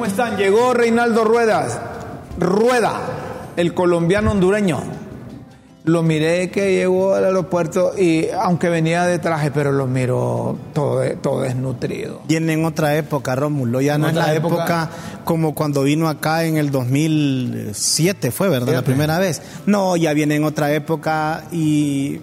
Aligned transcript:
¿Cómo 0.00 0.08
están? 0.08 0.38
Llegó 0.38 0.72
Reinaldo 0.72 1.24
Ruedas. 1.24 1.78
Rueda, 2.38 3.02
el 3.56 3.74
colombiano 3.74 4.30
hondureño. 4.30 4.80
Lo 5.84 6.02
miré 6.02 6.50
que 6.50 6.72
llegó 6.72 7.12
al 7.12 7.26
aeropuerto 7.26 7.92
y 7.98 8.28
aunque 8.30 8.70
venía 8.70 9.04
de 9.04 9.18
traje, 9.18 9.50
pero 9.50 9.72
lo 9.72 9.86
miró 9.86 10.56
todo, 10.72 11.02
todo 11.20 11.42
desnutrido. 11.42 12.22
Viene 12.26 12.54
en 12.54 12.64
otra 12.64 12.96
época, 12.96 13.36
Rómulo. 13.36 13.82
Ya 13.82 13.98
no 13.98 14.08
es 14.08 14.14
la 14.14 14.32
época. 14.32 14.54
época, 14.54 14.90
como 15.24 15.54
cuando 15.54 15.82
vino 15.82 16.08
acá 16.08 16.44
en 16.44 16.56
el 16.56 16.70
2007, 16.70 18.30
fue, 18.30 18.48
¿verdad? 18.48 18.72
La 18.72 18.82
primera 18.82 19.18
vez. 19.18 19.42
No, 19.66 19.98
ya 19.98 20.14
viene 20.14 20.36
en 20.36 20.44
otra 20.44 20.72
época 20.72 21.44
y 21.52 22.22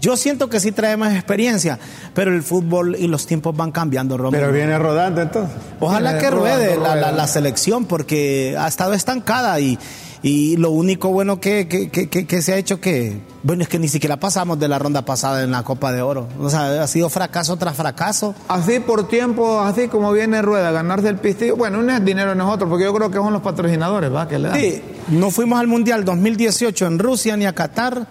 yo 0.00 0.16
siento 0.16 0.48
que 0.48 0.60
sí 0.60 0.72
trae 0.72 0.96
más 0.96 1.14
experiencia, 1.14 1.78
pero 2.14 2.34
el 2.34 2.42
fútbol 2.42 2.96
y 2.98 3.06
los 3.06 3.26
tiempos 3.26 3.56
van 3.56 3.72
cambiando, 3.72 4.16
Rómulo. 4.16 4.38
Pero 4.38 4.52
viene 4.52 4.78
rodando 4.78 5.22
entonces. 5.22 5.56
Ojalá 5.80 6.12
Viene 6.12 6.24
que 6.28 6.30
ruede 6.34 6.76
la, 6.76 6.82
la- 6.82 6.94
rueda. 6.94 7.12
la 7.12 7.26
selección 7.26 7.86
porque 7.86 8.56
ha 8.58 8.68
estado 8.68 8.92
estancada 8.94 9.58
y, 9.60 9.78
y 10.22 10.56
lo 10.56 10.70
único 10.70 11.08
bueno 11.08 11.40
que, 11.40 11.68
que- 11.68 11.90
que- 11.90 12.08
que- 12.08 12.26
que 12.26 12.42
se 12.42 12.52
ha 12.52 12.56
hecho 12.56 12.80
que, 12.80 13.18
bueno, 13.42 13.62
es 13.62 13.68
que 13.68 13.78
ni 13.78 13.88
siquiera 13.88 14.18
pasamos 14.18 14.58
de 14.58 14.68
la 14.68 14.78
ronda 14.78 15.04
pasada 15.04 15.42
en 15.42 15.50
la 15.50 15.62
Copa 15.62 15.92
de 15.92 16.00
Oro. 16.02 16.28
O 16.40 16.48
sea, 16.50 16.82
ha 16.82 16.86
sido 16.86 17.10
fracaso 17.10 17.56
tras 17.56 17.76
fracaso. 17.76 18.34
Así 18.48 18.80
por 18.80 19.06
tiempo, 19.08 19.60
así 19.60 19.88
como 19.88 20.12
viene 20.12 20.40
Rueda, 20.42 20.70
ganarse 20.72 21.08
el 21.08 21.16
pistillo. 21.16 21.56
Bueno, 21.56 21.82
no 21.82 21.92
es 21.94 22.04
dinero 22.04 22.30
de 22.30 22.36
nosotros, 22.36 22.68
porque 22.70 22.84
yo 22.84 22.94
creo 22.94 23.10
que 23.10 23.16
son 23.18 23.32
los 23.32 23.42
patrocinadores, 23.42 24.12
¿va? 24.14 24.26
Que 24.28 24.38
le 24.38 24.48
dan. 24.48 24.58
Sí, 24.60 24.82
no 25.08 25.30
fuimos 25.30 25.60
al 25.60 25.66
Mundial 25.66 26.04
2018 26.04 26.86
en 26.86 26.98
Rusia 26.98 27.36
ni 27.36 27.44
a 27.46 27.54
Qatar. 27.54 28.06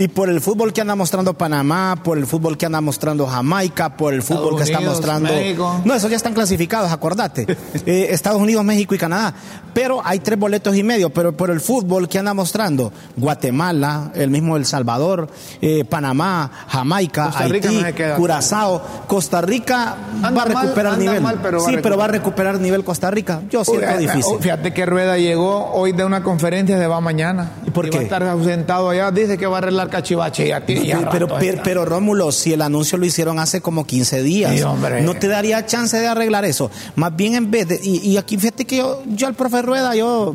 Y 0.00 0.08
por 0.08 0.30
el 0.30 0.40
fútbol 0.40 0.72
que 0.72 0.80
anda 0.80 0.96
mostrando 0.96 1.34
Panamá, 1.34 2.00
por 2.02 2.16
el 2.16 2.26
fútbol 2.26 2.56
que 2.56 2.64
anda 2.64 2.80
mostrando 2.80 3.26
Jamaica, 3.26 3.98
por 3.98 4.14
el 4.14 4.22
fútbol 4.22 4.56
que 4.56 4.62
está 4.62 4.80
mostrando. 4.80 5.28
México. 5.28 5.82
No, 5.84 5.94
esos 5.94 6.10
ya 6.10 6.16
están 6.16 6.32
clasificados, 6.32 6.90
acordate. 6.90 7.46
Eh, 7.86 8.08
Estados 8.10 8.40
Unidos, 8.40 8.64
México 8.64 8.94
y 8.94 8.98
Canadá. 8.98 9.34
Pero 9.72 10.00
hay 10.04 10.18
tres 10.20 10.38
boletos 10.38 10.76
y 10.76 10.82
medio. 10.82 11.10
Pero 11.10 11.36
por 11.36 11.50
el 11.50 11.60
fútbol 11.60 12.08
que 12.08 12.18
anda 12.18 12.34
mostrando 12.34 12.92
Guatemala, 13.16 14.10
el 14.14 14.30
mismo 14.30 14.56
El 14.56 14.64
Salvador, 14.66 15.28
eh, 15.60 15.84
Panamá, 15.84 16.50
Jamaica, 16.68 17.26
Costa 17.26 17.48
Rica 17.48 17.68
Haití, 17.68 17.82
no 17.82 17.94
queda. 17.94 18.16
Curazao, 18.16 18.82
Costa 19.06 19.40
Rica 19.40 19.96
Anda 20.22 20.30
va 20.30 20.42
a 20.42 20.62
recuperar 20.62 20.98
nivel. 20.98 21.22
mal, 21.22 21.40
pero 21.42 21.58
a 21.58 21.68
sí, 21.68 21.76
pero 21.82 21.96
va 21.96 22.04
a 22.04 22.08
recuperar. 22.08 22.54
recuperar 22.54 22.60
nivel 22.60 22.84
Costa 22.84 23.10
Rica. 23.10 23.42
Yo 23.50 23.64
siento 23.64 23.86
Uy, 23.86 24.06
difícil. 24.06 24.38
Fíjate 24.40 24.72
que 24.72 24.86
Rueda 24.86 25.16
llegó 25.18 25.72
hoy 25.72 25.92
de 25.92 26.04
una 26.04 26.22
conferencia 26.22 26.78
de 26.78 26.86
va 26.86 27.00
mañana. 27.00 27.52
¿Y 27.70 27.72
por 27.72 27.90
qué? 27.90 27.98
a 27.98 28.02
estar 28.02 28.22
ausentado 28.24 28.90
allá. 28.90 29.10
Dice 29.10 29.38
que 29.38 29.46
va 29.46 29.56
a 29.56 29.58
arreglar 29.58 29.88
cachivache. 29.88 30.48
Y 30.48 30.52
aquí 30.52 30.86
ya 30.86 31.08
pero, 31.10 31.26
rato 31.26 31.38
pero, 31.40 31.60
pero, 31.64 31.84
Rómulo, 31.84 32.32
si 32.32 32.52
el 32.52 32.62
anuncio 32.62 32.98
lo 32.98 33.06
hicieron 33.06 33.38
hace 33.38 33.60
como 33.60 33.84
15 33.86 34.22
días, 34.22 34.52
Sí, 34.58 34.64
no 35.04 35.14
te 35.14 35.28
daría 35.28 35.64
chance 35.66 35.98
de 35.98 36.06
arreglar 36.06 36.44
eso. 36.44 36.70
Más 36.96 37.14
bien 37.16 37.34
en 37.34 37.50
vez 37.50 37.68
de... 37.68 37.80
Y, 37.82 37.98
y 38.08 38.16
aquí 38.16 38.36
fíjate 38.36 38.64
que 38.64 38.76
yo, 38.78 39.02
yo 39.06 39.26
al 39.26 39.34
profe 39.34 39.62
Rueda, 39.62 39.94
yo... 39.94 40.34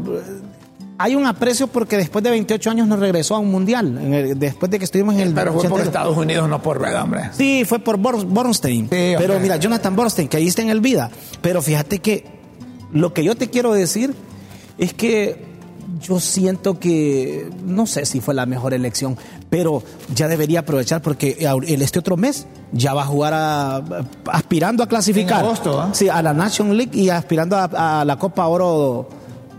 Hay 0.98 1.14
un 1.14 1.26
aprecio 1.26 1.68
porque 1.68 1.98
después 1.98 2.24
de 2.24 2.30
28 2.30 2.70
años 2.72 2.88
nos 2.88 3.00
regresó 3.00 3.36
a 3.36 3.40
un 3.40 3.52
mundial, 3.52 3.98
el- 4.14 4.40
después 4.40 4.72
de 4.72 4.80
que 4.80 4.86
estuvimos 4.86 5.16
en 5.16 5.20
el... 5.22 5.34
Pero 5.34 5.52
fue 5.52 5.64
por 5.64 5.82
82. 5.82 5.88
Estados 5.88 6.18
Unidos, 6.18 6.48
no 6.48 6.62
por 6.62 6.78
Rueda, 6.78 7.04
hombre. 7.04 7.32
Sí, 7.34 7.66
fue 7.68 7.80
por 7.80 7.98
Bor- 7.98 8.24
Bornstein. 8.26 8.86
Sí, 8.90 9.14
pero 9.18 9.38
mira, 9.42 9.58
Jonathan 9.58 9.94
Bornstein, 9.94 10.30
que 10.30 10.38
ahí 10.38 10.48
está 10.48 10.62
en 10.62 10.70
el 10.70 10.80
vida. 10.80 11.12
Pero 11.42 11.62
fíjate 11.62 12.00
que 12.00 12.24
lo 12.94 13.14
que 13.14 13.26
yo 13.26 13.36
te 13.36 13.50
quiero 13.50 13.74
decir 13.74 14.14
es 14.78 14.94
que 14.94 15.55
yo 16.02 16.20
siento 16.20 16.80
que 16.80 17.50
no 17.64 17.86
sé 17.86 18.06
si 18.06 18.20
fue 18.22 18.34
la 18.34 18.46
mejor 18.46 18.74
elección, 18.74 19.18
pero 19.50 19.84
ya 20.14 20.28
debería 20.28 20.62
aprovechar 20.62 21.02
porque 21.02 21.38
este 21.68 22.00
otro 22.00 22.18
mes 22.18 22.48
ya 22.72 22.94
va 22.94 23.04
a 23.04 23.06
jugar 23.06 23.34
a- 23.36 23.82
aspirando 24.32 24.84
a 24.84 24.88
clasificar. 24.88 25.40
En 25.40 25.46
agosto, 25.46 25.80
¿ah? 25.82 25.90
Sí, 25.94 26.10
a 26.10 26.22
la 26.22 26.34
Nation 26.34 26.76
League 26.76 26.92
y 27.00 27.10
aspirando 27.10 27.56
a, 27.56 28.02
a 28.02 28.06
la 28.06 28.18
Copa 28.18 28.48
Oro, 28.48 29.08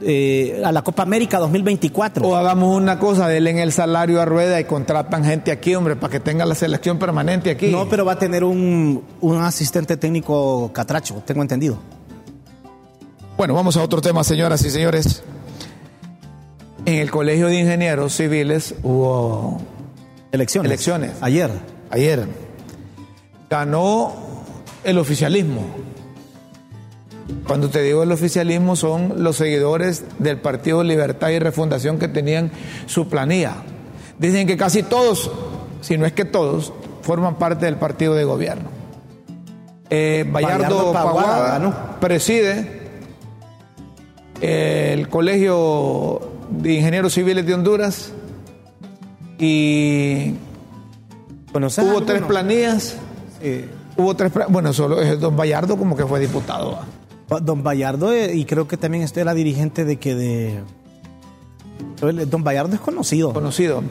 eh, 0.03 0.61
a 0.65 0.73
la 0.73 0.83
Copa 0.83 1.05
América 1.05 1.39
2024. 1.39 2.27
O 2.27 2.37
hagamos 2.37 2.77
una 2.77 2.99
cosa, 2.99 3.29
denle 3.29 3.51
en 3.51 3.59
el 3.59 3.73
salario 3.73 4.21
a 4.21 4.25
Rueda 4.25 4.61
y 4.61 4.65
contratan 4.65 5.25
gente 5.25 5.51
aquí, 5.53 5.75
hombre, 5.75 5.97
para 5.97 6.11
que 6.11 6.21
tenga 6.21 6.45
la 6.45 6.55
selección 6.55 6.99
permanente 6.99 7.51
aquí. 7.51 7.69
No, 7.69 7.89
pero 7.89 8.05
va 8.05 8.13
a 8.13 8.19
tener 8.19 8.45
un, 8.45 9.03
un 9.21 9.37
asistente 9.39 9.97
técnico 9.97 10.71
catracho, 10.73 11.23
tengo 11.25 11.43
entendido. 11.43 11.79
Bueno, 13.39 13.55
vamos 13.55 13.77
a 13.77 13.83
otro 13.83 14.01
tema, 14.01 14.25
señoras 14.25 14.65
y 14.65 14.71
señores. 14.71 15.23
En 16.87 16.95
el 16.95 17.11
Colegio 17.11 17.49
de 17.49 17.59
Ingenieros 17.59 18.15
Civiles 18.15 18.77
hubo 18.85 19.61
Elecciones. 20.31 20.71
Elecciones. 20.71 21.13
Ayer. 21.21 21.51
ayer. 21.91 22.29
Ganó 23.51 24.13
el 24.85 24.99
oficialismo. 24.99 25.63
Cuando 27.45 27.71
te 27.71 27.83
digo 27.83 28.05
el 28.05 28.13
oficialismo 28.13 28.77
son 28.77 29.15
los 29.25 29.35
seguidores 29.35 30.05
del 30.21 30.39
Partido 30.39 30.85
Libertad 30.85 31.31
y 31.31 31.41
Refundación 31.41 31.99
que 31.99 32.07
tenían 32.07 32.53
su 32.87 33.09
planilla. 33.09 33.55
Dicen 34.21 34.47
que 34.47 34.57
casi 34.57 34.85
todos, 34.85 35.29
si 35.81 35.99
no 35.99 36.07
es 36.07 36.13
que 36.13 36.25
todos, 36.25 36.73
forman 37.03 37.35
parte 37.35 37.67
del 37.67 37.77
partido 37.77 38.15
de 38.15 38.23
gobierno. 38.23 38.71
Eh, 39.91 40.25
Bayardo, 40.31 40.93
Bayardo 40.93 40.93
Paguada 40.93 41.99
preside 41.99 42.81
el 44.41 45.09
Colegio 45.09 46.36
de 46.51 46.75
Ingenieros 46.75 47.13
Civiles 47.15 47.45
de 47.47 47.55
Honduras 47.55 48.13
y 49.39 50.33
Bueno, 51.53 51.71
¿sabes 51.71 51.91
hubo 51.91 51.99
alguno? 51.99 52.15
tres 52.15 52.23
planillas. 52.27 52.97
Eh, 53.43 53.69
Hubo 53.99 54.15
tres, 54.15 54.31
bueno, 54.51 54.75
solo 54.75 55.01
es 55.01 55.19
Don 55.19 55.37
Bayardo 55.37 55.79
como 55.79 55.97
que 55.97 56.05
fue 56.05 56.21
diputado. 56.21 56.79
Don 57.43 57.63
Bayardo, 57.63 58.13
eh, 58.13 58.35
y 58.35 58.45
creo 58.45 58.69
que 58.69 58.77
también 58.77 59.03
este 59.03 59.23
era 59.23 59.33
dirigente 59.33 59.85
de 59.87 59.97
que 59.97 60.15
de. 60.15 60.61
Don 62.27 62.45
Bayardo 62.45 62.75
es 62.75 62.81
conocido. 62.81 63.33
conocido. 63.33 63.83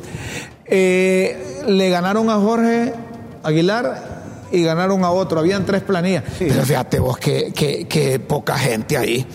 Eh, 0.66 1.64
le 1.68 1.90
ganaron 1.90 2.30
a 2.30 2.36
Jorge 2.36 2.94
Aguilar 3.42 4.46
y 4.52 4.62
ganaron 4.64 5.04
a 5.04 5.10
otro. 5.10 5.40
Habían 5.40 5.66
tres 5.66 5.82
planillas. 5.82 6.24
Pero 6.38 6.62
fíjate 6.64 7.00
vos 7.00 7.18
que, 7.18 7.52
que- 7.52 7.88
que 7.88 8.20
poca 8.20 8.58
gente 8.60 8.98
ahí. 8.98 9.26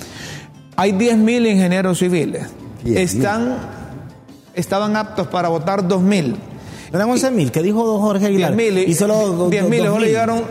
Hay 0.77 0.93
10.000 0.93 1.51
ingenieros 1.51 1.99
civiles. 1.99 2.47
10.000. 2.85 2.97
Están, 2.99 3.57
estaban 4.55 4.97
aptos 4.97 5.27
para 5.29 5.49
votar 5.49 5.87
2.000. 5.87 6.37
Eran 6.93 7.09
11 7.09 7.31
mil, 7.31 7.53
que 7.53 7.63
dijo 7.63 8.01
Jorge 8.01 8.27
Aguilar. 8.27 8.55
10.000 8.55 8.89
y 8.89 8.95
solo 8.95 9.15
do- 9.15 9.33
do- 9.45 9.51
10.000, 9.51 9.69
luego 9.83 9.97
2.000. 9.97 10.01
le 10.01 10.07
llegaron, 10.09 10.43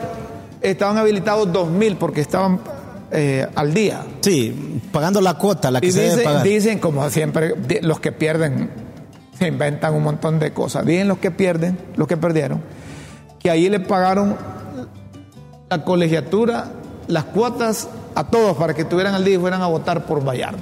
estaban 0.62 0.98
habilitados 0.98 1.50
2.000 1.52 1.98
porque 1.98 2.22
estaban 2.22 2.62
eh, 3.12 3.46
al 3.56 3.74
día. 3.74 4.04
Sí, 4.22 4.82
pagando 4.92 5.20
la 5.20 5.34
cuota, 5.34 5.70
la 5.72 5.82
que 5.82 5.88
Y 5.88 5.92
se 5.92 6.00
debe 6.02 6.12
dicen, 6.12 6.24
pagar. 6.26 6.44
dicen, 6.44 6.80
como 6.80 7.10
siempre, 7.10 7.56
los 7.82 8.00
que 8.00 8.12
pierden 8.14 8.70
se 9.38 9.48
inventan 9.48 9.94
un 9.96 10.04
montón 10.04 10.40
de 10.40 10.52
cosas. 10.54 10.86
Dicen 10.86 11.08
los 11.10 11.18
que 11.18 11.32
pierden, 11.32 11.78
los 11.96 12.08
que 12.08 12.16
perdieron, 12.18 12.62
que 13.40 13.50
ahí 13.50 13.68
le 13.70 13.80
pagaron 13.82 14.36
la 15.70 15.84
colegiatura, 15.84 16.72
las 17.08 17.26
cuotas 17.26 17.90
a 18.16 18.26
todos 18.30 18.56
para 18.58 18.74
que 18.74 18.84
estuvieran 18.84 19.14
al 19.14 19.26
día 19.26 19.36
y 19.36 19.40
fueran 19.40 19.62
a 19.62 19.68
votar 19.68 20.06
por 20.06 20.24
Bayardo. 20.24 20.60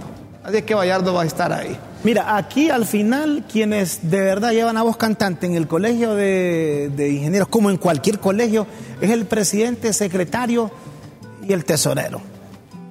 Así 0.48 0.58
es 0.58 0.64
que 0.64 0.74
Bayardo 0.74 1.14
va 1.14 1.24
a 1.24 1.26
estar 1.26 1.52
ahí. 1.52 1.78
Mira, 2.06 2.38
aquí 2.38 2.70
al 2.70 2.86
final, 2.86 3.44
quienes 3.52 4.10
de 4.10 4.22
verdad 4.22 4.52
llevan 4.54 4.78
a 4.78 4.82
voz 4.84 4.96
cantante 4.96 5.46
en 5.46 5.56
el 5.56 5.68
colegio 5.68 6.16
de, 6.16 6.90
de 6.96 7.10
ingenieros, 7.10 7.50
como 7.50 7.70
en 7.70 7.76
cualquier 7.78 8.20
colegio, 8.20 8.66
es 9.02 9.12
el 9.12 9.26
presidente, 9.26 9.92
secretario 9.92 10.72
y 11.46 11.52
el 11.52 11.66
tesorero. 11.66 12.22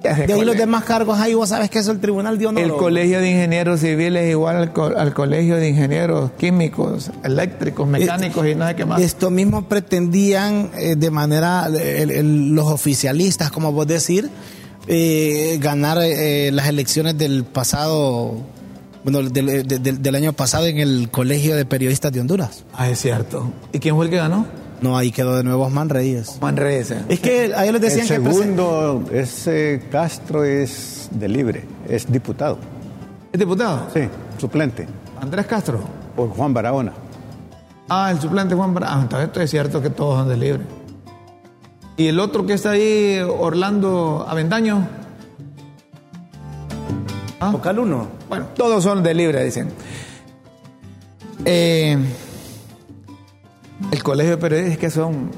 De 0.03 0.09
ahí 0.33 0.45
los 0.45 0.55
demás 0.55 0.83
cargos 0.83 1.17
ahí, 1.19 1.33
vos 1.33 1.49
sabes 1.49 1.71
que 1.71 1.79
es 1.79 1.87
el 1.87 1.99
tribunal 1.99 2.37
de 2.37 2.45
honor. 2.45 2.63
El 2.63 2.73
colegio 2.73 3.19
de 3.19 3.31
ingenieros 3.31 3.79
civiles 3.79 4.25
es 4.25 4.29
igual 4.31 4.55
al, 4.57 4.71
co- 4.71 4.93
al 4.95 5.13
colegio 5.15 5.55
de 5.55 5.69
ingenieros 5.69 6.31
químicos, 6.37 7.09
eléctricos, 7.23 7.87
mecánicos 7.87 8.45
y 8.45 8.53
no 8.53 8.67
sé 8.67 8.75
qué 8.75 8.85
más. 8.85 9.01
Esto 9.01 9.31
mismo 9.31 9.63
pretendían 9.67 10.69
eh, 10.77 10.95
de 10.95 11.09
manera, 11.09 11.65
el- 11.67 12.11
el- 12.11 12.49
los 12.53 12.67
oficialistas, 12.67 13.49
como 13.51 13.71
vos 13.71 13.87
decir, 13.87 14.29
eh, 14.87 15.57
ganar 15.61 15.97
eh, 16.01 16.51
las 16.51 16.67
elecciones 16.67 17.17
del 17.17 17.43
pasado, 17.43 18.35
bueno, 19.03 19.21
del, 19.23 19.45
de- 19.67 19.79
del- 19.79 20.01
del 20.01 20.15
año 20.15 20.33
pasado 20.33 20.65
en 20.67 20.77
el 20.79 21.09
Colegio 21.11 21.55
de 21.55 21.65
Periodistas 21.65 22.11
de 22.11 22.21
Honduras. 22.21 22.63
Ah, 22.73 22.89
es 22.89 22.99
cierto. 22.99 23.51
¿Y 23.73 23.79
quién 23.79 23.95
fue 23.95 24.05
el 24.05 24.11
que 24.11 24.17
ganó? 24.17 24.45
No, 24.81 24.95
ahí 24.97 25.11
quedó 25.11 25.35
de 25.35 25.43
nuevo 25.43 25.65
Osman 25.65 25.89
Reyes. 25.89 26.29
Osman 26.29 26.55
Reyes. 26.55 26.91
eh. 26.91 27.01
Es 27.09 27.19
que 27.19 27.51
a 27.55 27.63
ellos 27.63 27.73
les 27.73 27.81
decían 27.81 28.01
el 28.01 28.23
que... 28.27 28.31
segundo, 28.33 29.05
ese 29.11 29.81
Castro 29.91 30.43
es 30.43 31.09
de 31.11 31.27
libre, 31.27 31.65
es 31.89 32.11
diputado. 32.11 32.59
¿Es 33.33 33.39
diputado? 33.39 33.87
Sí, 33.93 34.01
suplente, 34.37 34.87
Andrés 35.19 35.47
Castro. 35.47 35.79
por 36.15 36.29
Juan 36.29 36.53
Barahona. 36.53 36.93
Ah, 37.89 38.11
el 38.11 38.19
suplente 38.21 38.53
Juan 38.53 38.75
Bra- 38.75 38.85
Ah, 38.89 38.99
entonces 39.01 39.27
esto 39.27 39.41
es 39.41 39.49
cierto 39.49 39.81
que 39.81 39.89
todos 39.89 40.19
son 40.19 40.29
de 40.29 40.37
libre. 40.37 40.61
Y 41.97 42.07
el 42.07 42.19
otro 42.19 42.45
que 42.45 42.53
está 42.53 42.71
ahí, 42.71 43.19
Orlando 43.27 44.25
Avendaño. 44.29 44.87
Ah, 47.39 47.49
Vocal 47.51 47.79
uno. 47.79 48.07
Bueno, 48.29 48.45
todos 48.55 48.83
son 48.83 49.01
de 49.03 49.13
libre, 49.13 49.43
dicen. 49.43 49.69
Eh, 51.45 51.97
el 53.91 54.03
colegio 54.03 54.31
de 54.31 54.37
periodistas 54.37 54.73
es 54.73 54.77
que 54.79 54.89
son 54.89 55.31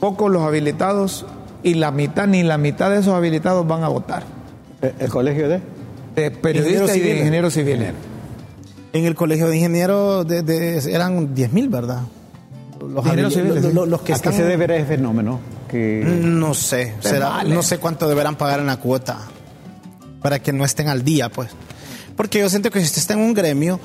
pocos 0.00 0.30
los 0.30 0.42
habilitados 0.42 1.26
y 1.62 1.74
la 1.74 1.90
mitad, 1.90 2.26
ni 2.26 2.42
la 2.42 2.58
mitad 2.58 2.90
de 2.90 2.98
esos 2.98 3.14
habilitados 3.14 3.66
van 3.66 3.82
a 3.82 3.88
votar. 3.88 4.24
Eh, 4.82 4.92
¿El 5.00 5.10
colegio 5.10 5.48
de? 5.48 5.60
De 6.14 6.30
periodistas 6.30 6.96
y 6.96 7.00
de 7.00 7.18
ingenieros 7.18 7.54
civiles. 7.54 7.92
En 8.92 9.04
el 9.04 9.14
colegio 9.14 9.48
de 9.48 9.56
ingenieros 9.56 10.26
de- 10.26 10.42
de- 10.42 10.92
eran 10.92 11.34
10 11.34 11.52
mil, 11.52 11.68
¿verdad? 11.68 12.02
Los, 12.80 13.04
Ingenieros 13.04 13.34
civiles, 13.34 13.74
los 13.74 14.00
que 14.02 14.12
¿A 14.14 14.18
qué 14.18 14.32
se 14.32 14.44
deberá 14.44 14.76
ese 14.76 14.86
fenómeno? 14.86 15.38
Que 15.68 16.02
No 16.04 16.54
sé, 16.54 16.94
será- 17.00 17.28
vale. 17.30 17.54
no 17.54 17.62
sé 17.62 17.78
cuánto 17.78 18.08
deberán 18.08 18.36
pagar 18.36 18.60
en 18.60 18.66
la 18.66 18.76
cuota 18.78 19.18
para 20.22 20.38
que 20.38 20.52
no 20.52 20.64
estén 20.64 20.88
al 20.88 21.02
día, 21.04 21.28
pues. 21.28 21.50
Porque 22.16 22.38
yo 22.38 22.48
siento 22.48 22.70
que 22.70 22.80
si 22.80 22.86
usted 22.86 22.98
está 22.98 23.14
en 23.14 23.20
un 23.20 23.34
gremio, 23.34 23.78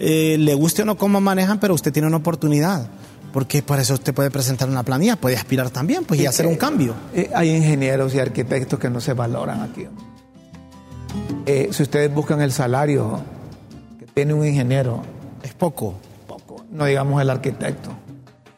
eh, 0.00 0.36
le 0.38 0.54
guste 0.54 0.82
o 0.82 0.84
no 0.84 0.96
cómo 0.96 1.20
manejan, 1.20 1.58
pero 1.60 1.74
usted 1.74 1.92
tiene 1.92 2.08
una 2.08 2.16
oportunidad. 2.18 2.88
Porque 3.32 3.62
para 3.62 3.82
eso 3.82 3.94
usted 3.94 4.14
puede 4.14 4.30
presentar 4.30 4.68
una 4.68 4.82
planilla, 4.82 5.16
puede 5.16 5.36
aspirar 5.36 5.68
también, 5.70 6.04
pues, 6.04 6.18
y 6.20 6.26
hacer 6.26 6.46
un 6.46 6.56
cambio. 6.56 6.94
Eh, 7.14 7.30
hay 7.34 7.50
ingenieros 7.54 8.14
y 8.14 8.18
arquitectos 8.18 8.78
que 8.78 8.88
no 8.88 9.00
se 9.00 9.12
valoran 9.12 9.60
aquí. 9.62 9.86
Eh, 11.44 11.68
si 11.72 11.82
ustedes 11.82 12.12
buscan 12.12 12.40
el 12.40 12.50
salario 12.52 13.20
que 13.98 14.06
tiene 14.06 14.34
un 14.34 14.46
ingeniero, 14.46 15.02
Es 15.42 15.52
poco. 15.54 15.94
poco, 16.26 16.64
no 16.70 16.86
digamos 16.86 17.20
el 17.22 17.30
arquitecto. 17.30 17.90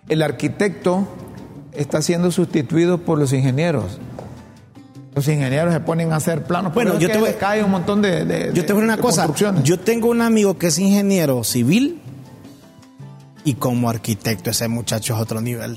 El 0.09 0.23
arquitecto 0.23 1.07
está 1.79 2.03
siendo 2.03 2.31
sustituido 2.31 2.99
por 2.99 3.19
los 3.19 3.33
ingenieros. 3.33 3.99
Los 5.15 5.27
ingenieros 5.29 5.73
se 5.75 5.81
ponen 5.81 6.13
a 6.13 6.17
hacer 6.17 6.45
planos. 6.45 6.73
Bueno, 6.75 6.99
yo 6.99 7.09
te 7.11 7.19
voy- 7.19 7.31
cae 7.41 7.63
un 7.65 7.71
montón 7.71 8.03
de, 8.03 8.25
de- 8.25 8.51
Yo 8.55 8.65
te 8.65 8.73
voy 8.73 8.83
a 8.83 8.85
una 8.85 8.99
cosa. 8.99 9.29
Yo 9.65 9.79
tengo 9.81 10.09
un 10.11 10.21
amigo 10.23 10.59
que 10.59 10.69
es 10.69 10.79
ingeniero 10.79 11.43
civil 11.45 12.01
y 13.45 13.55
como 13.55 13.89
arquitecto 13.91 14.51
ese 14.51 14.69
muchacho 14.69 15.15
es 15.15 15.21
otro 15.21 15.41
nivel. 15.41 15.77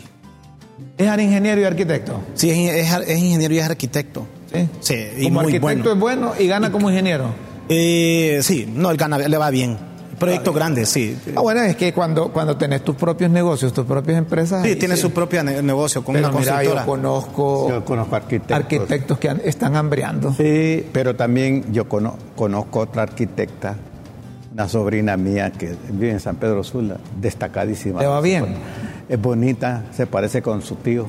Es 0.98 1.08
ingeniero 1.20 1.62
y 1.62 1.64
arquitecto. 1.64 2.20
Sí, 2.36 2.52
es, 2.52 2.88
es- 2.92 3.08
es 3.10 3.18
ingeniero 3.20 3.54
y 3.54 3.60
es 3.60 3.66
arquitecto. 3.66 4.28
Sí, 4.54 4.68
Sí, 4.82 4.96
y 5.18 5.24
como 5.24 5.42
muy 5.44 5.56
arquitecto 5.56 5.62
bueno. 5.66 5.94
es 5.94 6.00
bueno 6.00 6.34
y 6.38 6.48
gana 6.48 6.72
como 6.72 6.90
ingeniero. 6.90 7.34
Eh, 7.70 8.40
sí, 8.44 8.68
no, 8.72 8.92
él 8.92 8.98
gana, 8.98 9.18
le 9.18 9.38
va 9.38 9.50
bien. 9.50 9.78
Proyecto 10.22 10.54
grande, 10.54 10.86
sí. 10.86 11.18
Ah, 11.36 11.42
bueno, 11.42 11.62
es 11.64 11.76
que 11.76 11.94
cuando, 11.94 12.32
cuando 12.32 12.56
tenés 12.56 12.84
tus 12.84 12.96
propios 12.96 13.30
negocios, 13.30 13.74
tus 13.74 13.86
propias 13.86 14.18
empresas. 14.18 14.62
Sí, 14.64 14.70
ahí 14.70 14.76
tiene 14.78 14.96
sí. 14.96 15.02
su 15.02 15.12
propio 15.12 15.44
ne- 15.44 15.62
negocio 15.62 16.04
con 16.04 16.14
Pero 16.16 16.30
una 16.30 16.40
mira, 16.40 16.52
constructora. 16.54 16.82
yo 16.82 16.88
conozco 16.92 17.70
yo 17.70 17.86
conozco 17.86 18.16
arquitectos. 18.16 18.56
arquitectos 18.58 19.18
que 19.20 19.30
han- 19.30 19.42
están 19.44 19.76
hambreando. 19.76 20.34
Sí, 20.34 20.86
pero 20.94 21.16
también 21.16 21.66
yo 21.74 21.90
cono- 21.90 22.18
conozco 22.36 22.80
otra 22.80 23.04
arquitecta, 23.04 23.76
una 24.54 24.68
sobrina 24.70 25.18
mía 25.18 25.52
que 25.52 25.76
vive 25.90 26.12
en 26.12 26.20
San 26.20 26.36
Pedro 26.38 26.64
Sula, 26.64 26.98
destacadísima. 27.20 28.00
¿Le 28.02 28.08
va 28.08 28.22
bien? 28.22 28.46
Es 29.10 29.22
bonita, 29.22 29.84
se 29.96 30.08
parece 30.08 30.42
con 30.42 30.62
su 30.62 30.76
tío. 30.76 31.08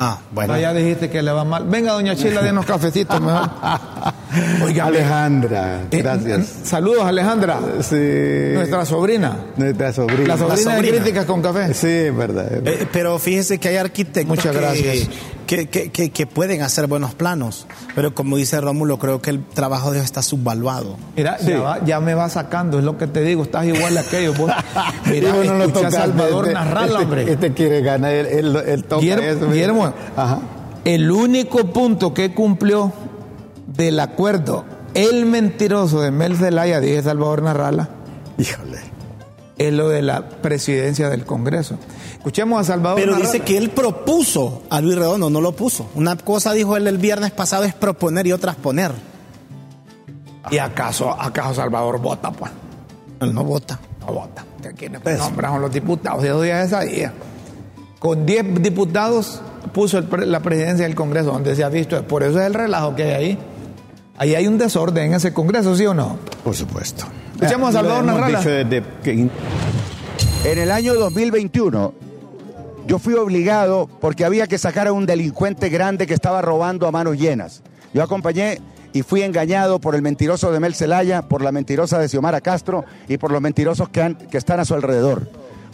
Ah, 0.00 0.20
bueno. 0.32 0.52
Ah, 0.54 0.60
ya 0.60 0.72
dijiste 0.72 1.10
que 1.10 1.22
le 1.22 1.32
va 1.32 1.44
mal. 1.44 1.64
Venga, 1.68 1.92
doña 1.92 2.14
Chila, 2.14 2.40
denos 2.40 2.64
cafecitos 2.64 3.20
mejor. 3.20 3.50
Oiga, 4.64 4.86
Alejandra, 4.86 5.82
eh, 5.90 5.98
gracias. 6.02 6.46
saludos, 6.64 7.04
Alejandra, 7.04 7.58
Sí. 7.80 7.96
nuestra 8.54 8.84
sobrina. 8.84 9.36
Nuestra 9.56 9.92
sobrina. 9.92 10.28
La 10.28 10.36
sobrina, 10.38 10.56
de 10.56 10.62
sobrina. 10.76 10.96
críticas 10.98 11.24
con 11.24 11.42
café. 11.42 11.74
Sí, 11.74 11.86
es 11.88 12.16
verdad. 12.16 12.48
Eh, 12.66 12.86
pero 12.92 13.18
fíjese 13.18 13.58
que 13.58 13.68
hay 13.68 13.76
arquitectos 13.76 14.36
Muchas 14.36 14.52
que, 14.54 14.60
gracias. 14.60 15.08
Que, 15.46 15.66
que- 15.66 15.90
que- 15.90 16.10
que 16.10 16.26
pueden 16.26 16.60
hacer 16.60 16.86
buenos 16.88 17.14
planos. 17.14 17.66
Pero 17.94 18.14
como 18.14 18.36
dice 18.36 18.60
Rómulo, 18.60 18.98
creo 18.98 19.22
que 19.22 19.30
el 19.30 19.42
trabajo 19.44 19.90
de 19.90 19.96
ellos 19.98 20.04
está 20.04 20.20
subvaluado. 20.20 20.96
Mira, 21.16 21.38
Sí. 21.38 21.46
ya, 21.48 21.60
va- 21.60 21.84
ya 21.84 22.00
me 22.00 22.12
va 22.14 22.28
sacando, 22.28 22.78
es 22.78 22.84
lo 22.84 22.98
que 22.98 23.06
te 23.06 23.22
digo, 23.22 23.44
estás 23.44 23.64
igual 23.64 23.96
a 23.96 24.00
aquellos. 24.00 24.36
Vos. 24.36 24.52
Mira, 25.06 25.30
no 25.32 25.36
lo 25.54 25.64
escucha 25.64 25.86
a 25.86 25.90
tocas, 25.90 25.94
Salvador 25.94 26.44
este- 26.48 26.54
Narral, 26.54 26.90
este- 26.90 27.02
hombre. 27.02 27.32
Este 27.32 27.52
quiere 27.54 27.80
ganar, 27.80 28.12
él, 28.12 28.26
él, 28.26 28.56
él 28.66 28.84
toca 28.84 29.00
Guillermo. 29.00 29.50
Guillermo, 29.52 29.94
Ajá. 30.16 30.38
el 30.84 31.10
único 31.10 31.72
punto 31.72 32.12
que 32.12 32.34
cumplió 32.34 32.92
del 33.78 33.98
acuerdo, 34.00 34.64
el 34.94 35.24
mentiroso 35.24 36.00
de 36.00 36.10
Mel 36.10 36.36
Zelaya, 36.36 36.80
dije 36.80 37.02
Salvador 37.02 37.42
Narrala, 37.42 37.88
Híjole. 38.36 38.78
es 39.56 39.72
lo 39.72 39.88
de 39.88 40.02
la 40.02 40.28
presidencia 40.28 41.08
del 41.08 41.24
Congreso. 41.24 41.76
Escuchemos 42.12 42.60
a 42.60 42.64
Salvador 42.64 42.98
Pero 42.98 43.12
Narrala. 43.12 43.30
dice 43.32 43.44
que 43.44 43.56
él 43.56 43.70
propuso 43.70 44.62
a 44.68 44.80
Luis 44.80 44.96
Redondo, 44.98 45.30
no 45.30 45.40
lo 45.40 45.52
puso. 45.52 45.88
Una 45.94 46.16
cosa 46.16 46.52
dijo 46.52 46.76
él 46.76 46.86
el 46.88 46.98
viernes 46.98 47.30
pasado 47.30 47.64
es 47.64 47.72
proponer 47.72 48.26
y 48.26 48.32
otras 48.32 48.56
poner. 48.56 48.90
¿Y 50.50 50.58
acaso, 50.58 51.10
acaso 51.18 51.54
Salvador 51.54 52.00
vota, 52.00 52.30
pues? 52.32 52.50
Él 53.20 53.32
no 53.34 53.44
vota. 53.44 53.78
No 54.00 54.12
vota. 54.12 54.44
¿De 54.62 54.72
quiénes 54.74 55.00
Pues- 55.02 55.18
nombraron 55.18 55.60
los 55.60 55.72
diputados? 55.72 56.22
De 56.22 56.30
dos 56.30 56.42
días 56.42 56.66
esa 56.66 56.80
día. 56.80 57.12
Con 58.00 58.24
10 58.26 58.60
diputados 58.62 59.40
puso 59.72 59.98
el 59.98 60.08
la 60.30 60.40
presidencia 60.40 60.84
del 60.86 60.94
Congreso, 60.94 61.32
donde 61.32 61.54
se 61.54 61.62
ha 61.64 61.68
visto. 61.68 62.02
Por 62.08 62.22
eso 62.24 62.40
es 62.40 62.46
el 62.46 62.54
relajo 62.54 62.94
que 62.96 63.02
hay 63.04 63.12
ahí. 63.12 63.38
Ahí 64.18 64.34
hay 64.34 64.46
un 64.48 64.58
desorden 64.58 65.06
en 65.06 65.14
ese 65.14 65.32
Congreso, 65.32 65.76
¿sí 65.76 65.86
o 65.86 65.94
no? 65.94 66.18
Por 66.42 66.54
supuesto. 66.56 67.04
Escuchemos 67.34 67.70
a 67.70 67.72
Salvador 67.72 68.04
Narrala. 68.04 68.40
desde 68.42 68.82
que 69.02 69.12
En 69.12 70.58
el 70.58 70.70
año 70.72 70.94
2021, 70.94 71.94
yo 72.86 72.98
fui 72.98 73.14
obligado 73.14 73.88
porque 74.00 74.24
había 74.24 74.46
que 74.46 74.58
sacar 74.58 74.88
a 74.88 74.92
un 74.92 75.06
delincuente 75.06 75.68
grande 75.68 76.06
que 76.06 76.14
estaba 76.14 76.42
robando 76.42 76.86
a 76.86 76.90
manos 76.90 77.16
llenas. 77.16 77.62
Yo 77.94 78.02
acompañé 78.02 78.60
y 78.92 79.02
fui 79.02 79.22
engañado 79.22 79.78
por 79.80 79.94
el 79.94 80.02
mentiroso 80.02 80.50
de 80.50 80.58
Mel 80.60 80.74
Zelaya, 80.74 81.22
por 81.22 81.42
la 81.42 81.52
mentirosa 81.52 81.98
de 81.98 82.08
Xiomara 82.08 82.40
Castro 82.40 82.84
y 83.08 83.18
por 83.18 83.30
los 83.30 83.40
mentirosos 83.40 83.88
que, 83.88 84.02
han- 84.02 84.14
que 84.16 84.38
están 84.38 84.58
a 84.58 84.64
su 84.64 84.74
alrededor. 84.74 85.28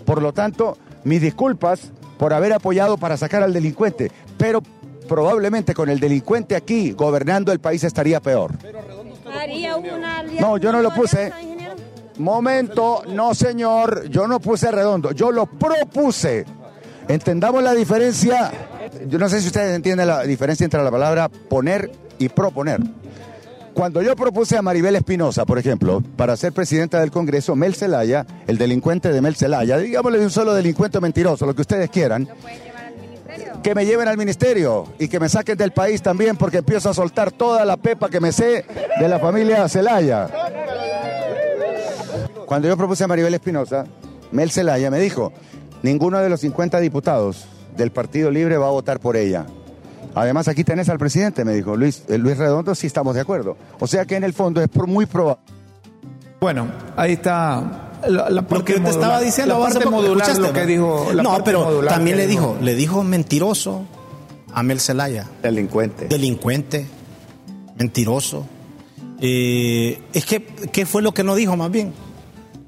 Por 0.05 0.20
lo 0.20 0.32
tanto, 0.32 0.76
mis 1.05 1.23
disculpas 1.23 1.93
por 2.19 2.35
haber 2.35 2.52
apoyado 2.52 2.99
para 2.99 3.17
sacar 3.17 3.43
al 3.43 3.52
delincuente, 3.55 4.11
pero 4.37 4.62
probablemente 5.08 5.74
con 5.74 5.88
el 5.88 6.00
delincuente 6.00 6.56
aquí 6.56 6.92
gobernando 6.92 7.52
el 7.52 7.60
país 7.60 7.84
estaría 7.84 8.20
peor. 8.20 8.52
Haría 9.32 9.76
una 9.76 10.22
No, 10.22 10.56
yo 10.58 10.72
no 10.72 10.82
lo 10.82 10.93
puse. 10.93 11.32
Momento, 12.19 13.02
no 13.08 13.34
señor, 13.34 14.08
yo 14.08 14.29
no 14.29 14.38
puse 14.38 14.70
redondo, 14.70 15.12
yo 15.12 15.32
lo 15.32 15.46
propuse. 15.46 16.44
Entendamos 17.08 17.62
la 17.62 17.74
diferencia, 17.74 18.52
yo 19.08 19.19
no 19.19 19.29
sé 19.29 19.40
si 19.40 19.48
ustedes 19.48 19.74
entienden 19.74 20.06
la 20.06 20.22
diferencia 20.22 20.64
entre 20.64 20.82
la 20.82 20.90
palabra 20.90 21.29
poner 21.29 21.90
y 22.19 22.29
proponer. 22.29 22.81
Cuando 23.74 24.00
yo 24.02 24.14
propuse 24.14 24.56
a 24.56 24.62
Maribel 24.62 24.94
Espinosa, 24.94 25.44
por 25.44 25.58
ejemplo, 25.58 26.00
para 26.17 26.36
ser 26.36 26.52
presidenta 26.52 27.00
del 27.00 27.10
Congreso, 27.10 27.56
Mel 27.56 27.74
Zelaya, 27.74 28.24
el 28.46 28.56
delincuente 28.56 29.12
de 29.12 29.20
Mel 29.20 29.34
Zelaya, 29.34 29.79
digámosle 29.79 30.20
un 30.20 30.31
solo 30.31 30.55
delincuente 30.55 31.00
mentiroso, 31.00 31.44
lo 31.44 31.56
que 31.56 31.62
ustedes 31.62 31.90
quieran, 31.90 32.29
que 33.62 33.74
me 33.74 33.86
lleven 33.86 34.08
al 34.08 34.17
ministerio 34.17 34.86
y 34.98 35.08
que 35.08 35.19
me 35.19 35.29
saquen 35.29 35.56
del 35.56 35.72
país 35.72 36.03
también 36.03 36.36
porque 36.36 36.58
empiezo 36.58 36.91
a 36.91 36.94
soltar 36.94 37.32
toda 37.32 37.64
la 37.64 37.76
pepa 37.76 38.08
que 38.08 38.20
me 38.20 38.32
sé 38.32 38.64
de 38.98 39.08
la 39.08 39.19
familia 39.19 39.69
Zelaya. 39.69 40.29
Cuando 42.46 42.69
yo 42.69 42.76
propuse 42.76 43.05
a 43.05 43.08
Maribel 43.08 43.34
Espinosa, 43.34 43.86
Mel 44.32 44.50
Zelaya 44.50 44.91
me 44.91 44.98
dijo, 44.98 45.32
ninguno 45.82 46.19
de 46.19 46.29
los 46.29 46.41
50 46.41 46.79
diputados 46.81 47.46
del 47.76 47.91
Partido 47.91 48.31
Libre 48.31 48.56
va 48.56 48.67
a 48.67 48.70
votar 48.70 49.00
por 49.00 49.17
ella. 49.17 49.46
Además, 50.14 50.46
aquí 50.46 50.62
tenés 50.62 50.88
al 50.88 50.98
presidente, 50.98 51.44
me 51.44 51.55
dijo 51.55 51.76
Luis, 51.76 52.05
eh, 52.08 52.19
Luis 52.19 52.38
Redondo, 52.38 52.74
sí 52.74 52.86
estamos 52.86 53.14
de 53.14 53.22
acuerdo. 53.22 53.56
O 53.81 53.86
sea 53.86 54.05
que 54.05 54.17
en 54.17 54.24
el 54.24 54.32
fondo 54.32 54.62
es 54.62 54.69
muy 54.74 55.06
probable. 55.06 55.43
Bueno, 56.41 56.69
ahí 56.96 57.14
está 57.14 57.91
la, 58.08 58.31
la 58.31 58.43
parte 58.43 58.55
Lo 58.58 58.65
que 58.65 58.73
te 58.75 58.81
modular- 58.81 58.91
estaba 58.94 59.20
diciendo 59.20 59.55
la 59.58 59.61
parte 59.65 59.79
poco, 59.81 59.91
modular, 59.91 60.29
¿escuchaste, 60.31 60.41
lo 60.43 60.53
que 60.53 60.61
no? 60.61 60.67
dijo. 60.67 61.13
la 61.13 61.23
no, 61.23 61.29
parte 61.31 61.44
pero 61.44 61.65
modular 61.65 61.94
también 61.94 62.17
le 62.17 62.27
dijo, 62.27 62.56
le 62.61 62.75
dijo 62.75 63.03
mentiroso 63.05 63.82
a 64.53 64.63
Mel 64.63 64.81
Zelaya, 64.81 65.29
delincuente. 65.43 66.06
delincuente, 66.06 66.87
mentiroso. 67.79 68.46
Eh, 69.20 70.01
es 70.13 70.25
que, 70.25 70.44
¿qué 70.73 70.87
fue 70.87 71.03
lo 71.03 71.13
que 71.15 71.25
no 71.25 71.34
dijo 71.34 71.56
más 71.56 71.70
bien? 71.70 71.93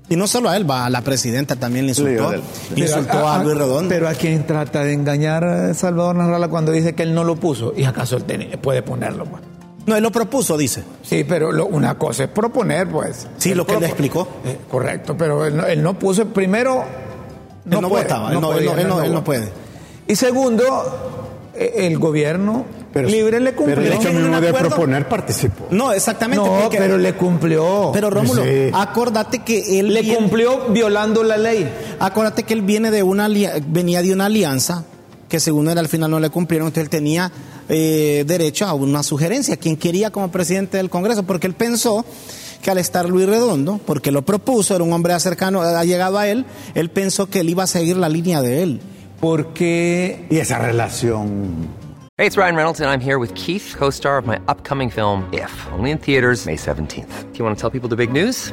Y 0.09 0.15
no 0.15 0.29
solo 0.29 0.49
a 0.49 0.57
él, 0.57 0.69
va 0.71 0.87
a 0.87 0.91
la 0.91 1.01
presidenta 1.03 1.57
también 1.57 1.85
le 1.87 1.91
insultó. 1.91 2.31
Sí, 2.31 2.39
Le 2.77 2.87
insultó 2.87 3.29
a, 3.29 3.43
Luis 3.43 3.57
Redondo. 3.59 3.89
Pero 3.89 4.09
a 4.09 4.15
quien 4.15 4.47
trata 4.47 4.85
de 4.85 4.93
engañar 4.93 5.43
a 5.45 5.75
Salvador 5.75 6.15
Narrala 6.15 6.47
cuando 6.49 6.71
dice 6.71 6.95
que 6.95 7.03
él 7.03 7.13
no 7.13 7.25
lo 7.25 7.35
puso. 7.35 7.73
¿Y 7.77 7.83
acaso 7.85 8.17
él 8.17 8.23
tiene- 8.25 8.57
puede 8.59 8.83
ponerlo? 8.83 9.25
pues? 9.25 9.43
No, 9.87 9.97
él 9.97 10.03
lo 10.03 10.11
propuso, 10.13 10.57
dice. 10.57 10.83
Sí, 11.03 11.25
pero 11.25 11.53
lo- 11.53 11.67
una 11.67 11.97
cosa 11.97 12.25
es 12.25 12.29
proponer, 12.31 12.89
pues. 12.89 13.27
Sí, 13.39 13.53
Él 13.53 13.59
lo 13.59 13.67
que 13.67 13.73
él 13.73 13.79
propo- 13.79 13.87
explicó. 13.87 14.29
Eh, 14.45 14.59
correcto, 14.71 15.17
pero 15.17 15.45
él 15.47 15.57
no, 15.57 15.65
él 15.67 15.83
no 15.83 15.99
puso. 15.99 16.27
Primero, 16.27 16.85
Él 17.71 17.81
no 17.81 17.89
votaba, 17.89 18.33
él 18.33 18.41
no- 18.41 18.53
él 18.55 18.65
no- 18.65 18.77
él 18.79 18.89
no- 18.89 19.03
él 19.03 19.13
no 19.13 19.25
puede. 19.25 19.49
Y 20.07 20.15
segundo, 20.17 20.65
eh, 21.55 21.73
el 21.87 21.99
gobierno 21.99 22.65
libre 22.95 23.41
le 23.41 23.53
cumplió. 23.55 23.77
Pero 23.77 23.87
el 23.89 23.93
hecho 24.01 24.13
mismo 24.13 24.41
de 24.41 24.53
proponer 24.55 25.07
participó. 25.09 25.67
No, 25.71 25.93
exactamente. 25.93 26.45
no, 26.49 26.61
porque- 26.63 26.79
pero 26.79 26.97
le 26.97 27.13
cumplió. 27.15 27.91
pero 27.93 28.09
Rómulo, 28.09 28.43
Sí. 28.45 28.71
acordate 28.73 29.41
que 29.41 29.81
él 29.81 29.93
le 29.93 30.01
viene- 30.03 30.17
cumplió 30.19 30.69
violando 30.71 31.23
la 31.23 31.37
ley. 31.37 31.69
Acuérdate 32.01 32.45
que 32.45 32.55
él 32.55 32.63
viene 32.63 32.91
de 32.91 33.03
una 33.03 33.29
venía 33.67 34.01
de 34.03 34.13
una 34.13 34.27
alianza 34.27 34.85
que 35.29 35.41
según 35.41 35.69
él 35.69 35.77
al 35.77 35.89
final 35.89 36.11
no 36.11 36.21
le 36.21 36.31
cumplieron, 36.31 36.69
entonces 36.69 36.85
él 36.85 36.91
tenía 36.91 37.31
eh, 37.69 38.25
derecho 38.27 38.67
a 38.67 38.75
una 38.75 39.03
sugerencia, 39.03 39.57
quien 39.57 39.77
quería 39.77 40.11
como 40.11 40.31
presidente 40.31 40.77
del 40.77 40.91
Congreso, 40.91 41.25
porque 41.25 41.47
él 41.47 41.55
pensó 41.55 42.05
que 42.63 42.71
al 42.71 42.79
estar 42.79 43.09
Luis 43.09 43.27
Redondo, 43.27 43.81
porque 43.85 44.11
lo 44.11 44.23
propuso, 44.23 44.75
era 44.75 44.85
un 44.85 44.93
hombre 44.93 45.19
cercano, 45.21 45.63
ha 45.63 45.85
llegado 45.85 46.19
a 46.19 46.27
él, 46.29 46.45
él 46.75 46.91
pensó 46.91 47.29
que 47.29 47.41
él 47.41 47.51
iba 47.51 47.65
a 47.65 47.67
seguir 47.67 47.97
la 47.97 48.09
línea 48.09 48.43
de 48.43 48.63
él. 48.63 48.81
Porque 49.21 50.27
Y 50.31 50.39
esa 50.39 50.59
relación. 50.59 51.69
Hey, 52.19 52.27
it's 52.27 52.37
Ryan 52.37 52.57
Reynolds, 52.57 52.81
and 52.81 52.89
I'm 52.89 53.01
here 53.01 53.19
with 53.19 53.35
Keith, 53.35 53.75
co 53.79 53.91
star 53.91 54.19
of 54.19 54.27
my 54.27 54.39
upcoming 54.49 54.91
film, 54.91 55.29
If, 55.33 55.53
only 55.73 55.91
in 55.91 55.99
theaters, 55.99 56.47
May 56.47 56.57
17th. 56.57 57.33
Do 57.33 57.39
you 57.39 57.45
want 57.45 57.57
to 57.57 57.61
tell 57.61 57.71
people 57.71 57.89
the 57.89 57.97
big 57.97 58.11
news? 58.11 58.53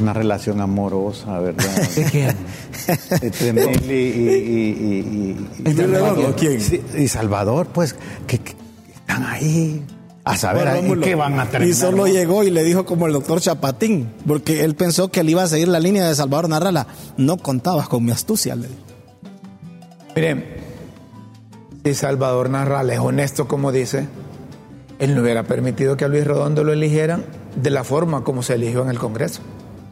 Una 0.00 0.12
relación 0.14 0.60
amorosa, 0.60 1.38
¿verdad? 1.38 1.64
¿De 1.96 2.04
quién? 2.04 2.36
Entre 3.20 3.52
Meli 3.52 3.94
y, 3.94 4.28
y, 4.28 5.66
y, 5.66 5.66
y- 5.66 5.70
y 5.70 5.72
Redondo? 5.74 6.34
¿Quién? 6.36 6.60
Sí, 6.60 6.80
y 6.96 7.08
Salvador, 7.08 7.66
pues, 7.72 7.94
que, 8.26 8.38
que 8.38 8.54
están 8.94 9.22
ahí. 9.24 9.84
A 10.24 10.36
saber, 10.36 10.68
¿en 10.68 10.82
Rómulo. 10.84 11.02
qué 11.04 11.14
van 11.16 11.38
a 11.40 11.46
terminar? 11.50 11.68
Y 11.68 11.74
solo 11.74 12.06
llegó 12.06 12.44
y 12.44 12.50
le 12.50 12.62
dijo 12.62 12.86
como 12.86 13.06
el 13.08 13.12
doctor 13.12 13.40
Chapatín, 13.40 14.08
porque 14.26 14.62
él 14.64 14.76
pensó 14.76 15.10
que 15.10 15.20
él 15.20 15.30
iba 15.30 15.42
a 15.42 15.48
seguir 15.48 15.66
la 15.66 15.80
línea 15.80 16.06
de 16.08 16.14
Salvador 16.14 16.48
Narrala. 16.48 16.86
No 17.16 17.36
contabas 17.38 17.88
con 17.88 18.04
mi 18.04 18.12
astucia, 18.12 18.54
le 18.54 18.68
dijo. 18.68 18.80
Miren, 20.14 20.44
si 21.84 21.94
Salvador 21.94 22.50
Narral 22.50 22.88
es 22.90 23.00
honesto 23.00 23.48
como 23.48 23.72
dice, 23.72 24.06
él 25.00 25.14
no 25.16 25.22
hubiera 25.22 25.42
permitido 25.42 25.96
que 25.96 26.04
a 26.04 26.08
Luis 26.08 26.24
Redondo 26.24 26.62
lo 26.62 26.72
eligieran 26.72 27.24
de 27.56 27.70
la 27.70 27.82
forma 27.82 28.22
como 28.22 28.42
se 28.44 28.54
eligió 28.54 28.82
en 28.82 28.90
el 28.90 28.98
Congreso. 29.00 29.40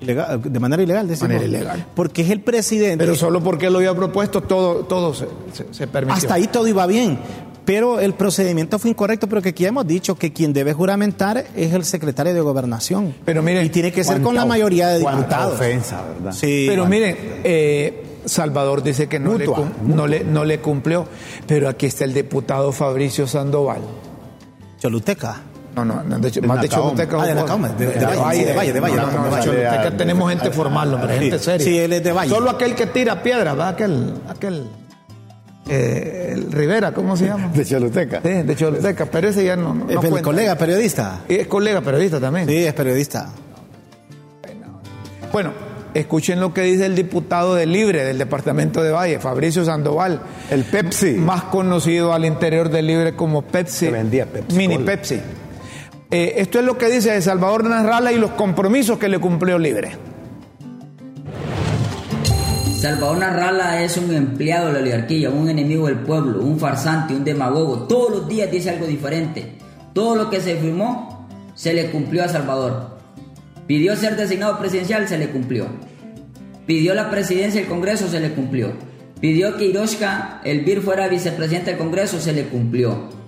Ilegal- 0.00 0.40
de 0.40 0.61
manera 0.61 0.83
ilegal, 0.83 1.07
decimos. 1.09 1.28
manera 1.28 1.45
ilegal. 1.47 1.87
Porque 1.95 2.23
es 2.23 2.30
el 2.30 2.40
presidente. 2.40 3.04
Pero 3.04 3.14
solo 3.16 3.42
porque 3.42 3.69
lo 3.71 3.78
había 3.78 3.95
propuesto, 3.95 4.40
todo, 4.42 4.85
todo 4.87 5.12
se, 5.14 5.26
se- 5.52 5.66
se 5.73 5.87
permitió. 5.87 6.16
Hasta 6.16 6.35
ahí 6.35 6.47
todo 6.47 6.66
iba 6.69 6.87
bien. 6.87 7.19
Pero 7.66 8.00
el 8.00 8.14
procedimiento 8.14 8.78
fue 8.78 8.90
incorrecto, 8.90 9.28
pero 9.28 9.42
que 9.42 9.50
aquí 9.50 9.64
hemos 9.66 9.87
dicho 9.87 10.16
que 10.16 10.33
quien 10.33 10.52
debe 10.52 10.73
juramentar 10.73 11.45
es 11.54 11.73
el 11.73 11.85
secretario 11.85 12.35
de 12.35 12.40
gobernación. 12.40 13.14
Pero 13.25 13.42
miren, 13.42 13.66
y 13.66 13.69
tiene 13.69 13.92
que 13.92 14.02
ser 14.02 14.23
con 14.23 14.35
la 14.35 14.45
mayoría 14.47 14.88
de 14.88 14.99
diputados. 15.00 15.54
ofensa, 15.54 16.02
¿verdad? 16.02 16.33
Sí. 16.33 16.64
Pero 16.69 16.87
miren, 16.87 17.16
eh, 17.45 18.02
Salvador 18.25 18.83
dice 18.83 19.07
que 19.09 19.21
no 19.21 19.37
le, 19.37 19.47
Mutua, 19.47 19.71
no, 19.85 20.07
le, 20.07 20.25
no 20.25 20.45
le 20.45 20.59
cumplió, 20.61 21.07
pero 21.47 21.69
aquí 21.69 21.87
está 21.87 22.04
el 22.04 22.14
diputado 22.14 22.73
Fabricio 22.73 23.26
Sandoval. 23.28 23.83
Choluteca. 24.78 25.42
No, 25.84 25.94
no, 25.94 26.02
no, 26.02 26.18
de 26.18 26.28
hecho, 26.28 26.42
más 26.42 26.60
de. 26.60 26.68
Choluteca. 26.68 27.16
Ah, 27.20 27.26
de 27.26 27.34
Nacaome, 27.34 27.68
de- 27.78 27.87
de 27.87 28.04
Valle, 28.16 28.44
de 28.46 28.52
Valle, 28.54 28.72
de 28.72 28.80
Valle, 28.80 28.96
No, 28.96 29.06
no. 29.30 29.42
Choluteca 29.42 29.90
tenemos 29.96 30.30
gente 30.30 30.50
formal, 30.50 30.92
hombre, 30.94 31.18
gente 31.18 31.38
seria. 31.38 31.64
Sí, 31.64 31.78
él 31.78 31.92
es 31.92 32.04
de 32.04 32.12
Valle. 32.12 32.30
Solo 32.30 32.50
aquel 32.50 32.75
que 32.75 32.87
tira 32.87 33.22
piedra, 33.22 33.54
¿va? 33.54 33.68
Aquel, 33.68 34.14
aquel, 34.28 34.66
eh, 35.68 36.32
el 36.34 36.50
Rivera, 36.52 36.92
¿cómo 36.92 37.16
se 37.16 37.26
llama? 37.26 37.49
De 37.49 37.64
Choluteca. 37.64 38.20
Sí, 38.22 38.28
de 38.28 38.56
Choluteca, 38.56 39.06
pero 39.06 39.28
ese 39.28 39.44
ya 39.44 39.56
no, 39.56 39.75
no, 39.75 39.87
pero 39.87 40.00
cuenta. 40.00 40.22
colega 40.22 40.56
periodista. 40.56 41.20
Y 41.28 41.34
Es 41.37 41.46
colega 41.46 41.80
periodista 41.80 42.20
también. 42.20 42.49
Sí, 42.49 42.56
es 42.56 42.75
periodista. 42.75 43.30
Bueno, 45.32 45.52
escuchen 45.94 46.40
lo 46.40 46.52
que 46.52 46.62
dice 46.62 46.87
el 46.87 46.96
diputado 46.96 47.54
de 47.54 47.66
Libre 47.66 48.04
del 48.04 48.18
departamento 48.18 48.82
de 48.82 48.90
Valle, 48.90 49.20
Fabricio 49.20 49.64
Sandoval. 49.64 50.20
El 50.50 50.64
Pepsi. 50.64 51.12
Más 51.12 51.44
conocido 51.44 52.12
al 52.12 52.25
interior 52.25 52.68
de 52.68 52.82
Libre 52.82 53.14
como 53.14 53.42
Pepsi. 53.42 53.87
Que 53.87 53.92
vendía 53.92 54.26
Pepsi 54.26 54.56
Mini 54.56 54.75
Cola. 54.75 54.87
Pepsi. 54.87 55.20
Eh, 56.11 56.35
esto 56.38 56.59
es 56.59 56.64
lo 56.64 56.76
que 56.76 56.88
dice 56.88 57.21
Salvador 57.23 57.64
Narrala 57.64 58.12
y 58.12 58.19
los 58.19 58.33
compromisos 58.33 58.99
que 58.99 59.09
le 59.09 59.21
cumplió 59.21 59.59
Libre. 59.59 59.93
Salvador 62.81 63.19
Narrala 63.19 63.83
es 63.85 63.97
un 63.97 64.12
empleado 64.12 64.69
de 64.69 64.73
la 64.73 64.79
oligarquía, 64.81 65.31
un 65.31 65.49
enemigo 65.49 65.87
del 65.87 65.99
pueblo, 65.99 66.43
un 66.43 66.59
farsante, 66.59 67.14
un 67.14 67.25
demagogo. 67.25 67.87
Todos 67.87 68.11
los 68.11 68.29
días 68.29 68.50
dice 68.50 68.71
algo 68.71 68.87
diferente. 68.87 69.59
Todo 69.93 70.17
lo 70.17 70.31
que 70.31 70.40
se 70.40 70.57
firmó 70.57 71.29
se 71.55 71.75
le 71.75 71.90
cumplió 71.90 72.25
a 72.25 72.29
Salvador. 72.29 72.99
Pidió 73.69 73.95
ser 73.95 74.17
designado 74.17 74.59
presidencial, 74.59 75.07
se 75.07 75.19
le 75.19 75.29
cumplió. 75.29 75.67
Pidió 76.67 76.95
la 76.95 77.11
presidencia 77.11 77.61
del 77.61 77.69
Congreso, 77.69 78.09
se 78.09 78.19
le 78.19 78.33
cumplió. 78.33 78.73
Pidió 79.21 79.57
que 79.57 79.67
Hiroshka 79.67 80.40
Elvir 80.43 80.81
fuera 80.81 81.07
vicepresidente 81.07 81.71
del 81.71 81.79
Congreso, 81.79 82.19
se 82.19 82.33
le 82.33 82.45
cumplió. 82.45 83.19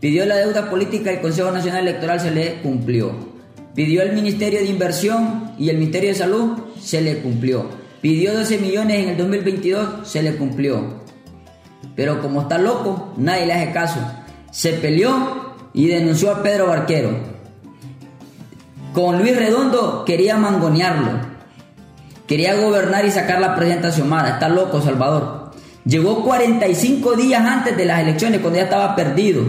Pidió 0.00 0.26
la 0.26 0.36
deuda 0.36 0.68
política 0.68 1.10
del 1.10 1.20
Consejo 1.20 1.50
Nacional 1.50 1.88
Electoral, 1.88 2.20
se 2.20 2.30
le 2.30 2.60
cumplió. 2.60 3.12
Pidió 3.74 4.02
el 4.02 4.12
Ministerio 4.12 4.60
de 4.60 4.66
Inversión 4.66 5.52
y 5.58 5.70
el 5.70 5.78
Ministerio 5.78 6.10
de 6.10 6.14
Salud, 6.14 6.58
se 6.80 7.00
le 7.00 7.18
cumplió. 7.18 7.66
Pidió 8.00 8.34
12 8.34 8.58
millones 8.58 9.02
en 9.02 9.08
el 9.10 9.16
2022, 9.16 10.08
se 10.08 10.22
le 10.22 10.36
cumplió. 10.36 11.02
Pero 11.94 12.20
como 12.20 12.42
está 12.42 12.58
loco, 12.58 13.14
nadie 13.16 13.46
le 13.46 13.54
hace 13.54 13.72
caso. 13.72 14.00
Se 14.50 14.74
peleó 14.74 15.54
y 15.72 15.88
denunció 15.88 16.30
a 16.30 16.42
Pedro 16.42 16.68
Barquero. 16.68 17.10
Con 18.92 19.18
Luis 19.18 19.36
Redondo 19.36 20.04
quería 20.04 20.36
mangonearlo. 20.36 21.36
Quería 22.26 22.54
gobernar 22.54 23.04
y 23.04 23.10
sacar 23.10 23.40
la 23.40 23.54
presidenta 23.54 23.92
Xiomara. 23.92 24.30
Está 24.30 24.48
loco 24.48 24.80
Salvador. 24.80 25.52
Llegó 25.84 26.24
45 26.24 27.14
días 27.14 27.40
antes 27.44 27.76
de 27.76 27.84
las 27.84 28.00
elecciones 28.00 28.40
cuando 28.40 28.58
ya 28.58 28.64
estaba 28.64 28.96
perdido. 28.96 29.42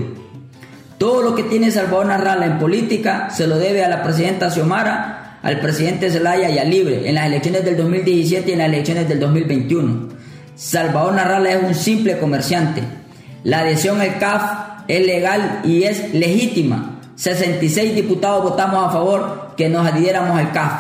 Todo 0.98 1.22
lo 1.22 1.36
que 1.36 1.44
tiene 1.44 1.70
Salvador 1.70 2.08
Narrala 2.08 2.48
en 2.48 2.58
política 2.58 3.30
se 3.30 3.46
lo 3.46 3.60
debe 3.60 3.86
a 3.86 3.90
la 3.90 4.02
presidenta 4.02 4.50
Xiomara, 4.50 5.40
al 5.44 5.60
presidente 5.60 6.10
Zelaya 6.10 6.50
y 6.50 6.58
a 6.58 6.64
Libre 6.64 7.08
en 7.08 7.16
las 7.16 7.28
elecciones 7.28 7.64
del 7.64 7.78
2017 7.78 8.50
y 8.50 8.54
en 8.54 8.60
las 8.60 8.68
elecciones 8.68 9.08
del 9.08 9.20
2021. 9.20 10.10
Salvador 10.56 11.14
Narrala 11.14 11.52
es 11.52 11.64
un 11.64 11.76
simple 11.76 12.18
comerciante. 12.18 12.82
La 13.44 13.60
adhesión 13.60 14.02
al 14.02 14.18
CAF 14.18 14.42
es 14.88 15.06
legal 15.06 15.62
y 15.64 15.84
es 15.84 16.16
legítima. 16.16 17.00
66 17.16 17.94
diputados 17.94 18.44
votamos 18.44 18.88
a 18.88 18.92
favor 18.92 19.54
que 19.56 19.70
nos 19.70 19.86
adhiriéramos 19.86 20.36
al 20.36 20.52
CAF. 20.52 20.72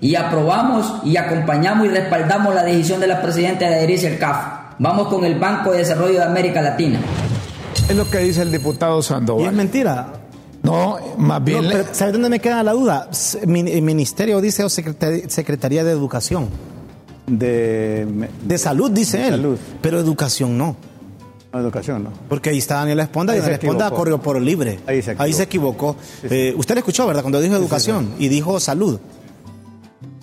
Y 0.00 0.14
aprobamos 0.14 1.00
y 1.04 1.16
acompañamos 1.16 1.86
y 1.86 1.90
respaldamos 1.90 2.54
la 2.54 2.62
decisión 2.62 3.00
de 3.00 3.08
la 3.08 3.20
presidenta 3.22 3.68
de 3.68 3.74
adherirse 3.74 4.06
al 4.06 4.18
CAF. 4.18 4.36
Vamos 4.78 5.08
con 5.08 5.24
el 5.24 5.34
Banco 5.34 5.72
de 5.72 5.78
Desarrollo 5.78 6.18
de 6.20 6.24
América 6.24 6.62
Latina. 6.62 7.00
Es 7.88 7.96
lo 7.96 8.08
que 8.10 8.18
dice 8.18 8.42
el 8.42 8.50
diputado 8.52 8.96
Y 8.96 9.00
es 9.00 9.06
Sandoval. 9.06 9.54
mentira. 9.54 10.12
No, 10.62 10.96
más 11.18 11.42
bien. 11.44 11.62
No, 11.62 11.68
le- 11.68 11.76
pero 11.82 11.94
¿Sabe 11.94 12.12
dónde 12.12 12.28
me 12.28 12.40
queda 12.40 12.62
la 12.62 12.72
duda? 12.72 13.08
El 13.40 13.82
ministerio 13.82 14.40
dice 14.40 14.64
o 14.64 14.68
secretaría, 14.68 15.84
de 15.84 15.90
Educación. 15.92 16.48
De, 17.26 18.28
De 18.44 18.58
salud 18.58 18.90
dice 18.90 19.24
él. 19.26 19.34
Salud. 19.34 19.58
Pero 19.80 19.98
educación 20.00 20.56
no. 20.58 20.76
no, 21.52 21.60
educación, 21.60 22.04
¿no? 22.04 22.10
Porque 22.28 22.50
ahí 22.50 22.58
está 22.58 22.76
Daniel 22.76 23.00
Esponda 23.00 23.32
y 23.34 23.36
Ahí 23.36 23.40
se 23.42 23.50
Daniel 23.50 23.60
Esponda 23.64 23.84
equivocó. 23.86 23.96
corrió 24.02 24.18
por 24.22 24.40
libre. 24.40 24.78
Ahí 25.18 25.32
se 25.32 25.42
equivocó. 25.44 25.96
Eh, 26.24 26.54
usted 26.56 26.74
le 26.74 26.80
escuchó, 26.80 27.06
¿verdad? 27.06 27.22
Cuando 27.22 27.40
dijo 27.40 27.54
educación 27.56 28.10
y 28.18 28.28
dijo 28.28 28.58
salud. 28.60 28.98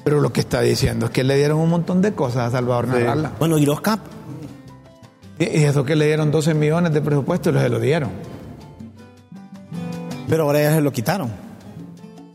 Pero 0.06 0.20
lo 0.22 0.34
que 0.34 0.42
está 0.42 0.60
diciendo 0.62 1.06
es 1.06 1.12
que 1.12 1.24
le 1.24 1.38
dieron 1.38 1.60
un 1.60 1.70
montón 1.70 2.02
de 2.02 2.14
cosas 2.14 2.48
a 2.50 2.52
Salvador 2.52 2.88
Narrala. 2.90 3.32
Bueno, 3.40 3.58
y 3.58 3.66
los 3.66 3.80
CAP. 3.82 4.00
Y 5.40 5.64
eso 5.64 5.84
que 5.84 5.96
le 5.96 6.06
dieron 6.06 6.32
12 6.32 6.54
millones 6.54 6.94
de 6.94 7.02
presupuesto 7.02 7.50
y 7.50 7.54
se 7.54 7.70
lo 7.70 7.80
dieron. 7.80 8.10
Pero 10.28 10.44
ahora 10.44 10.62
ya 10.62 10.74
se 10.76 10.82
lo 10.82 10.92
quitaron. 10.92 11.30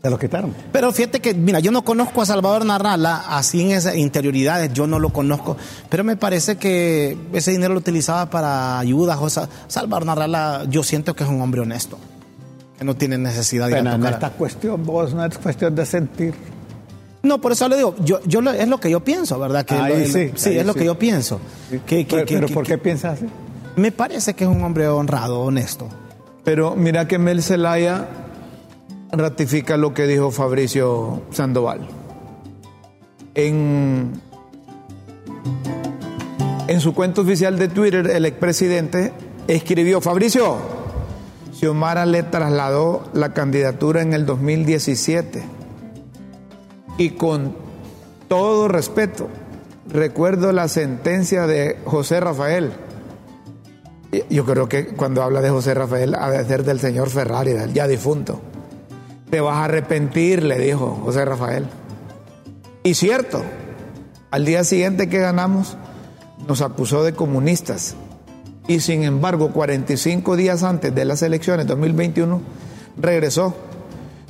Se 0.01 0.09
los 0.09 0.17
quitaron. 0.19 0.53
Pero 0.71 0.91
fíjate 0.93 1.19
que, 1.19 1.33
mira, 1.33 1.59
yo 1.59 1.71
no 1.71 1.83
conozco 1.83 2.21
a 2.21 2.25
Salvador 2.25 2.65
Narrala 2.65 3.25
así 3.27 3.61
en 3.61 3.71
esas 3.71 3.95
interioridades, 3.95 4.71
yo 4.71 4.87
no 4.87 4.97
lo 4.97 5.09
conozco, 5.09 5.57
pero 5.89 6.05
me 6.05 6.15
parece 6.15 6.55
que 6.55 7.17
ese 7.33 7.51
dinero 7.51 7.73
lo 7.73 7.79
utilizaba 7.79 8.29
para 8.29 8.79
ayudas. 8.79 9.17
O 9.21 9.29
sea, 9.29 9.49
Salvador 9.67 10.05
Narrala, 10.05 10.65
yo 10.69 10.83
siento 10.83 11.15
que 11.15 11.23
es 11.25 11.29
un 11.29 11.41
hombre 11.41 11.61
honesto, 11.61 11.97
que 12.77 12.85
no 12.85 12.95
tiene 12.95 13.17
necesidad 13.17 13.67
de 13.67 13.73
Bueno, 13.73 13.91
en 13.91 13.97
tocar. 13.97 14.13
esta 14.13 14.29
cuestión, 14.31 14.85
vos, 14.85 15.13
no 15.13 15.25
es 15.25 15.37
cuestión 15.37 15.75
de 15.75 15.85
sentir. 15.85 16.33
No, 17.21 17.41
por 17.41 17.51
eso 17.51 17.67
le 17.67 17.75
digo, 17.77 17.95
yo, 18.03 18.19
yo 18.25 18.41
lo- 18.41 18.51
es 18.51 18.67
lo 18.67 18.79
que 18.79 18.89
yo 18.89 19.01
pienso, 19.03 19.37
¿verdad? 19.39 19.65
Que 19.65 19.75
Ahí 19.75 19.99
lo- 19.99 20.05
sí, 20.13 20.31
sí, 20.35 20.49
ahí 20.49 20.57
es 20.59 20.65
lo 20.65 20.73
sí. 20.73 20.79
que 20.79 20.85
yo 20.85 20.97
pienso. 20.97 21.39
Que- 21.69 22.05
que- 22.05 22.05
pero 22.09 22.25
que- 22.25 22.35
pero 22.35 22.47
¿por 22.47 22.65
qué 22.65 22.77
piensas 22.77 23.15
así? 23.19 23.25
Me 23.75 23.91
parece 23.91 24.33
que 24.33 24.45
es 24.45 24.49
un 24.49 24.63
hombre 24.63 24.87
honrado, 24.87 25.41
honesto. 25.41 25.87
Pero 26.45 26.75
mira 26.75 27.07
que 27.07 27.17
Mel 27.19 27.43
Zelaya 27.43 28.07
ratifica 29.11 29.75
lo 29.77 29.93
que 29.93 30.07
dijo 30.07 30.31
Fabricio 30.31 31.21
Sandoval. 31.31 31.81
En, 33.35 34.13
en 36.67 36.79
su 36.81 36.93
cuenta 36.93 37.21
oficial 37.21 37.57
de 37.57 37.67
Twitter, 37.67 38.07
el 38.07 38.25
expresidente 38.25 39.11
escribió, 39.47 40.01
Fabricio, 40.01 40.57
Xiomara 41.57 42.05
le 42.05 42.23
trasladó 42.23 43.03
la 43.13 43.33
candidatura 43.33 44.01
en 44.01 44.13
el 44.13 44.25
2017 44.25 45.43
y 46.99 47.11
con 47.11 47.55
todo 48.27 48.67
respeto, 48.67 49.29
recuerdo 49.87 50.51
la 50.51 50.67
sentencia 50.67 51.47
de 51.47 51.77
José 51.85 52.19
Rafael. 52.19 52.73
Yo 54.29 54.45
creo 54.45 54.67
que 54.67 54.87
cuando 54.87 55.23
habla 55.23 55.41
de 55.41 55.49
José 55.49 55.73
Rafael, 55.73 56.13
ha 56.13 56.29
de 56.29 56.43
ser 56.43 56.65
del 56.65 56.81
señor 56.81 57.09
Ferrari, 57.09 57.53
del 57.53 57.73
ya 57.73 57.87
difunto. 57.87 58.41
Te 59.29 59.39
vas 59.39 59.55
a 59.55 59.65
arrepentir, 59.65 60.43
le 60.43 60.59
dijo 60.59 60.99
José 61.05 61.23
Rafael. 61.23 61.67
Y 62.83 62.93
cierto, 62.95 63.43
al 64.29 64.43
día 64.43 64.65
siguiente 64.65 65.07
que 65.07 65.19
ganamos, 65.19 65.77
nos 66.49 66.61
acusó 66.61 67.03
de 67.03 67.13
comunistas. 67.13 67.95
Y 68.67 68.81
sin 68.81 69.03
embargo, 69.03 69.53
45 69.53 70.35
días 70.35 70.63
antes 70.63 70.93
de 70.93 71.05
las 71.05 71.21
elecciones 71.21 71.65
2021, 71.65 72.41
regresó 72.97 73.55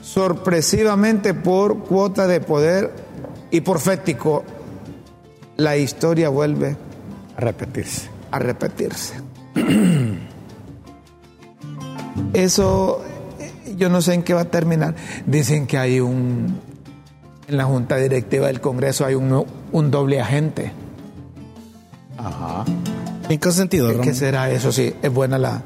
sorpresivamente 0.02 1.34
por 1.34 1.80
cuota 1.80 2.28
de 2.28 2.42
poder 2.42 2.92
y 3.52 3.62
profético. 3.62 4.44
La 5.58 5.76
historia 5.78 6.30
vuelve 6.30 6.78
A 7.36 7.42
repetirse. 7.42 8.10
a 8.32 8.40
repetirse. 8.40 9.14
Eso 12.34 13.02
eh, 13.40 13.76
yo 13.78 13.90
no 13.90 14.02
sé 14.02 14.14
en 14.14 14.24
qué 14.24 14.34
va 14.34 14.42
a 14.42 14.46
terminar. 14.46 14.96
Dicen 15.26 15.68
que 15.68 15.78
hay 15.78 16.00
un, 16.00 16.60
en 17.48 17.58
la 17.58 17.66
junta 17.66 17.98
directiva 17.98 18.48
del 18.48 18.62
Congreso 18.62 19.06
hay 19.06 19.16
un, 19.16 19.46
un 19.72 19.92
doble 19.92 20.20
agente. 20.22 20.72
Ajá. 22.18 22.66
¿En 23.30 23.40
qué 23.40 23.52
sentido, 23.52 24.02
¿Qué 24.02 24.14
será 24.14 24.50
eso? 24.50 24.72
Sí, 24.72 24.94
es 25.02 25.14
buena 25.14 25.38
la, 25.38 25.62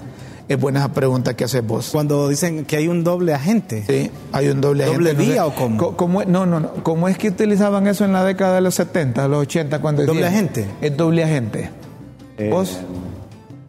es 0.47 0.59
buena 0.59 0.79
esa 0.79 0.89
pregunta 0.93 1.35
que 1.35 1.45
haces 1.45 1.65
vos. 1.65 1.89
Cuando 1.91 2.27
dicen 2.27 2.65
que 2.65 2.75
hay 2.77 2.87
un 2.87 3.03
doble 3.03 3.33
agente. 3.33 3.83
Sí, 3.87 4.11
hay 4.31 4.49
un 4.49 4.59
doble 4.61 4.85
¿Doble 4.85 5.11
agente. 5.11 5.23
vía 5.31 5.35
sé, 5.35 5.39
o 5.41 5.55
cómo? 5.55 5.95
cómo 5.97 6.21
es- 6.21 6.27
no, 6.27 6.45
no, 6.45 6.59
no. 6.59 6.73
¿Cómo 6.83 7.07
es 7.07 7.17
que 7.17 7.29
utilizaban 7.29 7.87
eso 7.87 8.03
en 8.05 8.13
la 8.13 8.23
década 8.23 8.55
de 8.55 8.61
los 8.61 8.75
70, 8.75 9.27
los 9.27 9.39
80, 9.43 9.79
cuando 9.79 10.05
¿Doble 10.05 10.21
decían? 10.23 10.33
agente? 10.33 10.65
Es 10.81 10.95
doble 10.97 11.23
agente. 11.23 11.69
Eh, 12.37 12.49
¿Vos? 12.49 12.79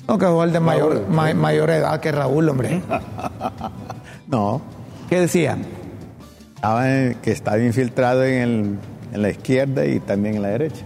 No, 0.08 0.18
el 0.44 0.52
de 0.52 0.60
mayor, 0.60 1.06
ma- 1.08 1.32
mayor 1.32 1.70
edad 1.70 1.98
que 2.00 2.12
Raúl, 2.12 2.48
hombre. 2.48 2.82
No, 4.28 4.60
¿Qué 5.08 5.20
decían? 5.20 5.62
estaba 6.56 6.90
en- 6.90 7.14
que 7.16 7.30
estaba 7.30 7.58
infiltrado 7.58 8.24
en, 8.24 8.34
el- 8.42 8.78
en 9.12 9.22
la 9.22 9.30
izquierda 9.30 9.84
y 9.86 10.00
también 10.00 10.36
en 10.36 10.42
la 10.42 10.48
derecha. 10.48 10.82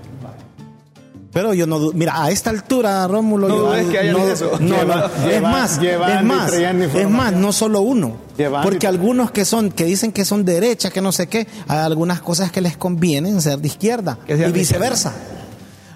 Pero 1.32 1.52
yo 1.52 1.66
no. 1.66 1.92
Mira, 1.92 2.22
a 2.24 2.30
esta 2.30 2.50
altura, 2.50 3.06
Rómulo. 3.06 3.48
No 3.48 3.54
yo 3.56 3.66
dudes 3.68 3.86
que 3.88 4.12
no, 4.12 4.28
eso. 4.28 4.52
no, 4.60 4.76
Lleva- 4.76 5.10
no, 5.22 5.28
es 5.30 5.42
más, 5.42 5.78
es 6.18 6.24
más, 6.24 6.52
es 6.52 7.10
más, 7.10 7.32
no 7.34 7.52
solo 7.52 7.80
uno. 7.82 8.16
Porque 8.62 8.86
algunos 8.86 9.30
que 9.30 9.44
son, 9.44 9.70
que 9.70 9.84
dicen 9.84 10.10
que 10.12 10.24
son 10.24 10.44
derecha, 10.44 10.90
que 10.90 11.00
no 11.02 11.12
sé 11.12 11.26
qué, 11.26 11.46
hay 11.68 11.78
algunas 11.78 12.20
cosas 12.22 12.50
que 12.50 12.60
les 12.62 12.76
convienen 12.78 13.40
ser 13.42 13.58
de 13.58 13.66
izquierda 13.68 14.18
y 14.26 14.32
de 14.38 14.52
viceversa. 14.52 15.12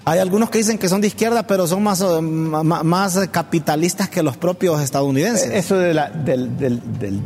Hay 0.05 0.19
algunos 0.19 0.49
que 0.49 0.57
dicen 0.59 0.77
que 0.77 0.87
son 0.89 1.01
de 1.01 1.07
izquierda, 1.07 1.47
pero 1.47 1.65
son 1.65 1.81
más, 1.81 2.01
eh, 2.01 2.21
más 2.21 3.17
capitalistas 3.31 4.09
que 4.09 4.21
los 4.21 4.37
propios 4.37 4.81
estadounidenses. 4.81 5.49
Eso 5.51 5.77
de 5.77 5.93
la- 5.93 6.09
del, 6.09 6.57
del- 6.57 6.79
del- 6.99 6.99
del 6.99 7.21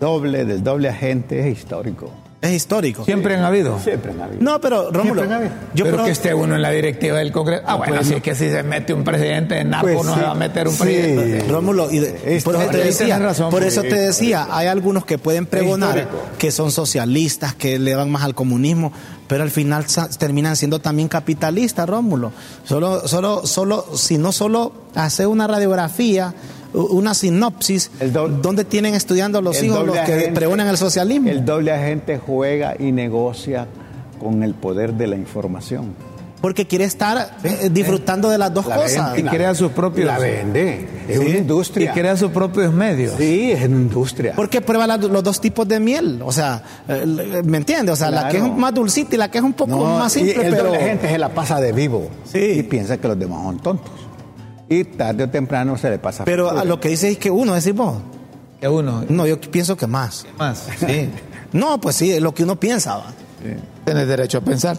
doble, 0.00 0.44
del 0.44 0.64
doble 0.64 0.88
agente 0.88 1.38
es 1.48 1.58
histórico. 1.58 2.10
Es 2.46 2.52
histórico. 2.52 3.04
Siempre 3.04 3.34
han 3.36 3.44
habido. 3.44 3.78
Siempre 3.80 4.12
han 4.12 4.20
habido. 4.20 4.40
No, 4.42 4.60
pero 4.60 4.90
Rómulo, 4.92 5.22
yo 5.74 5.84
pero 5.84 5.96
creo- 5.96 6.04
que 6.04 6.10
esté 6.12 6.32
uno 6.34 6.54
en 6.54 6.62
la 6.62 6.70
directiva 6.70 7.18
del 7.18 7.32
Congreso. 7.32 7.64
Ah, 7.66 7.74
bueno, 7.76 7.94
Pues 7.96 8.06
sí, 8.08 8.14
no. 8.14 8.22
que 8.22 8.34
si 8.34 8.48
se 8.50 8.62
mete 8.62 8.92
un 8.94 9.04
presidente 9.04 9.54
de 9.56 9.64
narco, 9.64 9.86
Pues 9.86 10.04
no 10.04 10.14
sí. 10.14 10.20
se 10.20 10.24
va 10.26 10.30
a 10.32 10.34
meter 10.34 10.68
un 10.68 10.74
Sí. 10.74 10.80
presidente. 10.82 11.44
Rómulo, 11.48 11.90
y 11.90 11.98
de- 11.98 12.36
Es- 12.36 12.44
por 12.44 12.56
eso 12.56 12.66
te 12.70 12.78
decía, 12.78 13.14
tenés 13.16 13.22
razón, 13.22 13.50
por 13.50 13.62
eso 13.62 13.80
porque- 13.80 13.94
te 13.96 14.00
decía, 14.00 14.46
hay 14.50 14.68
algunos 14.68 15.04
que 15.04 15.18
pueden 15.18 15.46
pregonar 15.46 16.08
que 16.38 16.50
son 16.50 16.70
socialistas, 16.70 17.54
que 17.54 17.78
le 17.78 17.94
van 17.94 18.10
más 18.10 18.22
al 18.22 18.34
comunismo, 18.34 18.92
pero 19.28 19.42
al 19.42 19.50
final 19.50 19.84
terminan 20.18 20.54
siendo 20.56 20.78
también 20.78 21.08
capitalistas, 21.08 21.88
Rómulo. 21.88 22.32
Solo, 22.64 23.08
solo, 23.08 23.46
solo, 23.46 23.86
si 23.96 24.18
no 24.18 24.30
solo 24.32 24.72
hace 24.94 25.26
una 25.26 25.46
radiografía, 25.46 26.32
una 26.76 27.14
sinopsis, 27.14 27.90
El 28.00 28.12
doble- 28.12 28.40
donde 28.42 28.64
tienen 28.64 28.94
estudiando 28.94 29.40
los 29.42 29.62
hijos 29.62 29.86
los 29.86 29.94
que 29.96 30.00
agente- 30.02 30.32
pregonan 30.32 30.68
el 30.68 30.76
socialismo. 30.76 31.28
El 31.30 31.44
doble 31.44 31.72
agente 31.72 32.18
juega 32.18 32.74
y 32.78 32.92
negocia 32.92 33.66
con 34.20 34.42
el 34.42 34.54
poder 34.54 34.94
de 34.94 35.06
la 35.06 35.16
información. 35.16 35.94
porque 36.38 36.66
quiere 36.66 36.84
estar 36.84 37.38
eh, 37.42 37.70
disfrutando 37.72 38.28
de 38.28 38.38
las 38.38 38.54
dos 38.54 38.66
La 38.66 38.76
cosas. 38.76 39.14
vende. 39.14 39.28
Y 39.30 39.34
crea 39.34 39.52
sus 39.54 39.72
propios. 39.72 40.06
La 40.06 40.18
vende. 40.18 40.86
Es 41.08 41.18
Sí, 41.18 41.24
una 41.26 41.34
Y 41.34 41.38
industria. 41.38 41.92
crea 41.92 42.16
sus 42.16 42.30
propios 42.30 42.72
medios. 42.72 43.14
Sí, 43.18 43.50
es 43.50 43.64
una 43.66 43.76
industria. 43.78 44.34
Porque 44.36 44.60
prueba 44.60 44.86
la- 44.86 44.96
los 44.98 45.24
dos 45.24 45.40
tipos 45.40 45.66
de 45.66 45.80
miel. 45.80 46.20
O 46.24 46.30
sea, 46.30 46.62
eh, 46.88 47.42
¿me 47.44 47.56
entiendes? 47.56 47.94
O 47.94 47.96
sea, 47.96 48.10
la 48.12 48.28
que 48.28 48.36
es 48.36 48.42
más 48.44 48.72
dulcita 48.72 49.16
y 49.16 49.18
la 49.18 49.28
que 49.30 49.38
es 49.38 49.44
un 49.44 49.54
poco 49.54 49.70
No, 49.72 49.98
más 49.98 50.14
y 50.18 50.20
simple, 50.20 50.46
el 50.46 50.50
pero. 50.52 50.64
doble 50.66 50.78
agente 50.78 51.08
se 51.08 51.18
la 51.18 51.30
pasa 51.30 51.58
de 51.60 51.72
vivo. 51.72 52.08
Sí. 52.30 52.38
Y 52.38 52.62
piensa 52.62 52.96
que 52.98 53.08
los 53.08 53.18
demás 53.18 53.42
son 53.42 53.58
tontos. 53.58 53.90
Y 54.68 54.84
tarde 54.84 55.24
o 55.24 55.30
temprano 55.30 55.76
se 55.78 55.90
le 55.90 55.98
pasa. 55.98 56.24
Pero 56.24 56.50
a 56.50 56.64
lo 56.64 56.80
que 56.80 56.88
dice 56.88 57.10
es 57.10 57.18
que 57.18 57.30
uno, 57.30 57.54
decís 57.54 57.74
vos. 57.74 57.98
Que 58.60 58.68
uno. 58.68 59.04
No, 59.08 59.26
yo 59.26 59.40
pienso 59.40 59.76
que 59.76 59.86
más. 59.86 60.26
Más. 60.38 60.68
Sí. 60.78 61.10
No, 61.52 61.80
pues 61.80 61.96
sí, 61.96 62.10
es 62.12 62.20
lo 62.20 62.34
que 62.34 62.42
uno 62.42 62.58
piensa. 62.58 62.96
va. 62.96 63.12
Tienes 63.84 64.08
derecho 64.08 64.38
a 64.38 64.40
pensar. 64.42 64.76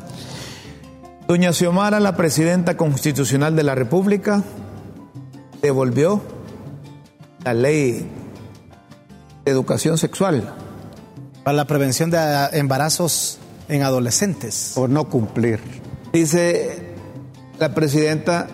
Doña 1.27 1.51
Xiomara, 1.53 1.99
la 1.99 2.15
presidenta 2.15 2.77
constitucional 2.77 3.55
de 3.55 3.63
la 3.63 3.73
República, 3.73 4.43
devolvió 5.61 6.21
la 7.43 7.53
ley 7.53 8.05
de 9.43 9.51
educación 9.51 9.97
sexual. 9.97 10.53
Para 11.43 11.55
la 11.55 11.65
prevención 11.65 12.11
de 12.11 12.19
embarazos 12.53 13.39
en 13.69 13.81
adolescentes. 13.81 14.73
Por 14.75 14.89
no 14.89 15.09
cumplir. 15.09 15.59
Dice 16.13 16.93
la 17.59 17.73
presidenta, 17.73 18.47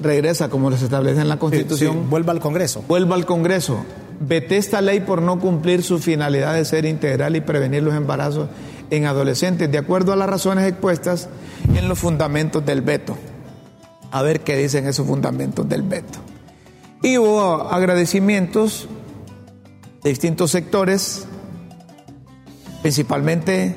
regresa 0.00 0.48
como 0.48 0.70
se 0.76 0.84
establece 0.84 1.20
en 1.20 1.28
la 1.28 1.34
Sí, 1.34 1.40
Constitución, 1.40 2.10
vuelva 2.10 2.32
al 2.32 2.40
Congreso. 2.40 2.84
vuelva 2.88 3.14
al 3.16 3.26
Congreso. 3.26 3.84
Vete 4.20 4.56
esta 4.56 4.80
ley 4.82 5.00
por 5.00 5.22
no 5.22 5.38
cumplir 5.38 5.82
su 5.82 5.98
finalidad 5.98 6.54
de 6.54 6.64
ser 6.64 6.84
integral 6.84 7.36
y 7.36 7.40
prevenir 7.40 7.82
los 7.82 7.94
embarazos 7.94 8.48
en 8.90 9.06
adolescentes, 9.06 9.70
de 9.70 9.78
acuerdo 9.78 10.12
a 10.12 10.16
las 10.16 10.28
razones 10.28 10.66
expuestas 10.68 11.28
en 11.74 11.88
los 11.88 11.98
fundamentos 11.98 12.64
del 12.66 12.82
veto. 12.82 13.16
A 14.10 14.22
ver 14.22 14.40
qué 14.40 14.56
dicen 14.56 14.86
esos 14.86 15.06
fundamentos 15.06 15.68
del 15.68 15.82
veto. 15.82 16.18
Y 17.02 17.16
hubo 17.16 17.70
agradecimientos 17.70 18.88
de 20.02 20.10
distintos 20.10 20.50
sectores, 20.50 21.26
principalmente 22.82 23.76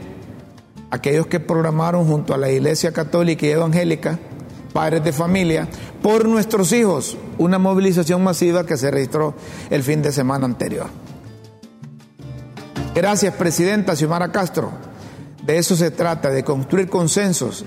aquellos 0.92 1.28
que 1.28 1.40
programaron 1.40 2.06
junto 2.08 2.34
a 2.34 2.38
la 2.38 2.52
Iglesia 2.52 2.92
Católica 2.92 3.46
y 3.46 3.50
Evangélica, 3.52 4.20
padres 4.74 5.04
de 5.04 5.14
familia, 5.14 5.68
por 6.02 6.28
nuestros 6.28 6.72
hijos, 6.74 7.16
una 7.38 7.60
movilización 7.60 8.24
masiva 8.24 8.66
que 8.66 8.76
se 8.76 8.90
registró 8.92 9.36
el 9.70 9.84
fin 9.84 10.02
de 10.02 10.12
semana 10.12 10.46
anterior. 10.46 10.88
Gracias, 12.96 13.34
Presidenta 13.36 13.96
Xiomara 13.96 14.32
Castro. 14.32 14.72
De 15.44 15.58
eso 15.58 15.76
se 15.76 15.92
trata, 15.92 16.30
de 16.30 16.44
construir 16.44 16.90
consensos 16.90 17.66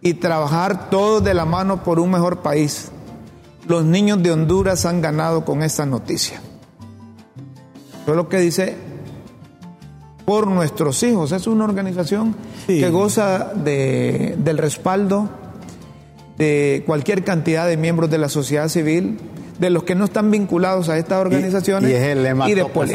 y 0.00 0.14
trabajar 0.14 0.90
todos 0.90 1.22
de 1.24 1.34
la 1.34 1.44
mano 1.44 1.82
por 1.82 1.98
un 1.98 2.10
mejor 2.10 2.40
país. 2.40 2.88
Los 3.66 3.84
niños 3.84 4.22
de 4.22 4.32
Honduras 4.32 4.84
han 4.86 5.00
ganado 5.00 5.44
con 5.44 5.62
esta 5.62 5.86
noticia. 5.86 6.40
Eso 8.02 8.10
es 8.12 8.16
lo 8.16 8.28
que 8.28 8.38
dice 8.38 8.76
por 10.24 10.46
nuestros 10.46 11.02
hijos. 11.02 11.32
Es 11.32 11.46
una 11.46 11.64
organización 11.64 12.34
Sí. 12.66 12.80
que 12.80 12.90
goza 12.90 13.52
de- 13.54 14.36
del 14.38 14.58
respaldo 14.58 15.28
de 16.40 16.82
cualquier 16.86 17.22
cantidad 17.22 17.68
de 17.68 17.76
miembros 17.76 18.10
de 18.10 18.16
la 18.16 18.30
sociedad 18.30 18.68
civil, 18.68 19.18
de 19.58 19.68
los 19.68 19.82
que 19.84 19.94
no 19.94 20.06
están 20.06 20.30
vinculados 20.30 20.88
a 20.88 20.96
estas 20.96 21.18
organizaciones 21.18 21.90
Y, 21.90 21.92
y 21.92 21.96
es 21.96 22.02
el 22.02 22.22
lema 22.22 22.48
y 22.48 22.54
de 22.54 22.62
toca, 22.62 22.88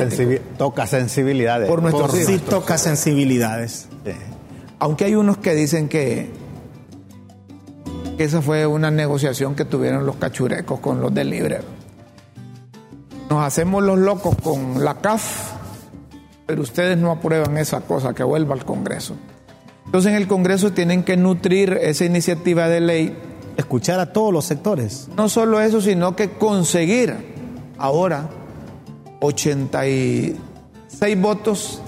toca 0.57 0.87
sensibilidades. 0.87 1.69
Por 1.69 1.83
nuestros 1.83 2.15
hijos. 2.15 2.25
Sí 2.25 2.39
toca 2.39 2.79
sensibilidades. 2.79 3.87
Sí. 4.03 4.11
Aunque 4.79 5.05
hay 5.05 5.13
unos 5.13 5.37
que 5.37 5.53
dicen 5.53 5.89
que, 5.89 6.31
que 8.17 8.23
esa 8.23 8.41
fue 8.41 8.65
una 8.65 8.89
negociación 8.89 9.53
que 9.53 9.63
tuvieron 9.63 10.07
los 10.07 10.15
cachurecos 10.15 10.79
con 10.79 10.99
los 10.99 11.13
del 11.13 11.29
Libre. 11.29 11.59
Nos 13.29 13.45
hacemos 13.45 13.83
los 13.83 13.99
locos 13.99 14.35
con 14.41 14.83
la 14.83 14.95
CAF, 14.95 15.51
pero 16.47 16.63
ustedes 16.63 16.97
no 16.97 17.11
aprueban 17.11 17.57
esa 17.57 17.81
cosa 17.81 18.15
que 18.15 18.23
vuelva 18.23 18.55
al 18.55 18.65
Congreso. 18.65 19.15
Entonces 19.85 20.11
en 20.11 20.17
el 20.17 20.27
Congreso 20.27 20.71
tienen 20.71 21.03
que 21.03 21.15
nutrir 21.15 21.77
esa 21.79 22.05
iniciativa 22.05 22.67
de 22.67 22.81
ley, 22.81 23.15
Escuchar 23.57 23.99
a 23.99 24.11
todos 24.11 24.33
los 24.33 24.45
sectores. 24.45 25.07
no 25.15 25.29
solo 25.29 25.61
eso, 25.61 25.81
sino 25.81 26.15
que 26.15 26.31
conseguir 26.31 27.13
ahora 27.77 28.27
86 29.21 31.21
votos 31.21 31.81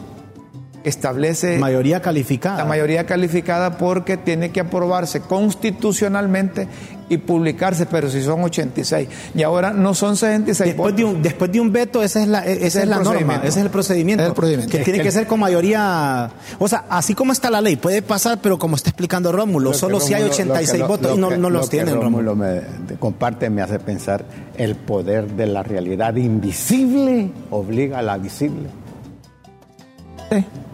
establece 0.83 1.57
Mayoría 1.57 2.01
calificada. 2.01 2.59
la 2.59 2.65
mayoría 2.65 3.05
calificada 3.05 3.77
porque 3.77 4.17
tiene 4.17 4.51
que 4.51 4.61
aprobarse 4.61 5.21
constitucionalmente 5.21 6.67
y 7.09 7.17
publicarse, 7.17 7.85
pero 7.85 8.09
si 8.09 8.21
son 8.21 8.43
86. 8.43 9.07
Y 9.33 9.43
ahora 9.43 9.71
no 9.71 9.93
son 9.93 10.17
66 10.17 10.67
Después 10.75 10.95
de, 10.95 11.05
un, 11.05 11.21
después 11.21 11.51
de 11.51 11.59
un 11.61 11.71
veto, 11.71 12.03
esa 12.03 12.21
es 12.21 12.27
la, 12.27 12.45
esa 12.45 12.65
es 12.65 12.75
es 12.75 12.87
la 12.87 12.99
norma, 12.99 13.37
ese 13.37 13.47
es 13.59 13.65
el 13.65 13.69
procedimiento. 13.69 14.23
Es 14.23 14.29
el 14.29 14.35
procedimiento. 14.35 14.77
Que 14.77 14.83
tiene 14.83 15.01
que 15.01 15.11
ser 15.11 15.25
con 15.27 15.39
mayoría. 15.39 16.29
O 16.59 16.67
sea, 16.67 16.85
así 16.89 17.13
como 17.13 17.31
está 17.31 17.49
la 17.49 17.61
ley, 17.61 17.77
puede 17.77 18.01
pasar, 18.01 18.39
pero 18.41 18.59
como 18.59 18.75
está 18.75 18.89
explicando 18.89 19.31
Rómulo, 19.31 19.71
Lo 19.71 19.73
solo 19.77 19.99
si 19.99 20.13
hay 20.13 20.23
Rómulo- 20.23 20.33
86 20.33 20.79
lo 20.79 20.87
votos 20.87 21.11
lo 21.11 21.15
y 21.15 21.19
no, 21.19 21.29
que- 21.29 21.37
no 21.37 21.49
lo 21.49 21.57
los 21.59 21.69
que 21.69 21.77
tienen, 21.77 21.95
Rómulo. 21.95 22.33
Rómulo 22.33 22.35
me 22.35 22.97
comparte 22.99 23.49
me 23.49 23.61
hace 23.61 23.79
pensar 23.79 24.25
el 24.57 24.75
poder 24.75 25.27
de 25.31 25.47
la 25.47 25.63
realidad 25.63 26.15
invisible 26.17 27.31
obliga 27.51 27.99
a 27.99 28.01
la 28.01 28.17
visible. 28.17 28.67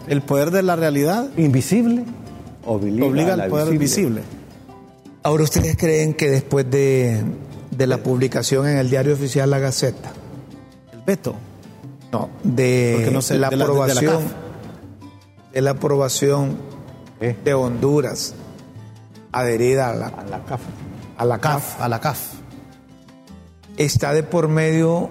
El 0.08 0.20
poder 0.22 0.50
de 0.50 0.62
la 0.62 0.74
realidad 0.76 1.28
Invisible 1.36 2.04
obliga, 2.66 3.06
obliga 3.06 3.34
al 3.34 3.48
poder 3.48 3.78
visible. 3.78 4.22
Ahora, 5.24 5.42
¿ustedes 5.44 5.76
creen 5.76 6.12
que 6.14 6.28
después 6.30 6.70
de, 6.70 7.22
de 7.70 7.86
la 7.86 7.98
publicación 7.98 8.68
en 8.68 8.76
el 8.76 8.90
diario 8.90 9.14
oficial 9.14 9.48
La 9.50 9.58
Gaceta, 9.58 10.12
El 10.92 11.00
veto. 11.02 11.34
no, 12.12 12.28
de 12.42 12.92
Porque 12.96 13.10
no 13.10 13.22
sé, 13.22 13.38
la 13.38 13.48
de 13.48 13.56
la- 13.56 13.64
de 13.64 13.68
la 13.68 13.72
aprobación, 13.72 14.22
de 15.52 15.60
la 15.62 15.70
aprobación 15.70 16.56
de 17.42 17.54
Honduras 17.54 18.34
adherida 19.32 19.88
a 19.90 19.94
la, 19.94 20.06
A 20.08 20.24
la 20.24 20.44
CAF. 20.44 20.60
a 21.16 21.24
la 21.24 21.38
CAF, 21.38 21.52
CAF, 21.72 21.80
a 21.80 21.88
la 21.88 22.00
CAF. 22.00 22.20
está 23.78 24.12
de 24.12 24.22
por 24.24 24.48
medio 24.48 25.08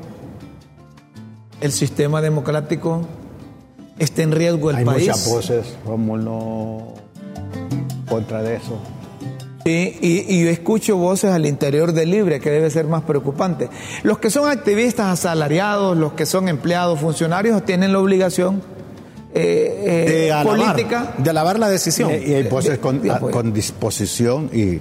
el 1.60 1.72
sistema 1.72 2.22
democrático, 2.22 3.02
está 3.98 4.22
en 4.22 4.32
riesgo 4.32 4.70
el 4.70 4.76
Hay 4.78 4.86
país. 4.86 5.08
muchas 5.08 5.28
voces, 5.28 5.76
Rómulo, 5.88 6.94
contra 8.08 8.44
de 8.44 8.58
eso. 8.58 8.78
Sí, 9.66 9.98
y, 10.02 10.26
y 10.36 10.44
yo 10.44 10.50
escucho 10.50 10.98
voces 10.98 11.32
al 11.32 11.46
interior 11.46 11.94
de 11.94 12.06
Libre, 12.06 12.40
que 12.42 12.50
debe 12.50 12.70
ser 12.70 12.86
más 12.86 13.04
preocupante. 13.04 13.70
Los 14.04 14.18
que 14.20 14.30
son 14.30 14.50
activistas 14.50 15.08
asalariados, 15.08 15.96
los 15.98 16.14
que 16.14 16.26
son 16.26 16.50
empleados, 16.50 17.00
funcionarios, 17.00 17.64
tienen 17.64 17.94
la 17.94 18.00
obligación 18.00 18.62
eh, 19.36 20.06
eh, 20.08 20.12
De 20.12 20.32
alabar, 20.34 20.58
política. 20.60 21.14
de 21.18 21.30
alabar 21.30 21.60
la 21.60 21.70
decisión. 21.70 22.12
Y, 22.12 22.16
y 22.32 22.34
hay 22.36 22.44
voces 22.44 22.78
con, 22.78 23.02
de 23.02 23.10
a- 23.12 23.16
apoyo. 23.16 23.32
con 23.32 23.54
disposición 23.54 24.50
y 24.54 24.80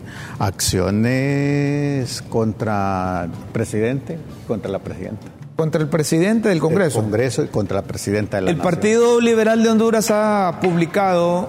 acciones 0.92 2.23
contra 2.29 3.25
el 3.25 3.31
presidente, 3.53 4.18
contra 4.47 4.71
la 4.71 4.79
presidenta. 4.81 5.27
contra 5.57 5.81
el 5.81 5.88
presidente 5.88 6.49
del 6.49 6.59
Congreso. 6.61 6.99
El 6.99 7.05
Congreso 7.05 7.45
y 7.45 7.49
contra 7.49 7.77
la 7.81 7.87
presidenta 7.87 8.38
de 8.38 8.42
la 8.42 8.51
El 8.51 8.59
Nación. 8.59 8.73
Partido 8.75 9.21
Liberal 9.21 9.62
de 9.62 9.68
Honduras 9.71 10.11
ha 10.11 10.59
publicado 10.61 11.49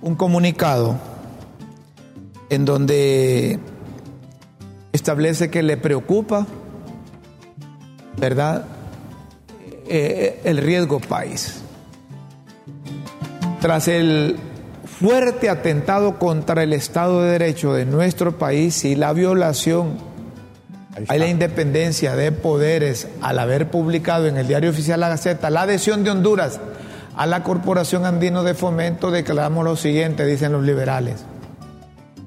un 0.00 0.14
comunicado 0.16 0.96
en 2.52 2.64
donde 2.64 3.58
establece 4.92 5.50
que 5.50 5.62
le 5.62 5.76
preocupa, 5.76 6.46
¿verdad?, 8.18 8.66
Eh, 9.94 10.40
el 10.44 10.58
riesgo 10.58 11.00
país. 11.00 11.60
Tras 13.60 13.88
el 13.88 14.36
fuerte 14.86 15.50
atentado 15.50 16.18
contra 16.18 16.62
el 16.62 16.72
Estado 16.72 17.20
de 17.20 17.32
Derecho 17.32 17.74
de 17.74 17.84
nuestro 17.84 18.38
país 18.38 18.84
y 18.86 18.94
la 18.94 19.12
violación 19.12 19.98
hay 21.08 21.18
la 21.18 21.26
independencia 21.26 22.16
de 22.16 22.32
poderes 22.32 23.08
al 23.20 23.38
haber 23.38 23.70
publicado 23.70 24.28
en 24.28 24.38
el 24.38 24.46
diario 24.46 24.70
oficial 24.70 25.00
La 25.00 25.10
Gaceta 25.10 25.50
la 25.50 25.62
adhesión 25.62 26.04
de 26.04 26.10
Honduras 26.10 26.60
a 27.16 27.26
la 27.26 27.42
Corporación 27.42 28.06
Andino 28.06 28.44
de 28.44 28.54
Fomento, 28.54 29.10
declaramos 29.10 29.64
lo 29.64 29.76
siguiente, 29.76 30.24
dicen 30.24 30.52
los 30.52 30.62
liberales. 30.62 31.24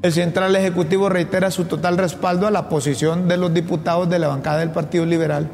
El 0.05 0.13
Central 0.13 0.55
Ejecutivo 0.55 1.09
reitera 1.09 1.49
su 1.49 1.65
total 1.65 1.97
respaldo 1.97 2.45
a 2.45 2.51
la 2.51 2.69
posición 2.69 3.27
de 3.27 3.37
los 3.37 3.51
diputados 3.51 4.07
de 4.07 4.19
la 4.19 4.27
bancada 4.27 4.59
del 4.59 4.69
Partido 4.69 5.03
Liberal, 5.03 5.49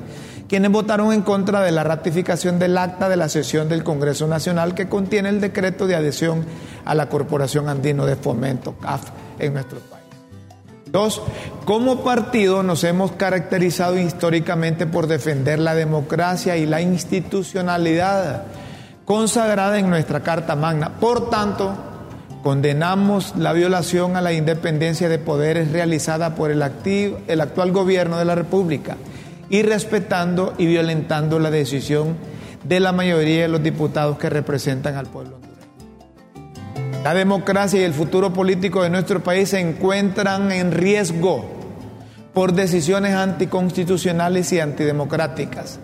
quienes 0.49 0.69
votaron 0.69 1.13
en 1.13 1.21
contra 1.21 1.61
de 1.61 1.71
la 1.71 1.85
ratificación 1.85 2.59
del 2.59 2.77
acta 2.77 3.07
de 3.07 3.15
la 3.15 3.29
sesión 3.29 3.69
del 3.69 3.85
Congreso 3.85 4.27
Nacional 4.27 4.75
que 4.75 4.89
contiene 4.89 5.29
el 5.29 5.39
decreto 5.39 5.87
de 5.87 5.95
adhesión 5.95 6.43
a 6.83 6.95
la 6.95 7.07
Corporación 7.07 7.69
Andino 7.69 8.05
de 8.05 8.17
Fomento, 8.17 8.75
CAF, 8.77 9.11
en 9.39 9.53
nuestro 9.53 9.79
país. 9.79 10.03
Dos, 10.87 11.21
como 11.63 12.03
partido 12.03 12.61
nos 12.61 12.83
hemos 12.83 13.13
caracterizado 13.13 13.97
históricamente 13.97 14.85
por 14.85 15.07
defender 15.07 15.59
la 15.59 15.75
democracia 15.75 16.57
y 16.57 16.65
la 16.65 16.81
institucionalidad 16.81 18.43
consagrada 19.05 19.79
en 19.79 19.89
nuestra 19.89 20.19
Carta 20.19 20.57
Magna. 20.57 20.99
Por 20.99 21.29
tanto, 21.29 21.90
condenamos 22.41 23.35
la 23.37 23.53
violación 23.53 24.15
a 24.15 24.21
la 24.21 24.33
independencia 24.33 25.09
de 25.09 25.19
poderes 25.19 25.71
realizada 25.71 26.35
por 26.35 26.51
el, 26.51 26.61
activ- 26.61 27.17
el 27.27 27.41
actual 27.41 27.71
gobierno 27.71 28.17
de 28.17 28.25
la 28.25 28.35
República 28.35 28.97
y 29.49 29.61
respetando 29.63 30.53
y 30.57 30.65
violentando 30.65 31.39
la 31.39 31.51
decisión 31.51 32.15
de 32.63 32.79
la 32.79 32.91
mayoría 32.91 33.43
de 33.43 33.47
los 33.47 33.63
diputados 33.63 34.17
que 34.17 34.29
representan 34.29 34.95
al 34.95 35.07
pueblo 35.07 35.35
hondureño. 35.35 35.51
La 37.03 37.13
democracia 37.13 37.81
y 37.81 37.83
el 37.83 37.93
futuro 37.93 38.31
político 38.31 38.83
de 38.83 38.89
nuestro 38.89 39.23
país 39.23 39.49
se 39.49 39.59
encuentran 39.59 40.51
en 40.51 40.71
riesgo 40.71 41.49
por 42.33 42.53
decisiones 42.53 43.13
anticonstitucionales 43.13 44.53
y 44.53 44.59
antidemocráticas. 44.59 45.79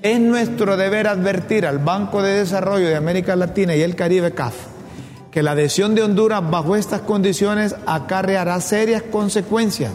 Es 0.00 0.18
nuestro 0.20 0.76
deber 0.76 1.06
advertir 1.06 1.66
al 1.66 1.78
Banco 1.78 2.22
de 2.22 2.34
Desarrollo 2.34 2.88
de 2.88 2.96
América 2.96 3.36
Latina 3.36 3.76
y 3.76 3.82
el 3.82 3.94
Caribe, 3.94 4.32
CAF, 4.32 4.54
que 5.32 5.42
la 5.42 5.52
adhesión 5.52 5.96
de 5.96 6.02
Honduras 6.02 6.48
bajo 6.48 6.76
estas 6.76 7.00
condiciones 7.00 7.74
acarreará 7.86 8.60
serias 8.60 9.02
consecuencias 9.02 9.90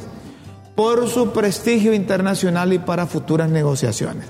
por 0.76 1.08
su 1.08 1.32
prestigio 1.32 1.94
internacional 1.94 2.74
y 2.74 2.80
para 2.80 3.06
futuras 3.06 3.50
negociaciones. 3.50 4.26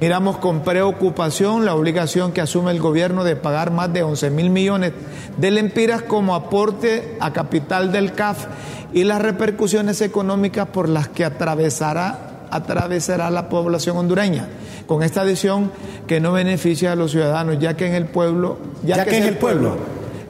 Miramos 0.00 0.38
con 0.38 0.62
preocupación 0.62 1.64
la 1.64 1.74
obligación 1.74 2.32
que 2.32 2.40
asume 2.40 2.70
el 2.70 2.80
gobierno 2.80 3.24
de 3.24 3.36
pagar 3.36 3.70
más 3.70 3.92
de 3.92 4.02
11 4.02 4.30
mil 4.30 4.50
millones 4.50 4.92
de 5.38 5.50
lempiras 5.50 6.02
como 6.02 6.34
aporte 6.34 7.16
a 7.20 7.32
capital 7.32 7.92
del 7.92 8.12
CAF 8.12 8.46
y 8.92 9.04
las 9.04 9.22
repercusiones 9.22 10.00
económicas 10.00 10.68
por 10.68 10.88
las 10.88 11.08
que 11.08 11.24
atravesará, 11.24 12.31
atravesará 12.52 13.30
la 13.30 13.48
población 13.48 13.96
hondureña 13.96 14.46
con 14.86 15.02
esta 15.02 15.22
adhesión 15.22 15.70
que 16.06 16.20
no 16.20 16.32
beneficia 16.32 16.92
a 16.92 16.96
los 16.96 17.10
ciudadanos, 17.12 17.58
ya 17.58 17.76
que 17.76 17.86
en 17.86 17.94
el 17.94 18.06
pueblo, 18.06 18.58
Ya 18.84 19.04
que 19.04 19.18
es 19.18 19.26
el 19.26 19.36
pueblo. 19.38 19.76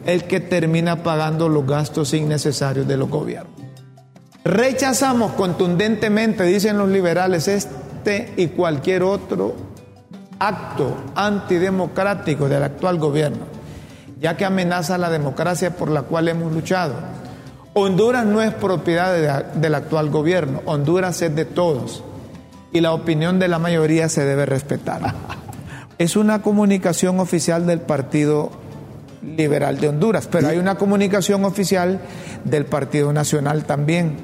el 0.07 0.25
que 0.25 0.41
termina 0.41 1.03
pagando 1.03 1.49
los 1.49 1.67
gastos 1.67 2.13
innecesarios 2.15 2.87
de 2.89 2.97
los 2.97 3.09
gobiernos. 3.09 3.53
Rechazamos 4.45 5.33
contundentemente, 5.33 6.45
dicen 6.45 6.77
los 6.79 6.89
liberales, 6.89 7.47
este 7.49 8.33
y 8.37 8.49
cualquier 8.49 9.05
otro 9.05 9.55
acto 10.41 10.97
antidemocrático 11.15 12.49
del 12.49 12.65
actual 12.65 12.99
gobierno, 12.99 13.45
ya 14.21 14.37
que 14.37 14.45
amenaza 14.45 14.99
la 14.99 15.11
democracia 15.11 15.77
por 15.77 15.89
la 15.91 16.03
cual 16.03 16.27
hemos 16.29 16.53
luchado. 16.53 16.95
Honduras 17.75 18.27
no 18.27 18.43
es 18.43 18.53
propiedad 18.53 19.13
de- 19.15 19.61
del 19.61 19.75
actual 19.77 20.11
gobierno, 20.11 20.61
Honduras 20.67 21.23
es 21.23 21.35
de 21.35 21.45
todos 21.45 22.03
y 22.73 22.81
la 22.81 22.93
opinión 22.93 23.39
de 23.39 23.49
la 23.49 23.59
mayoría 23.59 24.09
se 24.09 24.25
debe 24.25 24.47
respetar. 24.47 25.15
Es 25.99 26.17
una 26.17 26.43
comunicación 26.43 27.21
oficial 27.21 27.65
del 27.65 27.81
Partido 27.81 28.51
Liberal 29.23 29.79
de 29.79 29.89
Honduras, 29.89 30.27
pero 30.29 30.49
hay 30.49 30.59
una 30.59 30.75
comunicación 30.75 31.45
oficial 31.45 32.01
del 32.45 32.65
Partido 32.65 33.13
Nacional 33.13 33.65
también. 33.67 34.17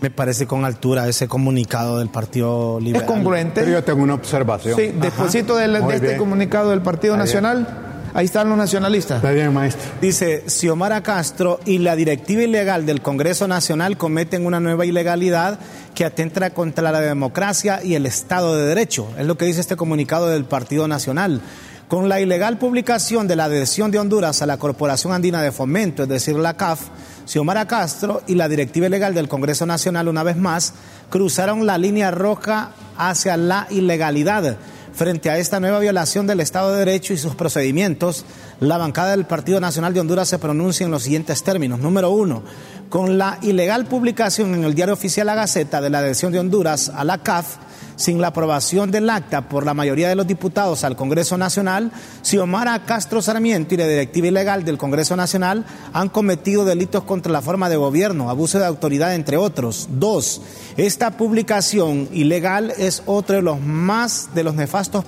Me 0.00 0.10
parece 0.10 0.46
con 0.46 0.64
altura 0.64 1.08
ese 1.08 1.26
comunicado 1.26 1.98
del 1.98 2.10
Partido 2.10 2.78
Es 2.78 2.84
Liberal. 2.84 3.06
congruente. 3.06 3.60
Pero 3.62 3.72
yo 3.72 3.84
tengo 3.84 4.04
una 4.04 4.14
observación. 4.14 4.76
Sí, 4.76 4.92
despuésito 5.00 5.56
de, 5.56 5.66
este 5.94 6.16
comunicado 6.16 6.70
del 6.70 6.80
Partido 6.80 7.14
Está 7.14 7.24
bien. 7.24 7.42
Nacional, 7.42 7.68
ahí 8.14 8.24
están 8.26 8.48
los 8.48 8.56
nacionalistas. 8.56 9.16
Está 9.16 9.32
bien, 9.32 9.52
maestro. 9.52 9.82
Dice, 10.00 10.44
Xiomara 10.46 11.02
Castro 11.02 11.58
y 11.64 11.78
la 11.78 11.96
directiva 11.96 12.42
ilegal 12.42 12.86
del 12.86 13.02
Congreso 13.02 13.48
Nacional 13.48 13.96
cometen 13.96 14.46
una 14.46 14.60
nueva 14.60 14.86
ilegalidad 14.86 15.58
que 15.94 16.04
atenta 16.04 16.50
contra 16.50 16.92
la 16.92 17.00
democracia 17.00 17.80
y 17.82 17.94
el 17.94 18.06
Estado 18.06 18.56
de 18.56 18.66
Derecho. 18.66 19.08
Es 19.18 19.26
lo 19.26 19.36
que 19.36 19.44
dice 19.44 19.60
este 19.60 19.76
comunicado 19.76 20.28
del 20.28 20.44
Partido 20.44 20.88
Nacional. 20.88 21.40
Con 21.88 22.08
la 22.08 22.20
ilegal 22.20 22.56
publicación 22.56 23.26
de 23.26 23.34
la 23.34 23.44
adhesión 23.44 23.90
de 23.90 23.98
Honduras 23.98 24.42
a 24.42 24.46
la 24.46 24.58
Corporación 24.58 25.12
Andina 25.12 25.42
de 25.42 25.50
Fomento, 25.50 26.04
es 26.04 26.08
decir, 26.08 26.36
la 26.36 26.56
CAF, 26.56 26.82
Xiomara 27.26 27.66
Castro 27.66 28.22
y 28.28 28.36
la 28.36 28.48
directiva 28.48 28.86
ilegal 28.86 29.12
del 29.12 29.28
Congreso 29.28 29.66
Nacional, 29.66 30.06
una 30.06 30.22
vez 30.22 30.36
más, 30.36 30.72
cruzaron 31.10 31.66
la 31.66 31.78
línea 31.78 32.12
roja 32.12 32.70
hacia 32.96 33.36
la 33.36 33.66
ilegalidad. 33.70 34.56
Frente 35.00 35.30
a 35.30 35.38
esta 35.38 35.60
nueva 35.60 35.78
violación 35.78 36.26
del 36.26 36.40
Estado 36.40 36.72
de 36.72 36.80
Derecho 36.80 37.14
y 37.14 37.16
sus 37.16 37.34
procedimientos, 37.34 38.26
la 38.60 38.76
bancada 38.76 39.12
del 39.12 39.24
Partido 39.24 39.58
Nacional 39.58 39.94
de 39.94 40.00
Honduras 40.00 40.28
se 40.28 40.38
pronuncia 40.38 40.84
en 40.84 40.90
los 40.90 41.04
siguientes 41.04 41.42
términos. 41.42 41.80
Número 41.80 42.10
uno, 42.10 42.42
con 42.90 43.16
la 43.16 43.38
ilegal 43.40 43.86
publicación 43.86 44.52
en 44.52 44.64
el 44.64 44.74
diario 44.74 44.92
oficial 44.92 45.26
La 45.26 45.34
Gaceta 45.34 45.80
de 45.80 45.88
la 45.88 46.00
adhesión 46.00 46.32
de 46.32 46.38
Honduras 46.38 46.92
a 46.94 47.04
la 47.04 47.16
CAF, 47.16 47.56
sin 48.00 48.20
la 48.20 48.28
aprobación 48.28 48.90
del 48.90 49.10
acta 49.10 49.48
por 49.48 49.66
la 49.66 49.74
mayoría 49.74 50.08
de 50.08 50.14
los 50.14 50.26
diputados 50.26 50.84
al 50.84 50.96
Congreso 50.96 51.36
Nacional, 51.36 51.92
Xiomara 52.22 52.86
Castro 52.86 53.20
Sarmiento 53.20 53.74
y 53.74 53.76
la 53.76 53.86
directiva 53.86 54.28
ilegal 54.28 54.64
del 54.64 54.78
Congreso 54.78 55.16
Nacional 55.16 55.66
han 55.92 56.08
cometido 56.08 56.64
delitos 56.64 57.04
contra 57.04 57.30
la 57.30 57.42
forma 57.42 57.68
de 57.68 57.76
gobierno, 57.76 58.30
abuso 58.30 58.58
de 58.58 58.64
autoridad, 58.64 59.14
entre 59.14 59.36
otros. 59.36 59.86
Dos, 59.90 60.40
esta 60.78 61.18
publicación 61.18 62.08
ilegal 62.10 62.72
es 62.78 63.02
otro 63.04 63.36
de 63.36 63.42
los 63.42 63.60
más 63.60 64.34
de 64.34 64.44
los 64.44 64.54
nefastos 64.54 65.04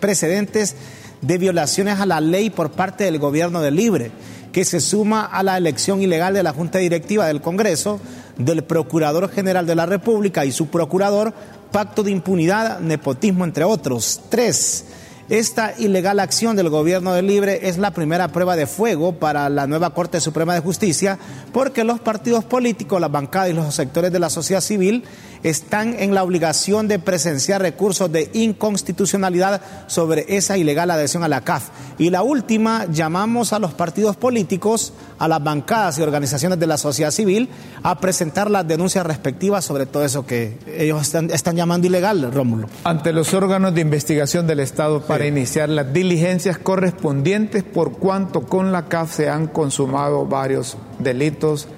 precedentes 0.00 0.76
de 1.20 1.38
violaciones 1.38 2.00
a 2.00 2.06
la 2.06 2.22
ley 2.22 2.48
por 2.48 2.70
parte 2.70 3.04
del 3.04 3.18
gobierno 3.18 3.60
de 3.60 3.70
Libre, 3.70 4.12
que 4.50 4.64
se 4.64 4.80
suma 4.80 5.26
a 5.26 5.42
la 5.42 5.58
elección 5.58 6.00
ilegal 6.00 6.32
de 6.32 6.42
la 6.42 6.54
Junta 6.54 6.78
Directiva 6.78 7.26
del 7.26 7.42
Congreso, 7.42 8.00
del 8.38 8.64
Procurador 8.64 9.30
General 9.30 9.66
de 9.66 9.74
la 9.74 9.84
República 9.84 10.46
y 10.46 10.52
su 10.52 10.68
procurador 10.68 11.34
pacto 11.72 12.02
de 12.02 12.12
impunidad, 12.12 12.78
nepotismo, 12.80 13.44
entre 13.44 13.64
otros. 13.64 14.20
Tres, 14.28 14.84
esta 15.28 15.72
ilegal 15.78 16.20
acción 16.20 16.56
del 16.56 16.68
gobierno 16.68 17.14
de 17.14 17.22
Libre 17.22 17.68
es 17.68 17.78
la 17.78 17.92
primera 17.92 18.28
prueba 18.28 18.54
de 18.54 18.66
fuego 18.66 19.14
para 19.14 19.48
la 19.48 19.66
nueva 19.66 19.94
Corte 19.94 20.20
Suprema 20.20 20.54
de 20.54 20.60
Justicia 20.60 21.18
porque 21.52 21.84
los 21.84 22.00
partidos 22.00 22.44
políticos, 22.44 23.00
las 23.00 23.10
bancadas 23.10 23.50
y 23.50 23.54
los 23.54 23.74
sectores 23.74 24.12
de 24.12 24.18
la 24.18 24.30
sociedad 24.30 24.60
civil 24.60 25.04
están 25.42 25.96
en 25.98 26.14
la 26.14 26.22
obligación 26.22 26.88
de 26.88 26.98
presenciar 26.98 27.62
recursos 27.62 28.10
de 28.10 28.30
inconstitucionalidad 28.32 29.60
sobre 29.86 30.24
esa 30.36 30.56
ilegal 30.56 30.90
adhesión 30.90 31.24
a 31.24 31.28
la 31.28 31.42
CAF. 31.42 31.70
Y 31.98 32.10
la 32.10 32.22
última, 32.22 32.86
llamamos 32.86 33.52
a 33.52 33.58
los 33.58 33.74
partidos 33.74 34.16
políticos, 34.16 34.92
a 35.18 35.28
las 35.28 35.42
bancadas 35.42 35.98
y 35.98 36.02
organizaciones 36.02 36.58
de 36.58 36.66
la 36.66 36.76
sociedad 36.76 37.10
civil 37.10 37.48
a 37.82 37.98
presentar 37.98 38.50
las 38.50 38.66
denuncias 38.66 39.06
respectivas 39.06 39.64
sobre 39.64 39.86
todo 39.86 40.04
eso 40.04 40.26
que 40.26 40.58
ellos 40.66 41.14
están, 41.30 41.56
llamando 41.56 41.86
ilegal, 41.86 42.32
Rómulo. 42.32 42.68
Ante 42.84 43.12
los 43.12 43.34
órganos 43.34 43.74
de 43.74 43.80
investigación 43.80 44.46
del 44.46 44.60
Estado 44.60 45.02
para 45.02 45.26
iniciar 45.26 45.68
las 45.68 45.92
diligencias 45.92 46.58
correspondientes 46.58 47.62
por 47.62 47.92
cuanto 47.98 48.42
con 48.42 48.72
la 48.72 48.88
CAF 48.88 49.14
se 49.14 49.28
han 49.28 49.46
consumado 49.46 50.26
varios 50.26 50.76
delitos 50.98 51.68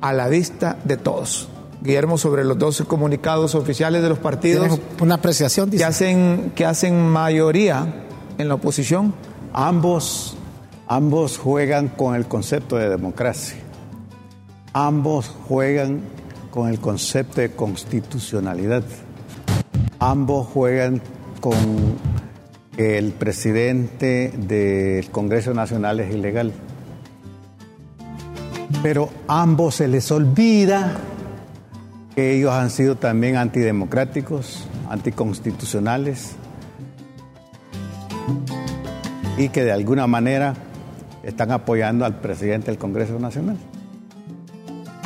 a 0.00 0.12
la 0.12 0.28
vista 0.28 0.76
de 0.84 0.96
todos. 0.96 1.48
Guillermo, 1.84 2.16
sobre 2.16 2.44
los 2.44 2.58
12 2.58 2.86
comunicados 2.86 3.54
oficiales 3.54 4.02
de 4.02 4.08
los 4.08 4.18
partidos. 4.18 4.80
Una 5.00 5.16
apreciación, 5.16 5.70
Que 5.70 5.84
hacen, 5.84 6.52
que 6.54 6.64
hacen 6.64 6.98
mayoría 7.08 8.06
en 8.38 8.48
la 8.48 8.54
oposición. 8.54 9.12
Ambos, 9.52 10.34
ambos 10.88 11.36
juegan 11.36 11.88
con 11.88 12.14
el 12.14 12.24
concepto 12.24 12.76
de 12.76 12.88
democracia. 12.88 13.58
Ambos 14.72 15.30
juegan 15.46 16.00
con 16.50 16.70
el 16.70 16.80
concepto 16.80 17.42
de 17.42 17.50
constitucionalidad. 17.50 18.82
Ambos 19.98 20.46
juegan 20.46 21.02
con 21.40 21.54
el 22.78 23.12
presidente 23.12 24.32
del 24.38 25.10
Congreso 25.10 25.52
Nacional 25.52 26.00
es 26.00 26.14
ilegal. 26.14 26.54
Pero 28.82 29.10
ambos 29.28 29.74
se 29.74 29.86
les 29.86 30.10
olvida 30.10 30.96
que 32.14 32.36
ellos 32.36 32.52
han 32.52 32.70
sido 32.70 32.96
también 32.96 33.36
antidemocráticos, 33.36 34.66
anticonstitucionales 34.88 36.36
y 39.36 39.48
que 39.48 39.64
de 39.64 39.72
alguna 39.72 40.06
manera 40.06 40.54
están 41.22 41.50
apoyando 41.50 42.04
al 42.04 42.20
presidente 42.20 42.70
del 42.70 42.78
Congreso 42.78 43.18
Nacional. 43.18 43.56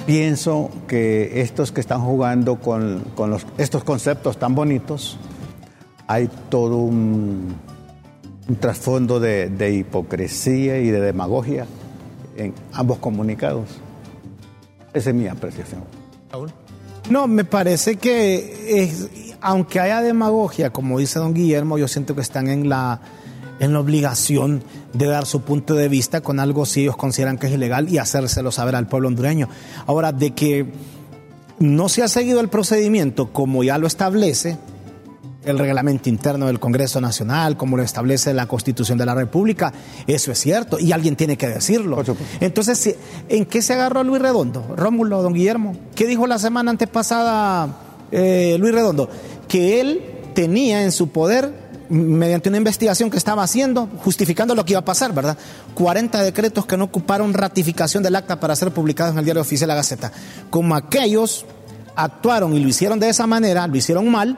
Pienso 0.06 0.70
que 0.86 1.42
estos 1.42 1.72
que 1.72 1.80
están 1.80 2.00
jugando 2.00 2.56
con, 2.56 3.02
estos 3.58 3.84
conceptos 3.84 4.38
tan 4.38 4.54
bonitos, 4.54 5.18
hay 6.06 6.28
todo 6.48 6.76
un, 6.78 7.56
trasfondo 8.60 9.20
de, 9.20 9.74
hipocresía 9.74 10.78
y 10.78 10.90
de 10.90 11.00
demagogia 11.00 11.66
en 12.36 12.54
ambos 12.72 12.98
comunicados. 12.98 13.80
Esa 14.94 15.10
es 15.10 15.16
mi 15.16 15.26
apreciación. 15.26 15.82
No, 17.10 17.26
me 17.26 17.44
parece 17.44 17.96
que 17.96 19.36
aunque 19.40 19.80
haya 19.80 20.02
demagogia, 20.02 20.70
como 20.70 20.98
dice 20.98 21.18
don 21.18 21.34
Guillermo, 21.34 21.78
yo 21.78 21.88
siento 21.88 22.14
que 22.14 22.20
están 22.20 22.48
en 22.48 22.68
la, 22.68 23.00
en 23.60 23.72
la 23.72 23.80
obligación 23.80 24.62
de 24.92 25.06
dar 25.06 25.26
su 25.26 25.42
punto 25.42 25.74
de 25.74 25.88
vista 25.88 26.20
con 26.20 26.40
algo 26.40 26.66
si 26.66 26.82
ellos 26.82 26.96
consideran 26.96 27.38
que 27.38 27.46
es 27.46 27.52
ilegal 27.52 27.88
y 27.88 27.98
hacérselo 27.98 28.50
saber 28.52 28.74
al 28.76 28.88
pueblo 28.88 29.08
hondureño. 29.08 29.48
Ahora, 29.86 30.12
de 30.12 30.32
que 30.32 30.66
no 31.58 31.88
se 31.88 32.02
ha 32.02 32.08
seguido 32.08 32.40
el 32.40 32.48
procedimiento 32.48 33.32
como 33.32 33.64
ya 33.64 33.78
lo 33.78 33.86
establece, 33.86 34.58
el 35.50 35.58
reglamento 35.58 36.08
interno 36.08 36.46
del 36.46 36.60
Congreso 36.60 37.00
Nacional, 37.00 37.56
como 37.56 37.76
lo 37.76 37.82
establece 37.82 38.34
la 38.34 38.46
Constitución 38.46 38.98
de 38.98 39.06
la 39.06 39.14
República. 39.14 39.72
Eso 40.06 40.32
es 40.32 40.38
cierto 40.38 40.78
y 40.78 40.92
alguien 40.92 41.16
tiene 41.16 41.36
que 41.36 41.48
decirlo. 41.48 42.02
Entonces, 42.40 42.96
¿en 43.28 43.46
qué 43.46 43.62
se 43.62 43.74
agarró 43.74 44.04
Luis 44.04 44.22
Redondo? 44.22 44.74
Rómulo, 44.76 45.22
don 45.22 45.32
Guillermo. 45.32 45.76
¿Qué 45.94 46.06
dijo 46.06 46.26
la 46.26 46.38
semana 46.38 46.70
antepasada 46.70 47.76
eh, 48.10 48.56
Luis 48.58 48.74
Redondo? 48.74 49.08
Que 49.48 49.80
él 49.80 50.02
tenía 50.34 50.82
en 50.82 50.92
su 50.92 51.08
poder 51.08 51.68
mediante 51.88 52.48
una 52.48 52.58
investigación 52.58 53.10
que 53.10 53.16
estaba 53.16 53.42
haciendo, 53.42 53.88
justificando 53.98 54.54
lo 54.54 54.64
que 54.64 54.72
iba 54.72 54.80
a 54.80 54.84
pasar, 54.84 55.12
¿verdad? 55.12 55.38
40 55.74 56.22
decretos 56.22 56.66
que 56.66 56.76
no 56.76 56.84
ocuparon 56.84 57.32
ratificación 57.32 58.02
del 58.02 58.16
acta 58.16 58.38
para 58.38 58.54
ser 58.56 58.72
publicados 58.72 59.12
en 59.12 59.18
el 59.18 59.24
diario 59.24 59.42
oficial 59.42 59.68
La 59.68 59.74
Gaceta. 59.74 60.12
Como 60.50 60.74
aquellos 60.74 61.46
actuaron 61.96 62.54
y 62.54 62.60
lo 62.60 62.68
hicieron 62.68 63.00
de 63.00 63.08
esa 63.08 63.26
manera, 63.26 63.66
lo 63.66 63.76
hicieron 63.76 64.08
mal, 64.10 64.36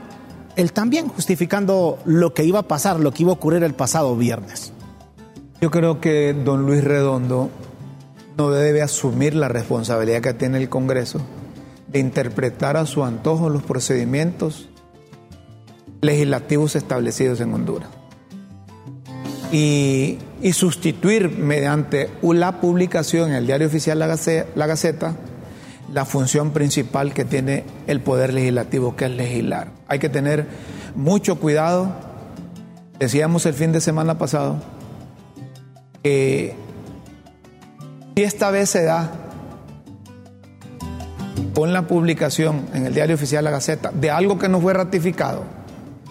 él 0.60 0.72
también 0.72 1.08
justificando 1.08 1.98
lo 2.04 2.34
que 2.34 2.44
iba 2.44 2.60
a 2.60 2.68
pasar, 2.68 3.00
lo 3.00 3.12
que 3.12 3.22
iba 3.22 3.32
a 3.32 3.34
ocurrir 3.34 3.62
el 3.62 3.74
pasado 3.74 4.16
viernes. 4.16 4.72
Yo 5.60 5.70
creo 5.70 6.00
que 6.00 6.34
don 6.34 6.66
Luis 6.66 6.82
Redondo 6.82 7.50
no 8.36 8.50
debe 8.50 8.82
asumir 8.82 9.34
la 9.34 9.48
responsabilidad 9.48 10.22
que 10.22 10.34
tiene 10.34 10.58
el 10.58 10.68
Congreso 10.68 11.20
de 11.88 11.98
interpretar 11.98 12.76
a 12.76 12.86
su 12.86 13.04
antojo 13.04 13.48
los 13.50 13.62
procedimientos 13.62 14.68
legislativos 16.00 16.76
establecidos 16.76 17.40
en 17.40 17.52
Honduras. 17.52 17.90
Y, 19.52 20.18
sustituir 20.52 21.28
mediante 21.30 22.08
la 22.22 22.60
publicación 22.60 23.30
en 23.30 23.36
el 23.36 23.46
diario 23.46 23.66
oficial 23.66 23.98
La 23.98 24.66
Gaceta 24.66 25.16
función 26.04 26.52
principal 26.52 27.12
que 27.12 27.24
tiene 27.24 27.64
el 27.86 28.00
poder 28.00 28.32
legislativo, 28.32 28.96
que 28.96 29.06
es 29.06 29.10
legislar. 29.10 29.68
Hay 29.88 29.98
que 29.98 30.08
tener 30.08 30.46
mucho 30.94 31.36
cuidado. 31.38 31.92
Decíamos 32.98 33.46
el 33.46 33.54
fin 33.54 33.72
de 33.72 33.80
semana 33.80 34.18
pasado 34.18 34.58
que 36.02 36.54
si 38.16 38.22
esta 38.22 38.50
vez 38.50 38.70
se 38.70 38.84
da 38.84 39.10
con 41.54 41.72
la 41.72 41.86
publicación 41.86 42.66
en 42.74 42.86
el 42.86 42.94
diario 42.94 43.14
oficial 43.14 43.44
La 43.44 43.50
Gaceta 43.50 43.90
de 43.92 44.10
algo 44.10 44.38
que 44.38 44.48
no 44.48 44.60
fue 44.60 44.72
ratificado 44.72 45.44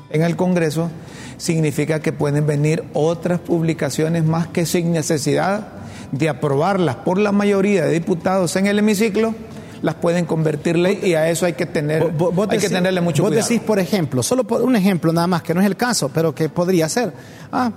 en 0.09 0.23
el 0.23 0.35
Congreso, 0.35 0.89
significa 1.37 2.01
que 2.01 2.11
pueden 2.11 2.45
venir 2.45 2.83
otras 2.93 3.39
publicaciones 3.39 4.23
más 4.25 4.47
que 4.47 4.65
sin 4.65 4.91
necesidad 4.91 5.67
de 6.11 6.29
aprobarlas 6.29 6.97
por 6.97 7.17
la 7.17 7.31
mayoría 7.31 7.85
de 7.85 7.93
diputados 7.93 8.55
en 8.55 8.67
el 8.67 8.79
hemiciclo, 8.79 9.33
las 9.81 9.95
pueden 9.95 10.25
convertir 10.25 10.77
ley 10.77 10.99
y 11.03 11.13
a 11.13 11.29
eso 11.29 11.45
hay 11.45 11.53
que 11.53 11.65
tener 11.65 12.13
hay 12.49 12.57
que 12.57 12.69
tenerle 12.69 13.01
mucho 13.01 13.23
cuidado. 13.23 13.41
Vos 13.41 13.49
decís, 13.49 13.65
por 13.65 13.79
ejemplo, 13.79 14.23
solo 14.23 14.43
por 14.43 14.61
un 14.61 14.75
ejemplo 14.75 15.13
nada 15.13 15.27
más, 15.27 15.41
que 15.43 15.53
no 15.53 15.61
es 15.61 15.67
el 15.67 15.75
caso, 15.75 16.09
pero 16.13 16.33
que 16.33 16.49
podría 16.49 16.89
ser. 16.89 17.13
Ah, 17.51 17.71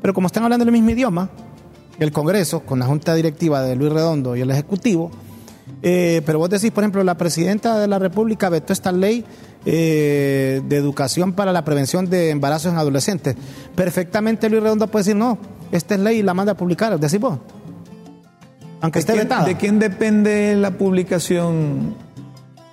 pero 0.00 0.14
como 0.14 0.26
están 0.26 0.44
hablando 0.44 0.64
el 0.64 0.72
mismo 0.72 0.90
idioma, 0.90 1.30
el 1.98 2.12
Congreso, 2.12 2.60
con 2.60 2.78
la 2.78 2.86
Junta 2.86 3.14
Directiva 3.14 3.62
de 3.62 3.76
Luis 3.76 3.92
Redondo 3.92 4.34
y 4.36 4.40
el 4.40 4.50
Ejecutivo, 4.50 5.10
eh, 5.82 6.22
pero 6.26 6.38
vos 6.38 6.50
decís, 6.50 6.70
por 6.70 6.84
ejemplo, 6.84 7.02
la 7.04 7.16
Presidenta 7.16 7.78
de 7.78 7.88
la 7.88 7.98
República 7.98 8.48
vetó 8.48 8.72
esta 8.72 8.92
ley 8.92 9.24
eh, 9.64 10.60
de 10.64 10.76
educación 10.76 11.32
para 11.32 11.52
la 11.52 11.64
prevención 11.64 12.10
de 12.10 12.30
embarazos 12.30 12.72
en 12.72 12.78
adolescentes. 12.78 13.36
Perfectamente 13.74 14.48
Luis 14.48 14.62
Redondo 14.62 14.88
puede 14.88 15.04
decir, 15.04 15.16
no, 15.16 15.38
esta 15.70 15.94
es 15.94 16.00
ley 16.00 16.18
y 16.18 16.22
la 16.22 16.34
manda 16.34 16.52
a 16.52 16.56
publicar, 16.56 16.98
decís 16.98 17.20
vos. 17.20 17.38
Aunque 18.82 18.98
esté 18.98 19.14
vetada. 19.14 19.44
¿De 19.44 19.56
quién 19.56 19.78
depende 19.78 20.54
la 20.56 20.72
publicación 20.72 21.94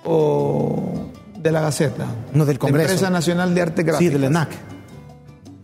o 0.04 1.06
de 1.38 1.52
la 1.52 1.62
Gaceta? 1.62 2.06
No, 2.34 2.44
del 2.44 2.58
Congreso. 2.58 2.88
La 2.88 2.92
Empresa 2.92 3.10
Nacional 3.10 3.54
de 3.54 3.62
Arte 3.62 3.82
Gráficas. 3.84 3.98
Sí, 3.98 4.08
del 4.12 4.24
ENAC. 4.24 4.50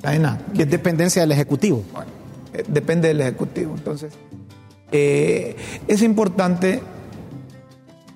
La 0.02 0.14
ENAC. 0.14 0.52
Que 0.52 0.62
es 0.62 0.70
dependencia 0.70 1.22
del 1.22 1.32
Ejecutivo. 1.32 1.84
Bueno, 1.92 2.10
eh, 2.54 2.64
depende 2.68 3.08
del 3.08 3.20
Ejecutivo. 3.20 3.74
Entonces, 3.76 4.14
eh, 4.92 5.56
es 5.88 6.02
importante 6.02 6.80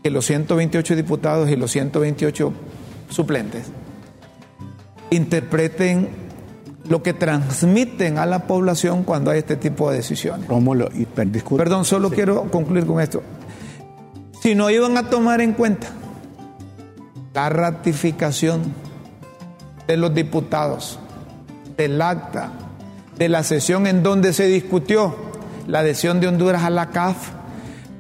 que 0.03 0.11
los 0.11 0.25
128 0.25 0.95
diputados 0.95 1.51
y 1.51 1.57
los 1.57 1.73
128 1.73 2.53
suplentes 3.09 3.67
interpreten 5.11 6.09
lo 6.89 7.03
que 7.03 7.13
transmiten 7.13 8.19
a 8.19 8.27
la 8.27 8.47
población 8.47 9.05
cuando 9.05 9.31
hay 9.31 9.41
este 9.41 9.57
tipo 9.57 9.91
de 9.91 9.99
decisiones. 9.99 10.47
y, 10.95 11.07
Perdón, 11.57 11.85
solo 11.85 12.11
quiero 12.11 12.51
concluir 12.51 12.87
con 12.87 13.01
esto. 13.01 13.23
Si 14.43 14.55
no 14.55 14.71
iban 14.71 14.97
a 14.97 15.11
tomar 15.11 15.41
en 15.41 15.53
cuenta 15.53 15.89
la 17.35 17.49
ratificación 17.49 18.63
de 19.87 19.97
los 19.97 20.15
diputados, 20.15 20.99
del 21.77 22.01
acta, 22.01 22.53
de 23.17 23.29
la 23.29 23.43
sesión 23.43 23.87
en 23.87 24.03
donde 24.03 24.33
se 24.33 24.47
discutió 24.47 25.15
la 25.67 25.81
adhesión 25.81 26.21
de 26.21 26.29
Honduras 26.29 26.65
a 26.65 26.71
la 26.71 26.91
CAF 26.91 27.31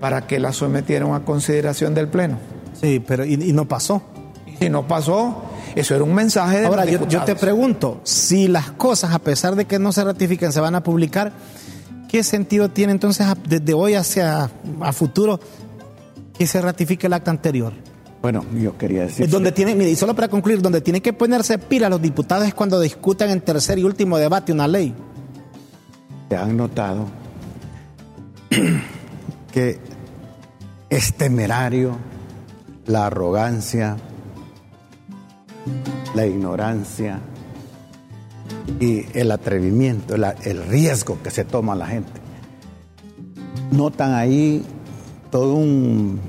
para 0.00 0.26
que 0.26 0.38
la 0.38 0.52
sometieran 0.52 1.12
a 1.12 1.24
consideración 1.24 1.94
del 1.94 2.08
Pleno. 2.08 2.38
Sí, 2.80 3.04
pero 3.06 3.24
y, 3.24 3.34
y 3.34 3.52
no 3.52 3.66
pasó. 3.66 4.02
Y 4.60 4.68
no 4.70 4.86
pasó, 4.86 5.49
eso 5.74 5.94
era 5.94 6.04
un 6.04 6.14
mensaje 6.14 6.61
de 6.61 6.66
Ahora, 6.66 6.85
los 6.85 7.00
yo, 7.00 7.09
yo 7.09 7.24
te 7.24 7.37
pregunto, 7.37 8.00
si 8.04 8.48
las 8.48 8.70
cosas, 8.72 9.14
a 9.14 9.18
pesar 9.18 9.56
de 9.56 9.66
que 9.66 9.78
no 9.78 9.92
se 9.92 10.04
ratifiquen, 10.04 10.52
se 10.52 10.61
van 10.61 10.74
a 10.74 10.83
publicar, 10.83 11.33
¿qué 12.09 12.22
sentido 12.22 12.70
tiene 12.70 12.92
entonces 12.92 13.26
desde 13.48 13.74
hoy 13.74 13.94
hacia 13.94 14.50
a 14.80 14.92
futuro 14.92 15.40
que 16.37 16.46
se 16.46 16.61
ratifique 16.61 17.06
el 17.06 17.12
acta 17.12 17.30
anterior? 17.30 17.72
Bueno, 18.22 18.44
yo 18.54 18.76
quería 18.76 19.02
decir. 19.02 19.24
Es 19.24 19.30
donde 19.30 19.52
tiene, 19.52 19.74
mire, 19.74 19.90
y 19.90 19.96
solo 19.96 20.14
para 20.14 20.28
concluir, 20.28 20.61
donde 20.61 20.80
tienen 20.80 21.00
que 21.00 21.12
ponerse 21.12 21.59
pila 21.59 21.88
los 21.88 22.02
diputados 22.02 22.46
es 22.46 22.54
cuando 22.54 22.78
discutan 22.78 23.30
en 23.30 23.40
tercer 23.40 23.78
y 23.78 23.85
último 23.85 24.18
debate 24.18 24.52
una 24.52 24.68
ley. 24.68 24.94
¿Se 26.28 26.37
han 26.37 26.56
notado 26.56 27.06
que 29.52 29.78
es 30.90 31.14
temerario 31.14 31.96
la 32.87 33.06
arrogancia, 33.06 33.96
la 36.14 36.26
ignorancia 36.26 37.20
y 38.78 39.06
el 39.18 39.30
atrevimiento, 39.30 40.14
el 40.14 40.66
riesgo 40.66 41.18
que 41.22 41.30
se 41.30 41.44
toma 41.44 41.74
la 41.74 41.86
gente? 41.86 42.20
Notan 43.70 44.14
ahí 44.14 44.64
todo 45.30 45.54
un 45.54 46.20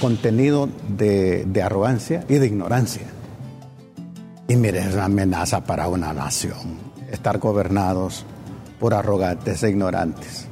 contenido 0.00 0.68
de, 0.88 1.62
arrogancia 1.62 2.24
y 2.28 2.34
de 2.34 2.46
ignorancia. 2.46 3.06
Y 4.48 4.56
mire, 4.56 4.80
es 4.80 4.94
una 4.94 5.04
amenaza 5.04 5.64
para 5.64 5.88
una 5.88 6.12
nación, 6.12 6.78
estar 7.10 7.38
gobernados 7.38 8.24
por 8.80 8.94
arrogantes 8.94 9.62
e 9.62 9.70
ignorantes. 9.70 10.46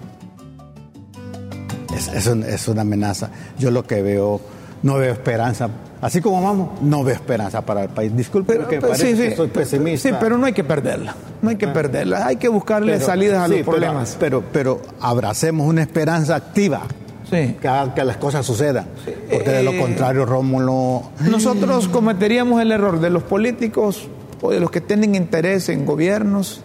Es 2.14 2.68
una 2.68 2.82
amenaza. 2.82 3.30
Yo 3.58 3.72
lo 3.72 3.84
que 3.84 4.02
veo, 4.02 4.40
no 4.82 4.98
veo 4.98 5.12
esperanza. 5.12 5.68
Así 6.00 6.20
como 6.20 6.40
vamos, 6.42 6.80
no 6.80 7.02
veo 7.02 7.14
esperanza 7.14 7.60
para 7.62 7.82
el 7.82 7.88
país. 7.88 8.14
Disculpe 8.16 8.52
Pero, 8.54 8.68
que 8.68 8.76
pero 8.76 8.88
parece 8.92 9.16
sí, 9.16 9.22
sí. 9.22 9.28
que 9.30 9.36
soy 9.36 9.48
pesimista. 9.48 10.08
Sí, 10.08 10.14
pero 10.20 10.38
no 10.38 10.46
hay 10.46 10.52
que 10.52 10.62
perderla. 10.64 11.14
No 11.42 11.50
hay 11.50 11.56
que 11.56 11.66
perderla. 11.68 12.26
Hay 12.26 12.36
que 12.36 12.48
buscarle 12.48 12.92
Pero- 12.94 13.06
salidas 13.06 13.42
a 13.44 13.46
sí, 13.48 13.56
los 13.58 13.62
problemas. 13.66 14.16
Pero, 14.20 14.44
pero, 14.52 14.80
abracemos 15.00 15.66
una 15.66 15.82
esperanza 15.82 16.36
activa. 16.36 16.82
Sí. 17.28 17.56
Que 17.60 17.68
haga 17.68 17.94
que 17.94 18.04
las 18.04 18.16
cosas 18.16 18.46
sucedan. 18.46 18.86
Porque 19.30 19.50
de 19.50 19.62
lo 19.62 19.72
Eh, 19.72 19.78
contrario, 19.80 20.24
Rómulo. 20.24 21.02
Nosotros 21.20 21.88
cometeríamos 21.88 22.62
el 22.62 22.70
error 22.72 23.00
de 23.00 23.10
los 23.10 23.22
políticos 23.24 24.08
o 24.40 24.50
de 24.52 24.60
los 24.60 24.70
que 24.70 24.80
tienen 24.80 25.14
interés 25.16 25.68
en 25.68 25.84
gobiernos 25.84 26.62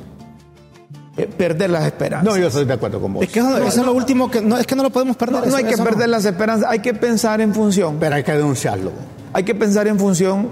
eh, 1.17 1.28
perder 1.28 1.69
las 1.72 1.86
esperanzas. 1.86 2.26
No, 2.26 2.38
yo 2.39 2.48
estoy 2.48 2.65
de 2.65 2.74
acuerdo 2.74 3.00
con 3.02 3.13
vos. 3.13 3.24
Es 3.24 3.30
que 3.30 3.39
eso, 3.39 3.58
eso 3.58 3.80
es 3.82 3.86
lo 3.86 3.93
último 3.93 4.32
que 4.32 4.41
no 4.41 4.58
es 4.58 4.65
que 4.65 4.76
no 4.76 4.84
lo 4.84 4.89
podemos 4.89 5.15
perder. 5.17 5.36
No, 5.36 5.41
no 5.41 5.48
eso- 5.48 5.58
hay 5.58 5.63
que 5.65 5.78
perder 5.78 6.10
las 6.10 6.24
esperanzas, 6.26 6.69
hay 6.69 6.80
que 6.80 6.93
pensar 6.93 7.41
en 7.41 7.54
función. 7.54 7.98
Pero 8.00 8.15
hay 8.15 8.24
que 8.24 8.32
denunciarlo. 8.32 8.91
Hay 9.34 9.43
que 9.43 9.56
pensar 9.56 9.88
en 9.88 9.98
función 10.00 10.50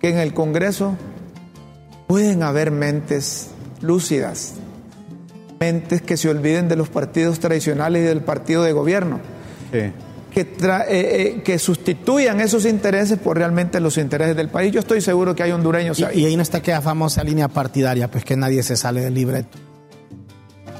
que 0.00 0.10
en 0.10 0.18
el 0.18 0.34
Congreso 0.34 0.96
pueden 2.06 2.42
haber 2.42 2.70
mentes 2.70 3.50
lúcidas, 3.80 4.54
mentes 5.60 6.02
que 6.02 6.16
se 6.16 6.28
olviden 6.28 6.68
de 6.68 6.76
los 6.76 6.88
partidos 6.88 7.38
tradicionales 7.38 8.02
y 8.02 8.06
del 8.06 8.20
partido 8.20 8.62
de 8.62 8.72
gobierno, 8.72 9.20
Sí. 9.72 9.92
que, 10.32 10.56
tra- 10.56 10.84
eh, 10.88 11.22
eh, 11.38 11.42
que 11.42 11.58
sustituyan 11.58 12.40
esos 12.40 12.66
intereses 12.66 13.18
por 13.18 13.38
realmente 13.38 13.78
los 13.80 13.96
intereses 13.96 14.36
del 14.36 14.48
país. 14.48 14.72
Yo 14.72 14.80
estoy 14.80 15.00
seguro 15.00 15.34
que 15.34 15.42
hay 15.44 15.52
hondureños 15.52 15.98
Y, 16.00 16.04
ahí. 16.04 16.20
y 16.20 16.24
ahí 16.26 16.36
no 16.36 16.42
está 16.42 16.58
aquella 16.58 16.80
famosa 16.80 17.22
línea 17.24 17.48
partidaria, 17.48 18.10
pues 18.10 18.24
que 18.24 18.36
nadie 18.36 18.62
se 18.62 18.76
sale 18.76 19.00
del 19.00 19.14
libreto. 19.14 19.56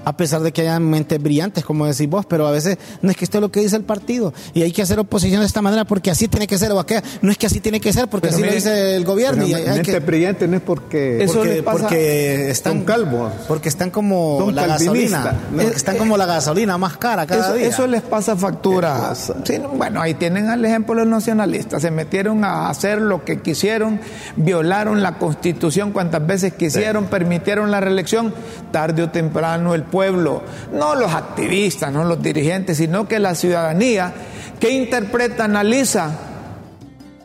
A 0.05 0.17
pesar 0.17 0.41
de 0.43 0.53
que 0.53 0.63
hayan 0.63 0.83
mentes 0.89 1.23
brillantes, 1.23 1.65
como 1.65 1.87
decís 1.87 2.09
vos, 2.09 2.27
pero 2.27 2.47
a 2.47 2.51
veces 2.51 2.79
no 3.03 3.11
es 3.11 3.17
que 3.17 3.25
esto 3.25 3.39
es 3.39 3.43
lo 3.43 3.51
que 3.51 3.61
dice 3.61 3.77
el 3.77 3.85
partido 3.85 4.33
y 4.53 4.63
hay 4.63 4.73
que 4.73 4.83
hacer 4.83 4.99
oposición 4.99 5.41
de 5.41 5.47
esta 5.47 5.63
manera 5.63 5.85
porque 5.85 6.11
así 6.11 6.29
tiene 6.29 6.47
que 6.47 6.59
ser 6.59 6.73
o 6.73 6.79
aquella. 6.81 7.03
No 7.23 7.31
es 7.31 7.39
que 7.39 7.47
así 7.47 7.61
tiene 7.61 7.81
que 7.81 7.93
ser 7.93 8.09
porque 8.09 8.29
Pero 8.29 8.37
así 8.39 8.47
lo 8.47 8.53
dice 8.53 8.97
el 8.97 9.05
gobierno. 9.05 9.45
Y 9.47 9.55
hay- 9.55 9.63
hay 9.63 9.69
mente 9.77 9.93
que- 9.93 10.01
brillante 10.01 10.47
no 10.49 10.57
es 10.57 10.63
porque. 10.63 11.23
Eso 11.25 11.35
porque, 11.39 11.63
pasa- 11.63 11.79
porque 11.79 12.51
están 12.51 12.85
calvos. 12.85 13.33
Porque 13.49 13.69
están 13.69 13.91
como 13.91 14.51
la 14.53 14.67
gasolina. 14.67 15.37
Eh, 15.59 15.73
están 15.75 15.97
como 15.97 16.17
la 16.17 16.27
gasolina 16.27 16.77
más 16.79 16.97
cara 16.97 17.27
cada 17.27 17.47
Eso, 17.49 17.55
día. 17.55 17.67
eso 17.69 17.87
les 17.87 18.03
pasa 18.03 18.37
factura. 18.37 19.15
Sí, 19.15 19.59
no, 19.59 19.71
bueno, 19.71 20.01
ahí 20.03 20.15
tienen 20.15 20.49
al 20.51 20.65
ejemplo 20.65 20.95
los 20.95 21.07
nacionalistas. 21.07 21.83
Se 21.83 21.91
metieron 21.91 22.45
a 22.45 22.69
hacer 22.69 23.01
lo 23.01 23.25
que 23.25 23.41
quisieron, 23.41 24.01
violaron 24.37 25.03
la 25.03 25.19
constitución 25.19 25.93
cuantas 25.93 26.27
veces 26.27 26.53
quisieron, 26.55 27.07
permitieron 27.07 27.71
la 27.71 27.81
reelección. 27.81 28.35
Tarde 28.71 29.03
o 29.03 29.11
temprano 29.11 29.75
el 29.75 29.85
pueblo, 29.95 30.43
no 30.73 30.97
los 30.97 31.15
activistas, 31.15 31.93
no 31.93 32.03
los 32.05 32.21
dirigentes, 32.21 32.79
sino 32.79 33.07
que 33.07 33.21
la 33.21 33.37
ciudadanía 33.37 34.13
que 34.59 34.71
interpreta, 34.71 35.45
analiza 35.45 36.11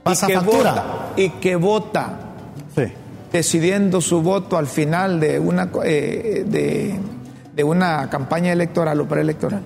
Pasa 0.03 0.25
y 0.25 0.29
que 0.29 0.35
factura. 0.35 0.71
vota, 0.71 0.85
y 1.17 1.29
que 1.41 1.55
vota 1.55 2.19
Sí. 2.75 2.83
decidiendo 3.31 4.01
su 4.01 4.21
voto 4.21 4.55
al 4.57 4.67
final 4.67 5.19
de 5.19 5.39
una, 5.39 5.69
eh, 5.83 6.43
de, 6.47 6.99
de 7.55 7.63
una 7.63 8.07
campaña 8.09 8.51
electoral 8.53 9.01
o 9.01 9.07
preelectoral. 9.07 9.61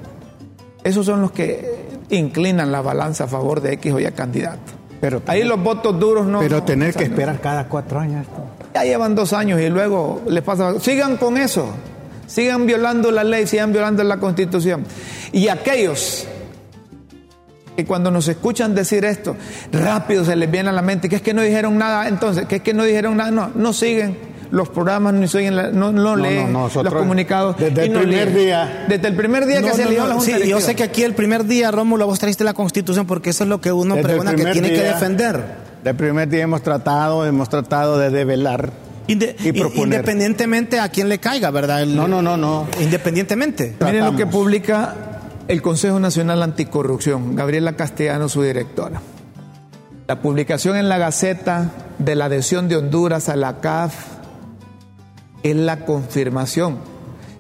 Esos 0.84 1.06
son 1.06 1.20
los 1.22 1.32
que 1.34 1.84
inclinan 2.10 2.72
la 2.72 2.82
balanza 2.82 3.26
a 3.26 3.28
favor 3.28 3.60
de 3.62 3.74
X 3.74 3.92
o 3.94 4.00
Y 4.00 4.06
candidato. 4.12 4.60
Pero- 5.02 5.22
Ahí 5.28 5.44
los 5.44 5.62
votos 5.62 6.00
duros 6.00 6.26
no. 6.26 6.40
Pero 6.40 6.58
no, 6.60 6.64
tener 6.64 6.94
que 6.94 7.04
esperar 7.04 7.42
cada 7.42 7.68
cuatro 7.68 8.00
años 8.00 8.22
esto. 8.22 8.42
Ya 8.74 8.84
llevan 8.86 9.14
dos 9.14 9.34
años 9.34 9.60
y 9.60 9.68
luego 9.70 10.22
les 10.28 10.42
pasa. 10.44 10.80
Sigan 10.80 11.18
con 11.18 11.36
eso. 11.38 11.68
Sigan 12.28 12.66
violando 12.66 13.12
la 13.12 13.24
ley, 13.24 13.46
sigan 13.48 13.72
violando 13.72 14.04
la 14.04 14.18
constitución. 14.18 14.84
Y 15.32 15.48
aquellos 15.50 16.26
que 17.76 17.86
cuando 17.86 18.12
nos 18.12 18.28
escuchan 18.28 18.76
decir 18.76 19.04
esto, 19.06 19.36
rápido 19.72 20.24
se 20.24 20.36
les 20.36 20.50
viene 20.50 20.70
a 20.70 20.72
la 20.72 20.82
mente 20.84 21.10
que 21.10 21.16
es 21.18 21.22
que 21.22 21.34
no 21.34 21.42
dijeron 21.42 21.78
nada, 21.78 22.08
entonces, 22.08 22.46
que 22.46 22.58
es 22.58 22.62
que 22.62 22.74
no 22.74 22.84
dijeron 22.84 23.18
nada, 23.18 23.32
no, 23.32 23.52
no 23.56 23.74
siguen 23.74 24.16
los 24.52 24.70
programas, 24.70 25.16
ni 25.16 25.28
siguen 25.28 25.56
la- 25.56 25.72
no, 25.72 25.92
no 25.92 26.16
leen 26.16 26.54
no, 26.54 26.64
nosotros, 26.64 26.94
los 26.94 27.02
comunicados. 27.02 27.58
desde 27.58 27.86
el 27.86 27.94
no 27.94 28.02
primer 28.02 28.28
leen. 28.32 28.38
día. 28.38 28.86
Desde 28.88 29.08
el 29.08 29.16
primer 29.16 29.48
día 29.48 29.62
que 29.64 29.70
No, 29.70 29.74
se 29.76 29.82
no, 29.82 29.88
eligió 29.88 30.04
no, 30.04 30.10
la 30.10 30.16
Junta 30.20 30.38
sí, 30.38 30.48
yo 30.48 30.62
sé 30.62 30.76
que 30.76 30.84
aquí 30.84 31.02
el 31.02 31.16
primer 31.16 31.46
día, 31.46 31.72
Rómulo, 31.72 32.06
vos 32.06 32.20
trajiste 32.20 32.44
la 32.44 32.54
constitución 32.54 33.08
porque 33.08 33.32
eso 33.32 33.44
es 33.46 33.50
lo 33.50 33.60
que 33.60 33.72
uno 33.72 33.96
Desde 33.96 34.08
pregona 34.08 34.36
que 34.36 34.46
tiene 34.46 34.70
que 34.70 34.84
defender. 34.84 35.42
Del 35.84 35.96
primer 35.96 36.30
día 36.30 36.44
hemos 36.44 36.62
tratado, 36.62 37.26
hemos 37.26 37.50
tratado 37.50 37.98
de 37.98 38.12
develar 38.12 38.72
Inde- 39.08 39.36
y 39.44 39.52
proponer. 39.52 40.00
Independientemente 40.00 40.80
a 40.80 40.90
quien 40.90 41.10
le 41.10 41.20
caiga, 41.20 41.52
¿verdad? 41.52 41.82
El- 41.84 41.96
No, 41.96 42.08
no, 42.08 42.22
no, 42.22 42.38
no. 42.38 42.68
Independientemente. 42.82 43.76
Miren 43.82 44.06
lo 44.06 44.16
que 44.16 44.26
publica 44.26 44.96
el 45.48 45.62
Consejo 45.62 46.00
Nacional 46.00 46.42
Anticorrupción, 46.44 47.36
Gabriela 47.36 47.74
Castellano, 47.74 48.30
su 48.30 48.42
directora. 48.44 49.02
La 50.08 50.22
publicación 50.22 50.78
en 50.78 50.88
la 50.90 50.98
Gaceta 50.98 51.72
de 52.00 52.16
la 52.16 52.26
adhesión 52.26 52.68
de 52.70 52.78
Honduras 52.78 53.30
a 53.30 53.36
la 53.36 53.60
CAF 53.62 53.94
es 55.44 55.56
la 55.56 55.86
confirmación 55.86 56.78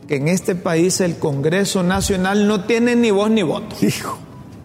que 0.07 0.15
en 0.17 0.27
este 0.27 0.55
país 0.55 0.99
el 1.01 1.17
Congreso 1.17 1.83
Nacional 1.83 2.47
no 2.47 2.65
tiene 2.65 2.95
ni 2.97 3.11
voz 3.11 3.29
ni 3.29 3.41
voto, 3.43 3.73
Hijo, 3.81 4.17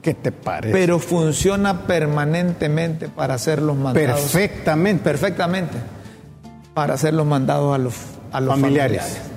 ¿qué 0.03 0.15
te 0.15 0.33
parece? 0.33 0.73
pero 0.73 0.99
funciona 0.99 1.87
permanentemente 1.87 3.09
para 3.09 3.35
hacer 3.35 3.63
los 3.63 3.77
mandados. 3.77 4.21
Perfectamente. 4.21 5.03
Perfectamente. 5.05 5.79
Para 6.79 6.95
hacer 6.95 7.13
los 7.13 7.27
mandados 7.27 7.75
a 7.75 7.79
los, 7.79 7.95
a 8.31 8.41
los 8.41 8.51
Familiares. 8.55 9.01
familiares. 9.03 9.31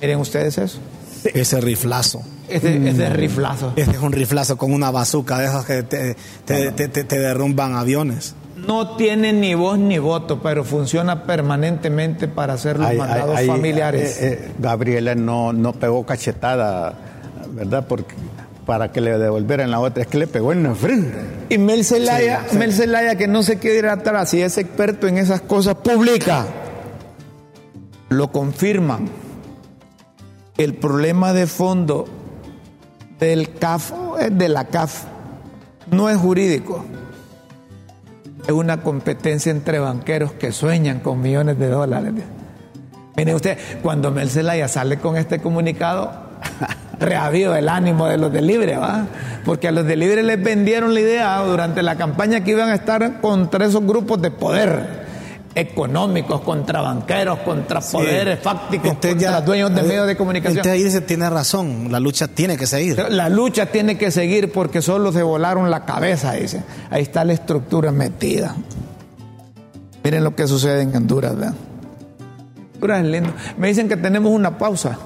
Miren 0.00 0.20
ustedes 0.20 0.58
eso. 0.58 0.78
Ese 1.24 1.60
riflazo. 1.60 2.22
Este, 2.48 2.88
este 2.88 3.10
riflazo. 3.10 3.72
Este 3.74 3.96
es 3.96 4.00
un 4.02 4.12
riflazo 4.12 4.56
con 4.56 4.72
una 4.72 4.92
bazuca 4.92 5.38
de 5.40 5.46
esas 5.46 5.64
que 5.64 5.82
te, 5.82 6.16
te- 6.44 6.70
te- 6.70 6.86
te- 6.88 7.02
te 7.04 7.18
derrumban 7.18 7.74
aviones. 7.74 8.34
No 8.56 8.94
tiene 8.96 9.32
ni 9.32 9.54
voz 9.54 9.76
ni 9.78 9.98
voto, 9.98 10.40
pero 10.40 10.62
funciona 10.62 11.24
permanentemente 11.24 12.28
para 12.28 12.52
hacer 12.52 12.78
los 12.78 12.86
Ay, 12.88 12.96
mandados 12.98 13.30
ay, 13.36 13.42
ay, 13.42 13.46
familiares. 13.48 14.16
eh, 14.20 14.32
eh, 14.44 14.52
Gabriela 14.60 15.16
no, 15.16 15.52
no 15.52 15.72
pegó 15.72 16.06
cachetada, 16.06 16.94
¿verdad? 17.54 17.86
Porque 17.88 18.14
para 18.66 18.92
que 18.92 19.00
le 19.00 19.18
devolvieran 19.18 19.70
la 19.72 19.80
otra, 19.80 20.02
es 20.04 20.08
que 20.08 20.18
le 20.18 20.26
pegó 20.28 20.52
en 20.52 20.62
la 20.62 20.74
frente. 20.76 21.12
y 21.48 21.58
Mel 21.58 21.84
Zelaya, 21.84 22.42
Sí, 22.44 22.50
sí. 22.52 22.56
Mel 22.58 22.72
Zelaya, 22.72 23.16
que 23.16 23.26
no 23.26 23.42
se 23.42 23.58
quiere 23.58 23.78
ir 23.78 23.86
atrás 23.86 24.32
y 24.34 24.42
es 24.42 24.58
experto 24.58 25.08
en 25.08 25.18
esas 25.18 25.40
cosas, 25.40 25.74
publica. 25.76 26.46
Lo 28.08 28.32
confirman. 28.32 29.08
El 30.56 30.74
problema 30.74 31.32
de 31.32 31.46
fondo 31.46 32.06
del 33.20 33.54
CAF, 33.54 33.92
eh, 34.20 34.30
de 34.30 34.48
la 34.48 34.64
CAF, 34.64 35.04
no 35.90 36.08
es 36.08 36.16
jurídico. 36.16 36.84
Es 38.46 38.52
una 38.52 38.82
competencia 38.82 39.52
entre 39.52 39.78
banqueros 39.78 40.32
que 40.32 40.52
sueñan 40.52 41.00
con 41.00 41.20
millones 41.20 41.58
de 41.58 41.68
dólares. 41.68 42.14
Mire 43.16 43.34
usted, 43.34 43.58
cuando 43.82 44.10
Mel 44.10 44.30
Zelaya 44.30 44.68
sale 44.68 44.98
con 44.98 45.16
este 45.16 45.40
comunicado, 45.40 46.12
reaviva 47.00 47.58
el 47.58 47.68
ánimo 47.68 48.06
de 48.06 48.16
los 48.16 48.32
de 48.32 48.42
Libre, 48.42 48.76
¿va? 48.76 49.06
Porque 49.44 49.68
a 49.68 49.72
los 49.72 49.84
de 49.86 49.96
Libre 49.96 50.22
les 50.22 50.42
vendieron 50.42 50.94
la 50.94 51.00
idea 51.00 51.38
durante 51.40 51.82
la 51.82 51.96
campaña 51.96 52.42
que 52.42 52.52
iban 52.52 52.70
a 52.70 52.74
estar 52.74 53.20
contra 53.20 53.66
esos 53.66 53.84
grupos 53.84 54.22
de 54.22 54.30
poder 54.30 54.97
económicos, 55.60 56.40
contra 56.42 56.80
banqueros, 56.80 57.40
contra 57.40 57.80
poderes 57.80 58.38
fácticos, 58.40 58.86
Entonces 58.90 59.10
contra 59.14 59.30
ya- 59.32 59.40
dueños 59.40 59.74
de 59.74 59.82
medios 59.82 60.06
de 60.06 60.16
comunicación. 60.16 60.58
Entonces 60.58 60.72
ahí 60.72 60.84
dice, 60.84 61.00
tiene 61.00 61.28
razón, 61.28 61.90
la 61.90 61.98
lucha 62.00 62.28
tiene 62.28 62.56
que 62.56 62.66
seguir. 62.66 62.98
La 63.10 63.28
lucha 63.28 63.66
tiene 63.66 63.98
que 63.98 64.10
seguir 64.10 64.52
porque 64.52 64.82
solo 64.82 65.12
se 65.12 65.22
volaron 65.22 65.70
la 65.70 65.84
cabeza, 65.84 66.32
dice. 66.32 66.62
Ahí 66.90 67.02
está 67.02 67.24
la 67.24 67.32
estructura 67.32 67.90
metida. 67.92 68.54
Miren 70.04 70.24
lo 70.24 70.34
que 70.34 70.46
sucede 70.46 70.82
en 70.82 70.94
Honduras, 70.96 71.36
¿verdad? 71.36 71.54
Honduras 72.74 73.00
es 73.04 73.10
lindo. 73.10 73.30
Me 73.56 73.68
dicen 73.68 73.88
que 73.88 73.96
tenemos 73.96 74.30
una 74.32 74.56
pausa. 74.56 74.96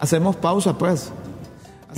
Hacemos 0.00 0.36
pausa, 0.36 0.78
pues. 0.78 1.10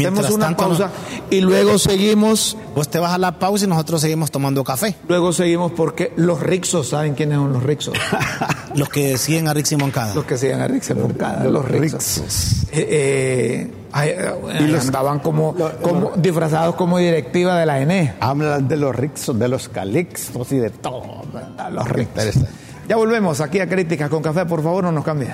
Hacemos 0.00 0.18
Mientras 0.20 0.30
una 0.34 0.46
tanto, 0.46 0.64
pausa 0.68 0.90
y 1.30 1.40
luego 1.40 1.78
seguimos, 1.78 2.56
Vos 2.74 2.88
te 2.88 2.98
vas 2.98 3.12
a 3.12 3.18
la 3.18 3.38
pausa 3.38 3.64
y 3.64 3.68
nosotros 3.68 4.00
seguimos 4.00 4.30
tomando 4.30 4.62
café. 4.64 4.94
luego 5.08 5.32
seguimos 5.32 5.72
porque 5.72 6.12
los 6.16 6.40
rixos, 6.40 6.88
¿saben 6.88 7.14
quiénes 7.14 7.36
son 7.38 7.52
los 7.52 7.62
rixos? 7.62 7.94
Los 8.74 8.88
que 8.88 9.18
siguen 9.18 9.48
a 9.48 9.52
Rixi 9.54 9.74
Moncada. 9.76 10.14
los 10.14 10.24
que 10.24 10.38
siguen 10.38 10.60
a 10.60 10.68
Rixos 10.68 10.96
Moncada, 10.96 11.42
los 11.44 11.64
rixos. 11.66 12.18
Eh, 12.70 12.86
eh, 12.88 13.70
eh, 13.96 14.28
Y 14.60 14.68
los- 14.68 14.86
andaban 14.86 15.18
como, 15.18 15.56
lo- 15.58 15.76
como 15.82 16.12
disfrazados 16.14 16.76
como 16.76 16.98
directiva 16.98 17.58
de 17.58 17.66
la. 17.66 17.80
ENE. 17.80 18.14
Hablan 18.20 18.68
de 18.68 18.76
los 18.76 18.94
rixos, 18.94 19.36
de 19.36 19.48
los 19.48 19.68
calixtos 19.68 20.52
y 20.52 20.58
de 20.58 20.70
todo. 20.70 21.02
Los 21.72 21.84
interesante. 21.98 22.48
Ya 22.88 22.94
volvemos 22.94 23.40
aquí 23.40 23.58
a 23.58 23.68
Críticas 23.68 24.08
con 24.08 24.22
Café, 24.22 24.46
por 24.46 24.62
favor, 24.62 24.84
no 24.84 24.92
nos 24.92 25.04
cambie. 25.04 25.30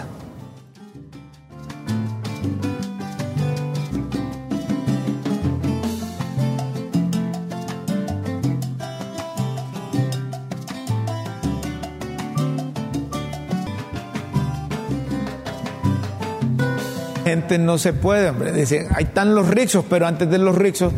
Gente 17.27 17.59
no 17.59 17.77
se 17.77 17.93
puede, 17.93 18.29
hombre. 18.31 18.53
Dicen, 18.53 18.87
ahí 18.95 19.05
están 19.05 19.35
los 19.35 19.49
rixos, 19.49 19.85
pero 19.91 20.07
antes 20.07 20.31
de 20.31 20.39
los 20.39 20.55
rixos, 20.57 20.93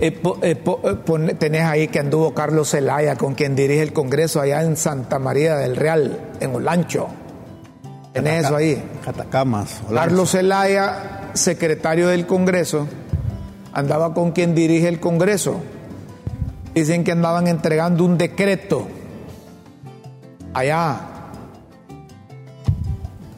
eh, 0.00 0.10
po- 0.10 0.38
eh, 0.42 0.56
po- 0.56 0.80
eh, 0.82 1.34
tenés 1.34 1.62
ahí 1.64 1.88
que 1.88 1.98
anduvo 1.98 2.32
Carlos 2.32 2.70
Zelaya, 2.70 3.16
con 3.16 3.34
quien 3.34 3.54
dirige 3.54 3.82
el 3.82 3.92
Congreso 3.92 4.40
allá 4.40 4.62
en 4.62 4.76
Santa 4.76 5.18
María 5.18 5.56
del 5.56 5.76
Real, 5.76 6.18
en 6.40 6.54
Olancho. 6.54 7.08
Tenés 8.14 8.46
eso 8.46 8.56
ahí. 8.56 8.82
Catacamas. 9.04 9.80
Olancho. 9.88 9.94
Carlos 9.94 10.30
Zelaya, 10.30 11.30
secretario 11.34 12.08
del 12.08 12.26
Congreso, 12.26 12.88
andaba 13.74 14.14
con 14.14 14.32
quien 14.32 14.54
dirige 14.54 14.88
el 14.88 14.98
Congreso. 14.98 15.60
Dicen 16.74 17.04
que 17.04 17.12
andaban 17.12 17.46
entregando 17.48 18.02
un 18.04 18.16
decreto 18.16 18.86
allá, 20.54 21.00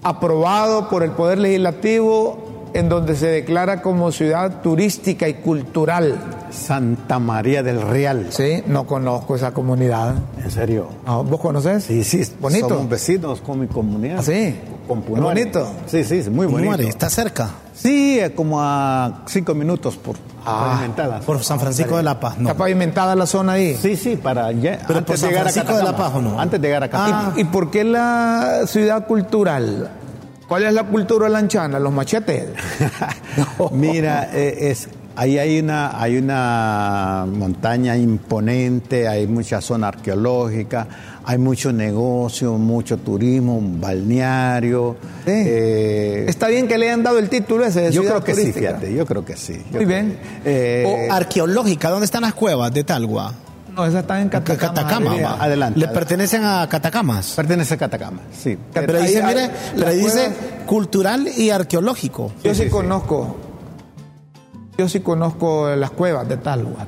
aprobado 0.08 0.88
por 0.88 1.02
el 1.02 1.10
Poder 1.12 1.38
Legislativo, 1.38 2.70
en 2.74 2.88
donde 2.88 3.16
se 3.16 3.26
declara 3.26 3.80
como 3.82 4.12
ciudad 4.12 4.60
turística 4.62 5.28
y 5.28 5.34
cultural. 5.34 6.18
Santa 6.50 7.18
María 7.18 7.62
del 7.62 7.80
Real. 7.82 8.26
Sí, 8.30 8.62
no 8.66 8.86
conozco 8.86 9.36
esa 9.36 9.52
comunidad. 9.52 10.14
¿En 10.42 10.50
serio? 10.50 10.88
No, 11.06 11.24
¿Vos 11.24 11.40
conoces? 11.40 11.84
Sí, 11.84 12.04
sí. 12.04 12.22
Bonito. 12.40 12.68
Somos 12.68 12.88
vecinos 12.88 13.40
con 13.40 13.60
mi 13.60 13.66
comunidad. 13.66 14.18
¿Ah, 14.18 14.22
sí? 14.22 14.56
Con 14.86 15.00
¿Es 15.00 15.04
Punuare. 15.04 15.40
bonito? 15.40 15.68
Sí, 15.86 16.04
sí, 16.04 16.16
es 16.18 16.30
muy 16.30 16.46
bonito. 16.46 16.82
Está 16.82 17.10
cerca. 17.10 17.50
Sí, 17.74 18.18
es 18.18 18.30
como 18.30 18.60
a 18.60 19.22
cinco 19.26 19.54
minutos 19.54 19.96
por 19.96 20.16
pavimentada. 20.44 21.20
Por 21.20 21.42
San 21.44 21.60
Francisco 21.60 21.96
de 21.98 22.02
la 22.02 22.18
Paz, 22.18 22.38
no. 22.38 22.48
¿Está 22.48 22.58
pavimentada 22.58 23.14
la 23.14 23.26
zona 23.26 23.52
ahí? 23.52 23.76
Sí, 23.76 23.96
sí, 23.96 24.16
para 24.16 24.50
ya, 24.52 24.78
Pero 24.86 24.98
antes 24.98 25.04
por 25.04 25.14
de 25.14 25.18
San 25.18 25.28
llegar 25.30 25.46
a 25.46 25.50
Francisco 25.50 25.76
de 25.76 25.84
la 25.84 25.90
Catacama. 25.90 26.08
Paz, 26.12 26.18
¿o 26.18 26.22
no? 26.22 26.40
Antes 26.40 26.60
de 26.60 26.66
llegar 26.68 26.82
a 26.84 26.88
Catacama. 26.90 27.34
¿Y, 27.36 27.40
y 27.42 27.44
por 27.44 27.70
qué 27.70 27.84
la 27.84 28.62
ciudad 28.66 29.06
cultural? 29.06 29.90
¿Cuál 30.48 30.64
es 30.64 30.72
la 30.72 30.84
cultura 30.84 31.28
lanchana? 31.28 31.78
¿Los 31.78 31.92
machetes? 31.92 32.46
No. 33.58 33.70
Mira, 33.70 34.30
eh, 34.32 34.70
es, 34.70 34.88
ahí 35.14 35.38
hay 35.38 35.60
una, 35.60 36.00
hay 36.02 36.16
una 36.16 37.24
montaña 37.32 37.96
imponente, 37.96 39.06
hay 39.06 39.28
mucha 39.28 39.60
zona 39.60 39.88
arqueológica, 39.88 40.88
hay 41.24 41.38
mucho 41.38 41.72
negocio, 41.72 42.54
mucho 42.54 42.96
turismo, 42.96 43.56
un 43.58 43.80
balneario. 43.80 44.96
Sí. 45.24 45.30
eh, 45.34 46.24
Está 46.28 46.48
bien 46.48 46.66
que 46.66 46.78
le 46.78 46.86
hayan 46.86 47.04
dado 47.04 47.18
el 47.20 47.28
título 47.28 47.64
ese 47.64 47.82
de 47.82 47.92
yo 47.92 48.02
creo 48.02 48.24
que 48.24 48.34
sí, 48.34 48.52
fíjate, 48.52 48.92
yo 48.92 49.06
creo 49.06 49.24
que 49.24 49.36
sí. 49.36 49.62
Muy 49.70 49.84
bien. 49.84 50.18
que- 50.42 50.82
eh, 50.82 51.08
O 51.10 51.12
arqueológica, 51.12 51.90
¿dónde 51.90 52.06
están 52.06 52.22
las 52.22 52.34
cuevas 52.34 52.72
de 52.72 52.82
Talgua? 52.82 53.34
No, 53.78 53.86
esa 53.86 54.00
está 54.00 54.20
en 54.20 54.28
Catacama. 54.28 54.74
Catacama, 54.74 55.10
va. 55.14 55.14
Adelante, 55.14 55.78
Le 55.78 55.84
adelante. 55.86 55.88
pertenecen 55.88 56.44
a 56.44 56.68
Catacamas. 56.68 57.34
pertenece 57.36 57.74
a 57.74 57.76
Catacama, 57.76 58.20
sí. 58.36 58.58
Pero 58.74 58.98
ahí 58.98 59.04
dice, 59.06 59.22
hay- 59.22 59.34
mire, 59.34 59.50
pero 59.76 59.90
dice 59.92 60.32
cultural 60.66 61.28
y 61.36 61.50
arqueológico. 61.50 62.32
Yo 62.42 62.52
sí, 62.54 62.62
sí, 62.62 62.64
sí. 62.64 62.70
conozco. 62.70 63.36
Yo 64.76 64.88
sí 64.88 64.98
conozco 65.00 65.68
las 65.76 65.92
cuevas 65.92 66.28
de 66.28 66.36
Talgua. 66.38 66.86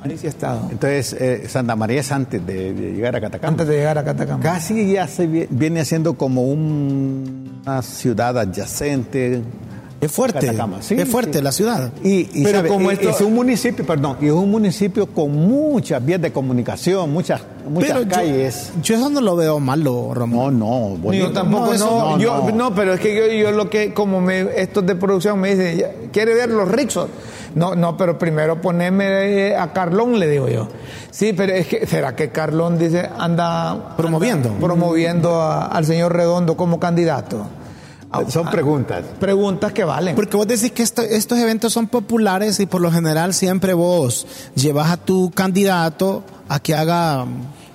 Ahí 0.00 0.16
sí 0.16 0.26
he 0.26 0.30
estado. 0.30 0.68
Entonces, 0.70 1.12
eh, 1.14 1.48
Santa 1.48 1.74
María 1.74 2.00
es 2.00 2.12
antes 2.12 2.44
de, 2.46 2.72
de 2.72 2.92
llegar 2.92 3.16
a 3.16 3.20
Catacama. 3.20 3.48
Antes 3.50 3.66
de 3.66 3.74
llegar 3.76 3.98
a 3.98 4.04
Catacama. 4.04 4.40
Casi 4.42 4.92
ya 4.92 5.08
se 5.08 5.26
vi- 5.26 5.48
viene 5.50 5.84
siendo 5.84 6.14
como 6.14 6.42
un- 6.44 7.60
una 7.66 7.82
ciudad 7.82 8.38
adyacente. 8.38 9.42
Es 10.00 10.12
fuerte, 10.12 10.52
sí, 10.80 10.94
es 10.94 11.08
fuerte 11.08 11.38
sí. 11.38 11.44
la 11.44 11.50
ciudad. 11.50 11.90
Y, 12.04 12.28
y 12.32 12.44
Pero 12.44 12.58
sabe, 12.58 12.68
como 12.68 12.88
y- 12.90 12.94
esto- 12.94 13.08
es 13.10 13.20
un 13.20 13.34
municipio, 13.34 13.84
perdón, 13.84 14.16
y 14.20 14.26
es 14.26 14.32
un 14.32 14.48
municipio 14.48 15.06
con 15.08 15.32
muchas 15.34 16.04
vías 16.04 16.20
de 16.22 16.30
comunicación, 16.32 17.12
muchas, 17.12 17.40
muchas 17.68 17.90
Pero 17.98 18.08
calles. 18.08 18.72
Yo, 18.80 18.94
eso 18.94 19.10
no 19.10 19.20
lo 19.20 19.34
veo 19.34 19.58
malo, 19.58 20.12
Ramón. 20.14 20.56
No, 20.56 20.66
no, 20.66 20.88
Ni 20.90 20.96
bonito. 20.98 21.26
yo 21.26 21.32
tampoco, 21.32 21.66
No, 21.66 21.72
eso 21.72 21.86
no, 22.10 22.18
yo, 22.18 22.44
no. 22.48 22.54
no, 22.54 22.74
pero 22.76 22.94
es 22.94 23.00
que 23.00 23.12
yo, 23.16 23.26
yo 23.26 23.50
lo 23.50 23.68
que, 23.68 23.92
como 23.92 24.20
me, 24.20 24.42
estos 24.62 24.86
de 24.86 24.94
producción 24.94 25.40
me 25.40 25.56
dicen, 25.56 25.84
¿quiere 26.12 26.32
ver 26.34 26.50
los 26.50 26.68
rixos? 26.70 27.08
No, 27.56 27.74
no, 27.74 27.96
pero 27.96 28.16
primero 28.18 28.60
poneme 28.60 29.48
eh, 29.48 29.56
a 29.56 29.72
Carlón, 29.72 30.20
le 30.20 30.28
digo 30.28 30.48
yo. 30.48 30.68
Sí, 31.10 31.32
pero 31.32 31.54
es 31.54 31.66
que, 31.66 31.86
¿será 31.88 32.14
que 32.14 32.28
Carlón 32.28 32.78
dice, 32.78 33.08
anda 33.18 33.96
Promoviendo. 33.96 34.50
anda 34.50 34.60
promoviendo 34.64 35.42
a- 35.42 35.66
al 35.66 35.84
señor 35.84 36.14
Redondo 36.14 36.56
como 36.56 36.78
candidato? 36.78 37.46
Ah, 38.10 38.22
Son 38.28 38.46
ah, 38.48 38.50
preguntas. 38.50 39.04
Preguntas 39.20 39.72
que 39.72 39.84
valen. 39.84 40.14
Porque 40.16 40.36
vos 40.36 40.46
decís 40.46 40.72
que 40.72 40.82
esto- 40.82 41.02
estos 41.02 41.38
eventos 41.38 41.72
son 41.72 41.88
populares 41.88 42.58
y 42.60 42.66
por 42.66 42.80
lo 42.80 42.90
general 42.90 43.34
siempre 43.34 43.74
vos 43.74 44.26
llevas 44.54 44.90
a 44.90 44.96
tu 44.96 45.30
candidato 45.30 46.24
a 46.48 46.58
que 46.60 46.74
haga 46.74 47.26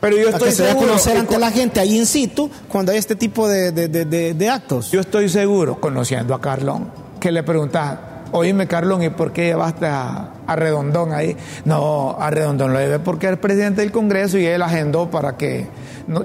Pero 0.02 0.18
yo 0.18 0.28
a 0.30 0.32
estoy 0.32 0.50
que 0.50 0.56
se 0.56 0.64
dé 0.64 0.70
a 0.70 0.72
seguro, 0.72 0.88
conocer 0.90 1.18
ante 1.18 1.38
la 1.38 1.52
gente 1.52 1.80
ahí 1.80 1.96
in 1.98 2.08
situ 2.08 2.50
cuando 2.68 2.92
hay 2.92 2.98
este 2.98 3.16
tipo 3.16 3.48
de, 3.48 3.72
de- 3.72 3.88
de- 3.88 4.06
de- 4.06 4.34
de 4.34 4.50
actos. 4.50 4.90
Yo 4.92 5.02
estoy 5.02 5.30
seguro, 5.30 5.80
conociendo 5.80 6.34
a 6.34 6.42
Carlón, 6.42 6.88
que 7.20 7.32
le 7.32 7.44
preguntas, 7.44 8.00
oíme 8.32 8.66
Carlón, 8.68 9.04
¿y 9.04 9.10
por 9.10 9.32
qué 9.34 9.46
llevaste 9.46 9.86
a, 9.86 10.32
a 10.48 10.56
Redondón 10.56 11.14
ahí? 11.14 11.38
No, 11.66 12.18
a 12.20 12.32
Redondón 12.32 12.74
lo 12.74 12.80
llevé 12.80 12.98
porque 12.98 13.28
era 13.28 13.34
el 13.36 13.40
presidente 13.40 13.82
del 13.82 13.92
Congreso 13.92 14.40
y 14.40 14.46
él 14.48 14.64
agendó 14.64 15.12
para 15.12 15.38
que 15.38 15.68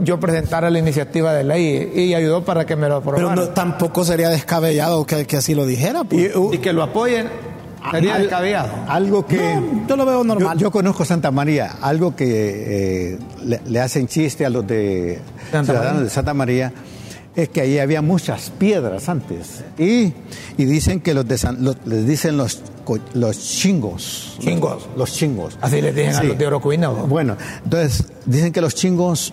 yo 0.02 0.18
presentara 0.20 0.70
la 0.70 0.78
iniciativa 0.78 1.32
de 1.34 1.44
ley 1.44 1.92
y, 1.94 2.00
y 2.02 2.14
ayudó 2.14 2.44
para 2.44 2.66
que 2.66 2.76
me 2.76 2.88
lo 2.88 3.00
Pero 3.02 3.16
aprobaran. 3.16 3.34
no, 3.36 3.48
tampoco 3.54 4.04
sería 4.04 4.28
descabellado 4.28 5.04
que, 5.06 5.26
que 5.26 5.36
así 5.36 5.54
lo 5.54 5.66
dijera. 5.66 6.04
pues. 6.04 6.30
Y, 6.34 6.36
uh, 6.38 6.52
y 6.54 6.58
que 6.58 6.72
lo 6.72 6.82
apoyen, 6.82 7.28
sería 7.92 8.16
al- 8.16 8.22
descabellado. 8.22 8.70
Algo 8.88 9.26
que. 9.26 9.36
No, 9.56 9.86
yo 9.88 9.96
lo 9.96 10.04
veo 10.06 10.24
normal. 10.24 10.56
Yo, 10.58 10.62
yo 10.66 10.70
conozco 10.70 11.04
Santa 11.04 11.30
María, 11.30 11.76
algo 11.80 12.16
que 12.16 13.12
eh, 13.14 13.18
le, 13.44 13.60
le 13.66 13.80
hacen 13.80 14.06
chiste 14.08 14.44
a 14.44 14.50
los 14.50 14.66
de 14.66 15.20
Santa 15.50 15.64
ciudadanos 15.72 15.92
María. 15.94 16.04
de 16.04 16.10
Santa 16.10 16.34
María, 16.34 16.72
es 17.36 17.48
que 17.50 17.60
ahí 17.60 17.78
había 17.78 18.02
muchas 18.02 18.50
piedras 18.50 19.08
antes. 19.08 19.62
Y, 19.78 20.12
y 20.56 20.64
dicen 20.64 21.00
que 21.00 21.14
los 21.14 21.26
de 21.28 21.38
San- 21.38 21.62
los- 21.62 21.76
les 21.86 22.04
dicen 22.04 22.36
los, 22.36 22.62
los 23.14 23.38
chingos. 23.38 24.36
Chingos. 24.40 24.88
Los 24.96 25.12
chingos. 25.12 25.56
Así 25.60 25.80
le 25.80 25.92
dicen 25.92 26.16
a 26.16 26.22
los 26.24 26.36
de 26.38 26.46
Orocuina. 26.48 26.88
¿no? 26.88 27.06
Bueno, 27.06 27.36
entonces 27.62 28.06
dicen 28.26 28.52
que 28.52 28.60
los 28.60 28.74
chingos 28.74 29.32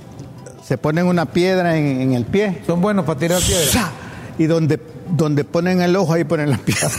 se 0.65 0.79
ponen 0.79 1.05
una 1.05 1.27
piedra 1.27 1.77
en, 1.77 2.01
en 2.01 2.13
el 2.13 2.25
pie. 2.25 2.63
Son 2.65 2.81
buenos 2.81 3.05
para 3.05 3.19
tirar 3.19 3.39
piedras. 3.39 3.77
Y 4.37 4.47
donde, 4.47 4.79
donde 5.09 5.43
ponen 5.43 5.81
el 5.81 5.95
ojo, 5.95 6.13
ahí 6.13 6.23
ponen 6.23 6.49
la 6.49 6.57
piedra. 6.57 6.89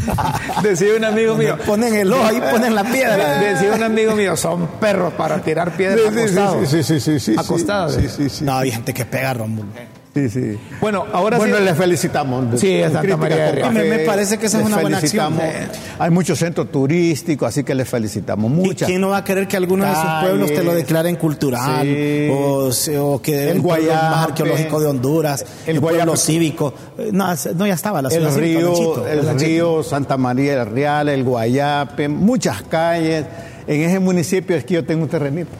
Decía 0.62 0.94
un 0.96 1.04
amigo 1.04 1.34
mío. 1.34 1.56
Ponen 1.64 1.94
el 1.94 2.12
ojo 2.12 2.24
ahí, 2.24 2.40
ponen 2.40 2.74
la 2.74 2.84
piedra. 2.84 3.38
Decía 3.40 3.72
un 3.72 3.82
amigo 3.82 4.14
mío, 4.14 4.36
son 4.36 4.66
perros 4.78 5.14
para 5.14 5.38
tirar 5.40 5.72
piedras 5.72 6.12
acostados. 6.12 6.68
sí, 6.68 6.82
sí, 6.82 7.00
sí, 7.00 7.00
sí, 7.00 7.20
sí. 7.20 7.34
Acostados. 7.38 7.94
Sí, 7.94 8.06
sí, 8.08 8.28
sí. 8.28 8.44
No, 8.44 8.58
hay 8.58 8.70
gente 8.70 8.92
que 8.92 9.06
pega, 9.06 9.32
Rómulo. 9.32 9.68
Sí, 10.16 10.30
sí. 10.30 10.58
Bueno, 10.80 11.04
ahora 11.12 11.36
bueno, 11.36 11.58
sí. 11.58 11.62
les 11.64 11.76
felicitamos. 11.76 12.58
Sí, 12.58 12.80
a 12.82 12.86
En 12.86 12.92
Santa 12.92 13.16
María 13.18 13.52
de. 13.52 13.70
Me- 13.70 13.84
me 13.84 13.98
parece 14.00 14.38
que 14.38 14.46
esa 14.46 14.56
es 14.58 14.64
les 14.64 14.72
una 14.72 14.80
buena 14.80 14.96
acción. 14.98 15.34
felicitamos. 15.34 15.76
Hay 15.98 16.10
muchos 16.10 16.38
centros 16.38 16.72
turísticos, 16.72 17.48
así 17.48 17.64
que 17.64 17.74
les 17.74 17.86
felicitamos 17.86 18.50
¿Y 18.50 18.54
mucho. 18.54 18.86
quién 18.86 19.00
no 19.02 19.10
va 19.10 19.18
a 19.18 19.24
querer 19.24 19.46
que 19.46 19.58
alguno 19.58 19.84
de 19.84 19.94
sus 19.94 20.02
Calles. 20.02 20.28
pueblos 20.30 20.54
te 20.54 20.64
lo 20.64 20.74
declaren 20.74 21.16
cultural? 21.16 21.82
Sí. 21.82 22.28
O, 22.32 22.70
o 23.02 23.20
que 23.22 23.50
El 23.50 23.56
el, 23.56 23.62
pueblo 23.62 23.84
Guayape. 23.86 24.10
más 24.10 24.26
arqueológico 24.28 24.80
de 24.80 24.86
Honduras, 24.86 25.44
El 25.66 25.76
el, 25.76 25.80
pueblo 25.82 25.98
Guayape. 26.04 26.16
cívico. 26.26 26.74
Eh, 26.98 27.10
No, 27.12 27.26
no, 27.54 27.66
ya 27.66 27.74
estaba 27.74 28.00
la 28.00 28.08
ciudad 28.08 28.30
el 28.34 28.40
río, 28.40 29.06
el 29.06 29.26
Lanchito. 29.26 29.46
río 29.50 29.82
Santa 29.82 30.16
María 30.16 30.56
del 30.58 30.66
Real, 30.70 31.08
el 31.10 31.24
Guayape, 31.24 32.08
muchas 32.08 32.62
calles. 32.62 33.26
En 33.66 33.82
ese 33.82 33.98
municipio 33.98 34.56
es 34.56 34.64
que 34.64 34.74
yo 34.74 34.84
tengo 34.86 35.02
un 35.02 35.08
terrenito. 35.10 35.50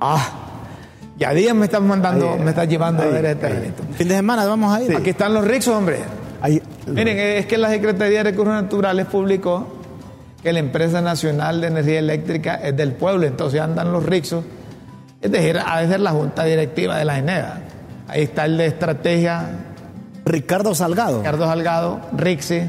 Ah, 0.00 0.48
Y 1.22 1.24
a 1.24 1.30
días 1.32 1.54
me 1.54 1.66
están 1.66 1.86
mandando, 1.86 2.36
me 2.36 2.50
están 2.50 2.68
llevando 2.68 3.04
a 3.04 3.06
ver 3.06 3.24
este 3.26 3.46
evento. 3.46 3.84
Fin 3.96 4.08
de 4.08 4.16
semana 4.16 4.44
vamos 4.44 4.74
a 4.76 4.82
ir. 4.82 4.96
Aquí 4.96 5.10
están 5.10 5.32
los 5.32 5.44
Rixos, 5.46 5.72
hombre. 5.72 5.98
Ahí- 6.40 6.60
Miren, 6.88 7.16
es 7.16 7.46
que 7.46 7.56
la 7.58 7.70
Secretaría 7.70 8.24
de 8.24 8.30
Recursos 8.32 8.52
Naturales 8.60 9.06
publicó 9.06 9.68
que 10.42 10.52
la 10.52 10.58
empresa 10.58 11.00
nacional 11.00 11.60
de 11.60 11.68
energía 11.68 12.00
eléctrica 12.00 12.56
es 12.56 12.76
del 12.76 12.94
pueblo, 12.94 13.24
entonces 13.24 13.60
andan 13.60 13.92
los 13.92 14.04
Rixos. 14.04 14.44
Es 15.20 15.30
decir, 15.30 15.54
de 15.58 15.86
ser 15.86 16.00
la 16.00 16.10
junta 16.10 16.42
directiva 16.42 16.96
de 16.98 17.04
la 17.04 17.18
ENEA. 17.18 17.62
Ahí 18.08 18.22
está 18.24 18.44
el 18.46 18.56
de 18.56 18.66
estrategia, 18.66 19.48
Ricardo 20.24 20.74
Salgado. 20.74 21.18
Ricardo 21.18 21.46
Salgado, 21.46 22.00
Rixi. 22.16 22.62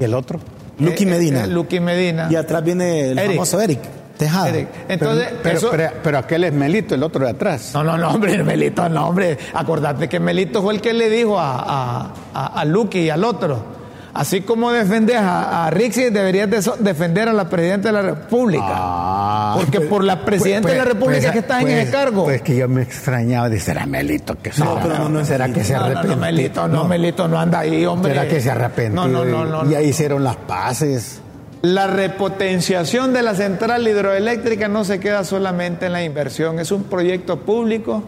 ¿Y 0.00 0.02
el 0.04 0.14
otro? 0.14 0.40
Lucky 0.80 1.04
eh, 1.04 1.06
Medina. 1.06 1.44
eh, 1.44 1.46
Lucky 1.46 1.78
Medina. 1.78 2.26
Y 2.28 2.34
atrás 2.34 2.64
viene 2.64 3.10
el 3.12 3.18
Eric. 3.20 3.34
famoso 3.36 3.60
Eric 3.60 3.78
Tejada. 4.20 4.48
Eric. 4.50 4.68
Entonces, 4.88 5.28
pero, 5.42 5.58
eso- 5.58 5.68
pero, 5.70 5.90
pero 6.02 6.18
aquel 6.18 6.44
es 6.44 6.52
Melito, 6.52 6.94
el 6.94 7.02
otro 7.02 7.24
de 7.24 7.30
atrás. 7.32 7.72
No, 7.74 7.82
no, 7.82 7.98
no, 7.98 8.10
hombre, 8.10 8.40
Melito, 8.44 8.88
no, 8.88 9.08
hombre. 9.08 9.36
Acordate 9.54 10.08
que 10.08 10.20
Melito 10.20 10.62
fue 10.62 10.74
el 10.74 10.80
que 10.80 10.92
le 10.92 11.10
dijo 11.10 11.38
a, 11.38 11.56
a, 11.56 12.12
a, 12.34 12.46
a 12.60 12.64
Lucky 12.64 13.00
y 13.00 13.10
al 13.10 13.24
otro. 13.24 13.80
Así 14.12 14.40
como 14.40 14.72
defendes 14.72 15.16
a, 15.16 15.66
a 15.66 15.70
Rixi, 15.70 16.10
deberías 16.10 16.50
de 16.50 16.60
so- 16.60 16.74
defender 16.80 17.28
a 17.28 17.32
la 17.32 17.48
Presidenta 17.48 17.88
de 17.88 17.92
la 17.92 18.02
República. 18.02 18.64
Ah. 18.68 19.54
Porque 19.56 19.80
por 19.82 20.02
la 20.02 20.24
Presidenta 20.24 20.68
de 20.68 20.78
la 20.78 20.84
República 20.84 21.26
es 21.28 21.30
que 21.32 21.38
está 21.38 21.58
en 21.60 21.66
pues- 21.68 21.74
ese 21.84 21.90
cargo. 21.92 22.24
Pues 22.24 22.42
que 22.42 22.56
yo 22.56 22.68
me 22.68 22.82
extrañaba 22.82 23.48
de 23.48 23.60
será 23.60 23.86
Melito 23.86 24.36
que 24.42 24.50
No, 24.50 24.54
será? 24.56 24.80
pero 24.82 24.98
no, 24.98 25.08
no 25.10 25.24
será 25.24 25.48
que 25.52 25.62
se 25.62 25.74
no, 25.74 25.88
no, 25.90 26.02
no, 26.02 26.16
Melito, 26.16 26.66
no, 26.68 26.84
Melito 26.84 27.28
no 27.28 27.38
anda 27.38 27.60
ahí, 27.60 27.86
hombre. 27.86 28.12
¿Será 28.12 28.26
que 28.28 28.40
se 28.40 28.50
arrepintió? 28.50 28.90
No, 28.90 29.06
no, 29.06 29.24
no, 29.24 29.44
no. 29.64 29.70
Y 29.70 29.76
ahí 29.76 29.88
hicieron 29.90 30.24
las 30.24 30.36
paces. 30.36 31.20
La 31.62 31.86
repotenciación 31.86 33.12
de 33.12 33.22
la 33.22 33.34
central 33.34 33.86
hidroeléctrica 33.86 34.68
no 34.68 34.84
se 34.84 34.98
queda 34.98 35.24
solamente 35.24 35.86
en 35.86 35.92
la 35.92 36.02
inversión, 36.04 36.58
es 36.58 36.72
un 36.72 36.84
proyecto 36.84 37.40
público. 37.40 38.02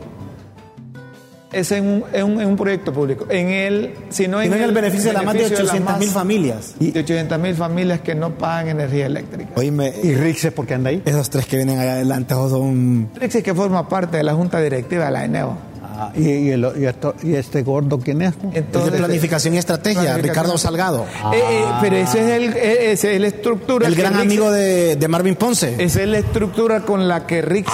Es 1.53 1.71
en 1.71 1.87
un, 1.87 2.05
en 2.15 2.25
un- 2.25 2.41
en 2.41 2.49
un 2.49 2.57
proyecto 2.57 2.95
público. 2.95 3.27
En 3.29 3.49
el, 3.49 3.93
sino 4.09 4.43
Y 4.43 4.49
no 4.49 4.57
en 4.57 4.63
el 4.63 4.73
beneficio 4.73 5.09
de 5.09 5.13
las 5.13 5.25
más 5.25 5.35
de 5.35 5.41
beneficio 5.41 5.65
800 5.67 5.99
mil 5.99 6.09
familias. 6.09 6.75
De 6.79 6.99
800 7.01 7.39
mil 7.39 7.55
familias 7.55 8.01
que 8.01 8.15
no 8.15 8.31
pagan 8.39 8.69
energía 8.71 9.05
eléctrica. 9.05 9.51
Oíme, 9.57 9.93
¿Y 10.03 10.15
Rixes 10.15 10.51
por 10.53 10.67
qué 10.67 10.73
anda 10.73 10.89
ahí? 10.89 11.03
esos 11.05 11.29
tres 11.29 11.45
que 11.45 11.57
vienen 11.57 11.79
allá 11.79 11.93
adelante 11.93 12.33
son... 12.33 13.11
Rixi 13.17 13.43
que 13.43 13.53
forma 13.55 13.87
parte 13.87 14.17
de 14.17 14.23
la 14.23 14.33
junta 14.33 14.61
directiva 14.63 15.05
de 15.05 15.11
la 15.11 15.25
ENEO. 15.27 15.72
Ah, 16.03 16.13
¿y, 16.17 16.29
y 16.29 16.51
el- 16.51 16.73
y 16.79 16.85
esto- 16.87 17.15
y 17.23 17.35
este 17.35 17.63
gordo 17.63 17.99
quién 17.99 18.23
es? 18.23 18.35
Es 18.53 18.73
de 18.73 18.91
planificación 18.93 19.55
y 19.55 19.59
estrategia, 19.59 20.03
planificación. 20.03 20.35
Ricardo 20.45 20.59
Salgado. 20.59 21.05
Eh, 21.33 21.39
eh, 21.41 21.65
pero 21.81 21.97
ese 21.97 22.21
es 22.21 22.31
el, 22.31 22.53
eh, 22.57 22.93
ese 22.93 23.15
es 23.15 23.21
la 23.21 23.27
estructura. 23.29 23.87
El 23.87 23.95
gran 23.95 24.15
Rixi- 24.15 24.21
amigo 24.23 24.51
de, 24.51 24.97
de 24.97 25.09
Marvin 25.09 25.35
Ponce. 25.37 25.77
Esa 25.83 26.03
es 26.03 26.09
la 26.09 26.19
estructura 26.19 26.81
con 26.81 27.07
la 27.09 27.27
que 27.27 27.43
Rixi. 27.43 27.71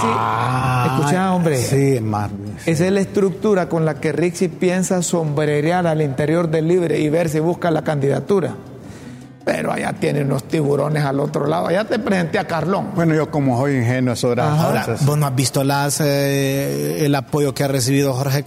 escucha, 0.86 1.32
hombre. 1.34 1.58
Sí, 1.58 2.00
Marvin. 2.00 2.54
sí. 2.64 2.70
Esa 2.70 2.86
es 2.86 2.92
la 2.92 3.00
estructura 3.00 3.68
con 3.68 3.84
la 3.84 4.00
que 4.00 4.12
Rixi 4.12 4.48
piensa 4.48 5.02
sombrerear 5.02 5.86
al 5.86 6.02
interior 6.02 6.48
del 6.50 6.68
Libre 6.68 6.98
y 7.00 7.08
ver 7.08 7.28
si 7.28 7.40
busca 7.40 7.70
la 7.70 7.82
candidatura. 7.82 8.54
Pero 9.48 9.72
allá 9.72 9.94
tiene 9.94 10.20
unos 10.20 10.44
tiburones 10.44 11.02
al 11.02 11.18
otro 11.20 11.46
lado. 11.46 11.68
Allá 11.68 11.82
te 11.84 11.98
presenté 11.98 12.38
a 12.38 12.46
Carlón. 12.46 12.90
Bueno, 12.94 13.14
yo 13.14 13.30
como 13.30 13.58
soy 13.58 13.76
ingenuo, 13.76 14.12
eso 14.12 14.30
era 14.30 14.52
Ahora, 14.52 14.86
vos 15.00 15.16
no 15.16 15.26
has 15.26 15.34
visto 15.34 15.64
las, 15.64 16.02
eh, 16.02 17.06
el 17.06 17.14
apoyo 17.14 17.54
que 17.54 17.64
ha 17.64 17.68
recibido 17.68 18.12
Jorge. 18.12 18.44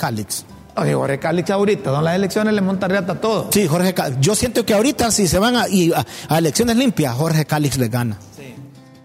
No, 0.78 0.84
digo, 0.84 1.00
Jorge 1.00 1.18
Calix 1.18 1.50
ahorita, 1.50 1.90
don 1.90 2.04
las 2.04 2.16
elecciones 2.16 2.54
le 2.54 2.62
monta 2.62 2.88
reata 2.88 3.16
todo. 3.16 3.50
Sí, 3.52 3.68
Jorge 3.68 3.96
Calix. 3.96 4.22
Yo 4.22 4.36
siento 4.36 4.64
que 4.64 4.76
ahorita 4.76 5.10
si 5.10 5.28
se 5.28 5.40
van 5.40 5.56
a, 5.56 5.68
y 5.68 5.92
a, 5.92 6.06
a 6.30 6.38
elecciones 6.38 6.78
limpias, 6.78 7.16
Jorge 7.16 7.46
Calix 7.46 7.80
le 7.80 7.88
gana. 7.88 8.18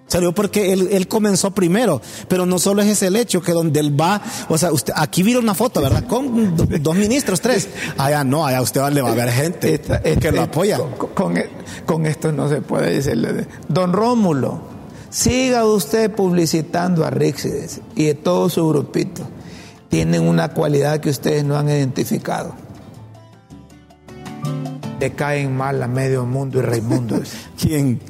Salió 0.09 0.32
porque 0.32 0.72
él, 0.72 0.88
él 0.92 1.09
comenzó 1.09 1.50
primero, 1.50 2.00
pero 2.28 2.46
no 2.46 2.61
solo 2.61 2.80
es 2.80 2.88
ese 2.88 3.09
el 3.09 3.16
hecho 3.16 3.42
que 3.42 3.50
donde 3.50 3.80
él 3.80 4.00
va, 4.00 4.22
o 4.48 4.57
sea, 4.57 4.70
usted, 4.72 4.92
aquí 4.96 5.24
vieron 5.24 5.42
una 5.42 5.54
foto, 5.54 5.80
¿verdad? 5.82 6.07
Con 6.07 6.57
do- 6.57 6.66
dos 6.80 6.94
ministros, 6.94 7.40
tres. 7.40 7.68
Allá 7.98 8.22
no, 8.22 8.46
allá 8.46 8.62
usted 8.62 8.80
le 8.92 9.02
va 9.02 9.11
a 9.11 9.14
ver 9.14 9.30
gente 9.32 9.74
Esta- 9.74 10.00
que 10.00 10.12
este- 10.12 10.30
lo 10.32 10.42
apoya. 10.42 10.78
Con, 10.78 10.92
con- 11.12 11.34
con 11.84 12.07
esto 12.07 12.30
no 12.30 12.48
se 12.48 12.61
puede 12.62 12.92
decirle. 12.92 13.32
de- 13.32 13.46
Don 13.68 13.92
Rómulo, 13.92 14.61
siga 15.11 15.64
usted 15.64 16.09
publicitando 16.12 17.04
a 17.04 17.11
Rixi 17.11 17.50
y 17.96 18.04
de 18.04 18.14
todo 18.14 18.48
su 18.48 18.68
grupito. 18.68 19.22
Tienen 19.88 20.22
una 20.22 20.50
cualidad 20.50 21.00
que 21.00 21.11
ustedes 21.11 21.42
no 21.42 21.57
han 21.59 21.68
identificado. 21.68 22.54
Le 25.00 25.12
caen 25.14 25.57
mal 25.57 25.82
a 25.82 25.88
medio 25.88 26.24
mundo 26.24 26.59
y 26.59 26.62
Raimundo. 26.62 27.20
¿Quién? 27.61 28.00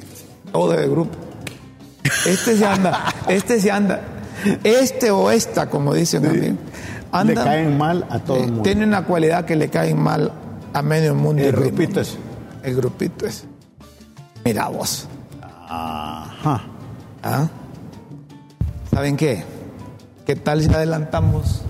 Todo 0.51 0.73
el 0.75 0.89
grupo. 0.89 1.17
Este 2.25 2.55
se 2.57 2.65
anda, 2.65 3.05
este 3.27 3.59
se 3.59 3.71
anda, 3.71 4.01
este 4.63 5.11
o 5.11 5.31
esta, 5.31 5.69
como 5.69 5.93
dicen 5.93 6.25
a 6.25 6.29
mí. 6.29 6.39
Le 6.39 6.55
andan- 7.11 7.43
caen 7.43 7.77
mal 7.77 8.05
a 8.09 8.19
todo 8.19 8.37
eh, 8.37 8.41
el 8.41 8.47
mundo. 8.47 8.63
Tiene 8.63 8.83
una 8.85 9.05
cualidad 9.05 9.45
que 9.45 9.55
le 9.55 9.69
caen 9.69 9.99
mal 10.01 10.31
a 10.73 10.81
medio 10.81 11.15
mundo. 11.15 11.41
El 11.43 11.51
grupito 11.53 12.01
ese. 12.01 12.17
El 12.63 12.75
grupito 12.75 13.25
es. 13.25 13.45
Mira 14.45 14.67
vos. 14.67 15.07
Ajá. 15.69 16.63
¿ah? 17.23 17.47
¿Saben 18.91 19.17
qué? 19.17 19.43
¿Qué 20.25 20.35
tal 20.35 20.61
si 20.61 20.73
adelantamos 20.73 21.61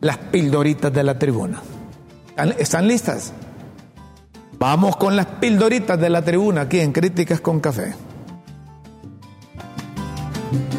las 0.00 0.16
pildoritas 0.18 0.92
de 0.92 1.02
la 1.02 1.18
tribuna? 1.18 1.60
¿Están, 2.30 2.54
están 2.58 2.88
listas? 2.88 3.32
Vamos 4.58 4.96
con 4.96 5.14
las 5.16 5.26
pildoritas 5.26 5.98
de 6.00 6.10
la 6.10 6.22
tribuna 6.22 6.62
aquí 6.62 6.80
en 6.80 6.92
Críticas 6.92 7.40
con 7.40 7.60
Café. 7.60 7.94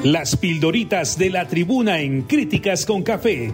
Las 0.03 0.35
pildoritas 0.35 1.17
de 1.17 1.29
la 1.29 1.47
tribuna 1.47 1.99
en 1.99 2.23
Críticas 2.23 2.85
con 2.85 3.03
Café. 3.03 3.53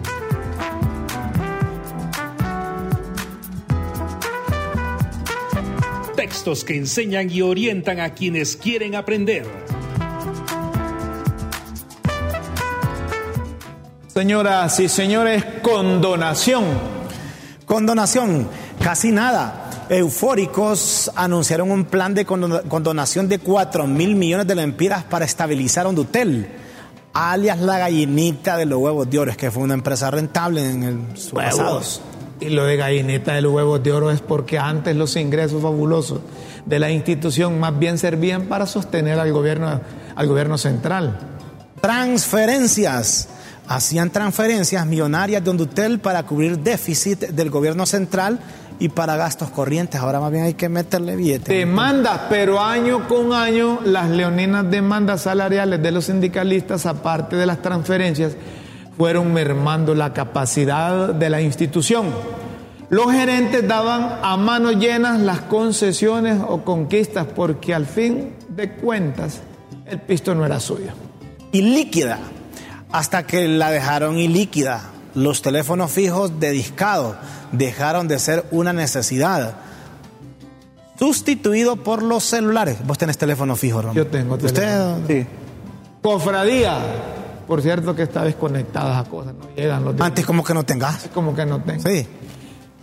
Textos 6.16 6.64
que 6.64 6.76
enseñan 6.76 7.30
y 7.30 7.42
orientan 7.42 8.00
a 8.00 8.14
quienes 8.14 8.56
quieren 8.56 8.94
aprender. 8.94 9.44
Señoras 14.08 14.80
y 14.80 14.88
señores, 14.88 15.44
condonación. 15.62 16.64
Condonación, 17.66 18.48
casi 18.80 19.12
nada. 19.12 19.65
Eufóricos 19.88 21.10
anunciaron 21.14 21.70
un 21.70 21.84
plan 21.84 22.14
de 22.14 22.24
condo- 22.26 22.62
condonación 22.68 23.28
de 23.28 23.38
4 23.38 23.86
mil 23.86 24.16
millones 24.16 24.46
de 24.46 24.54
lempiras 24.54 25.04
para 25.04 25.24
estabilizar 25.24 25.86
Ondutel, 25.86 26.48
alias 27.12 27.60
la 27.60 27.78
gallinita 27.78 28.56
de 28.56 28.66
los 28.66 28.78
huevos 28.80 29.08
de 29.08 29.18
oro, 29.18 29.30
es 29.30 29.36
que 29.36 29.50
fue 29.50 29.62
una 29.62 29.74
empresa 29.74 30.10
rentable 30.10 30.68
en 30.68 30.82
el 30.82 31.16
su 31.16 31.34
pasado. 31.36 31.64
Huevos. 31.68 32.00
Y 32.40 32.50
lo 32.50 32.64
de 32.64 32.76
gallineta 32.76 33.32
de 33.34 33.40
los 33.40 33.52
huevos 33.52 33.82
de 33.82 33.92
oro 33.92 34.10
es 34.10 34.20
porque 34.20 34.58
antes 34.58 34.94
los 34.94 35.16
ingresos 35.16 35.62
fabulosos 35.62 36.20
de 36.66 36.78
la 36.78 36.90
institución 36.90 37.58
más 37.58 37.78
bien 37.78 37.96
servían 37.96 38.42
para 38.42 38.66
sostener 38.66 39.18
al 39.18 39.32
gobierno, 39.32 39.80
al 40.14 40.26
gobierno 40.26 40.58
central. 40.58 41.18
Transferencias. 41.80 43.28
Hacían 43.68 44.10
transferencias 44.10 44.86
millonarias 44.86 45.42
de 45.42 45.50
Ondutel 45.50 45.98
para 45.98 46.22
cubrir 46.24 46.58
déficit 46.58 47.20
del 47.30 47.50
gobierno 47.50 47.84
central 47.86 48.38
y 48.78 48.88
para 48.88 49.16
gastos 49.16 49.50
corrientes. 49.50 50.00
Ahora 50.00 50.20
más 50.20 50.30
bien 50.30 50.44
hay 50.44 50.54
que 50.54 50.68
meterle 50.68 51.16
billetes. 51.16 51.48
Demandas, 51.48 52.22
pero 52.28 52.60
año 52.60 53.08
con 53.08 53.32
año 53.32 53.80
las 53.84 54.10
leoninas 54.10 54.70
demandas 54.70 55.22
salariales 55.22 55.82
de 55.82 55.90
los 55.90 56.06
sindicalistas, 56.06 56.86
aparte 56.86 57.36
de 57.36 57.46
las 57.46 57.62
transferencias, 57.62 58.36
fueron 58.96 59.32
mermando 59.32 59.94
la 59.94 60.12
capacidad 60.12 61.14
de 61.14 61.30
la 61.30 61.40
institución. 61.40 62.06
Los 62.88 63.10
gerentes 63.10 63.66
daban 63.66 64.20
a 64.22 64.36
manos 64.36 64.76
llenas 64.76 65.20
las 65.20 65.40
concesiones 65.42 66.38
o 66.46 66.62
conquistas 66.62 67.26
porque 67.26 67.74
al 67.74 67.86
fin 67.86 68.34
de 68.48 68.72
cuentas 68.72 69.40
el 69.86 70.00
pisto 70.00 70.34
no 70.34 70.46
era 70.46 70.60
suyo. 70.60 70.92
y 71.52 71.62
líquida, 71.62 72.18
hasta 72.92 73.26
que 73.26 73.48
la 73.48 73.70
dejaron 73.70 74.18
ilíquida. 74.18 74.82
Los 75.16 75.42
teléfonos 75.42 75.90
fijos 75.90 76.38
de 76.38 76.50
discado 76.52 77.16
dejaron 77.50 78.06
de 78.06 78.18
ser 78.20 78.44
una 78.52 78.72
necesidad. 78.72 79.56
Sustituido 80.98 81.76
por 81.76 82.02
los 82.02 82.22
celulares. 82.22 82.78
Vos 82.86 82.96
tenés 82.98 83.18
teléfono 83.18 83.56
fijo, 83.56 83.80
Ramón. 83.80 83.96
Yo 83.96 84.06
tengo 84.06 84.34
¿Usted? 84.36 84.52
teléfono. 84.52 84.98
Sí. 85.08 85.26
Cofradía, 86.02 86.76
por 87.46 87.60
cierto 87.62 87.94
que 87.96 88.02
está 88.02 88.24
desconectada 88.24 88.98
a 88.98 89.04
cosas, 89.04 89.34
no 89.34 89.48
llegan 89.56 89.84
los 89.84 90.00
Antes 90.00 90.24
como 90.24 90.44
que 90.44 90.54
no 90.54 90.62
tengas. 90.64 91.08
como 91.12 91.34
que 91.34 91.44
no 91.44 91.60
tengo. 91.62 91.82
Sí. 91.82 92.06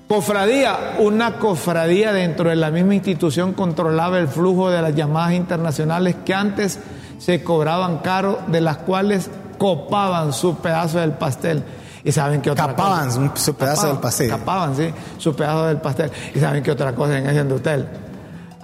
Cofradía, 0.07 0.95
una 0.99 1.37
cofradía 1.39 2.11
dentro 2.13 2.49
de 2.49 2.55
la 2.55 2.69
misma 2.69 2.93
institución 2.95 3.53
controlaba 3.53 4.19
el 4.19 4.27
flujo 4.27 4.69
de 4.69 4.81
las 4.81 4.93
llamadas 4.95 5.33
internacionales 5.33 6.15
que 6.25 6.33
antes 6.33 6.79
se 7.19 7.43
cobraban 7.43 7.99
caro, 7.99 8.39
de 8.47 8.59
las 8.61 8.77
cuales 8.77 9.29
copaban 9.57 10.33
su 10.33 10.57
pedazo 10.57 10.99
del 10.99 11.13
pastel. 11.13 11.63
Y 12.05 12.11
saben 12.11 12.41
que 12.41 12.51
otra 12.51 12.67
Capaban 12.67 13.05
cosa? 13.07 13.19
un- 13.19 13.31
su 13.35 13.53
pedazo 13.55 13.87
del 13.87 13.97
pastel. 13.97 14.29
Capaban, 14.29 14.75
sí, 14.75 14.93
su 15.17 15.33
pedazo 15.35 15.67
del 15.67 15.77
pastel. 15.77 16.11
Y 16.35 16.39
saben 16.39 16.61
que 16.61 16.71
otra 16.71 16.93
cosa 16.93 17.17
en 17.17 17.27
ese 17.27 17.41
hotel. 17.41 17.87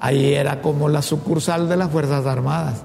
Ahí 0.02 0.34
era 0.34 0.62
como 0.62 0.90
la 0.90 1.02
sucursal 1.02 1.68
de 1.70 1.78
las 1.78 1.90
Fuerzas 1.90 2.26
Armadas. 2.26 2.84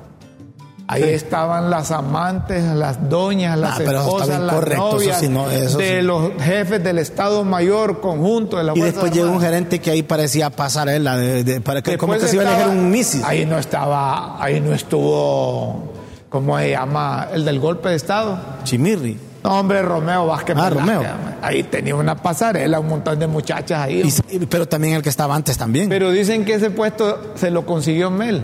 Ahí 0.87 1.03
estaban 1.03 1.71
las 1.71 1.91
amantes, 1.93 2.63
las 2.63 3.09
doñas, 3.09 3.57
las 3.59 3.71
Ah, 3.81 3.83
eso 3.83 3.91
está 3.91 4.01
esposas, 4.03 4.41
las 4.41 4.55
correcto, 4.55 4.87
eso 4.89 4.95
novias 4.97 5.19
sí 5.21 5.29
no- 5.31 5.51
eso 5.51 5.79
de 5.79 6.01
sí. 6.01 6.03
los 6.07 6.31
jefes 6.43 6.85
del 6.85 6.99
Estado 6.99 7.43
Mayor 7.43 8.01
conjunto 8.03 8.59
de 8.59 8.65
la 8.65 8.73
Y 8.75 8.81
Fuerza 8.81 8.93
después 8.93 9.13
llegó 9.13 9.31
un 9.33 9.41
gerente 9.41 9.81
que 9.81 9.91
ahí 9.93 10.03
parecía 10.03 10.51
pasarela, 10.51 11.17
de, 11.17 11.43
de- 11.43 11.61
para 11.63 11.81
que, 11.81 11.97
como 11.97 12.13
que 12.13 12.21
se 12.29 12.37
iba 12.37 12.45
a 12.45 12.49
elegir 12.55 12.69
un 12.69 12.91
misis. 12.91 13.25
Ahí 13.25 13.47
no 13.47 13.59
estaba, 13.59 14.37
ahí 14.43 14.61
no 14.61 14.75
estuvo, 14.75 15.95
¿cómo 16.29 16.59
se 16.59 16.73
llama? 16.73 17.29
El 17.33 17.47
del 17.47 17.61
golpe 17.61 17.89
de 17.89 17.95
Estado. 17.95 18.39
Chimirri. 18.65 19.19
No, 19.45 19.61
hombre, 19.61 19.83
Romeo 19.83 20.27
Vázquez. 20.27 20.57
Ah, 20.59 20.71
Romeo. 20.71 21.03
Ahí 21.43 21.63
tenía 21.65 21.95
una 21.95 22.17
pasarela, 22.17 22.81
un 22.81 22.89
montón 22.89 23.19
de 23.19 23.27
muchachas 23.27 23.79
ahí. 23.79 24.03
Y- 24.31 24.39
pero 24.47 24.67
también 24.67 24.95
el 24.95 25.03
que 25.03 25.11
estaba 25.11 25.35
antes 25.37 25.59
también. 25.59 25.89
Pero 25.91 26.11
dicen 26.11 26.45
que 26.47 26.55
ese 26.55 26.71
puesto 26.71 27.33
se 27.35 27.51
lo 27.51 27.67
consiguió 27.67 28.11
Mel. 28.11 28.43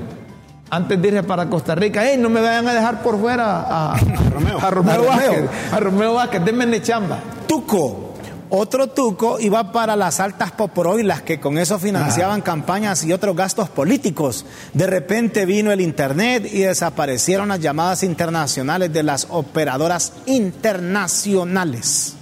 Antes 0.73 1.01
de 1.03 1.09
irse 1.09 1.23
para 1.25 1.47
Costa 1.47 1.75
Rica, 1.75 2.09
¡ey, 2.09 2.17
no 2.19 2.29
me 2.29 2.41
vayan 2.41 2.69
a 2.69 2.75
dejar 2.75 3.03
por 3.03 3.19
fuera 3.19 3.63
a, 3.63 3.95
a 3.95 3.97
Romeo, 4.35 4.59
a 4.61 4.71
Romeo 4.71 4.93
A 4.93 4.97
Romeo. 4.99 5.09
Vázquez! 5.11 5.45
A 5.73 5.81
Romeo 5.81 6.15
Vázquez, 6.15 6.45
denme 6.45 6.81
chamba. 6.83 7.19
Tuco. 7.49 8.10
Otro 8.53 8.89
tuco 8.89 9.39
iba 9.39 9.71
para 9.71 9.95
las 9.95 10.19
altas 10.19 10.51
poporoilas 10.51 11.23
que 11.23 11.39
con 11.39 11.57
eso 11.57 11.79
financiaban 11.79 12.43
campañas 12.43 13.05
y 13.05 13.13
otros 13.13 13.37
gastos 13.37 13.69
políticos. 13.69 14.45
De 14.75 14.89
repente 14.89 15.47
vino 15.47 15.71
el 15.71 15.81
internet 15.81 16.49
y 16.53 16.63
desaparecieron 16.63 17.51
las 17.51 17.61
llamadas 17.61 18.03
internacionales 18.03 18.93
de 18.93 19.05
las 19.05 19.29
operadoras 19.31 20.15
internacionales. 20.27 22.15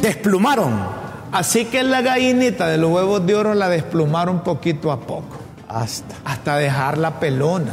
Desplumaron. 0.00 1.02
Así 1.32 1.64
que 1.64 1.82
la 1.82 2.00
gallinita 2.00 2.68
de 2.68 2.78
los 2.78 2.92
huevos 2.92 3.26
de 3.26 3.34
oro 3.34 3.54
la 3.54 3.68
desplumaron 3.68 4.44
poquito 4.44 4.92
a 4.92 5.00
poco. 5.00 5.41
Hasta. 5.74 6.14
Hasta 6.24 6.56
dejarla 6.56 7.18
pelona. 7.18 7.72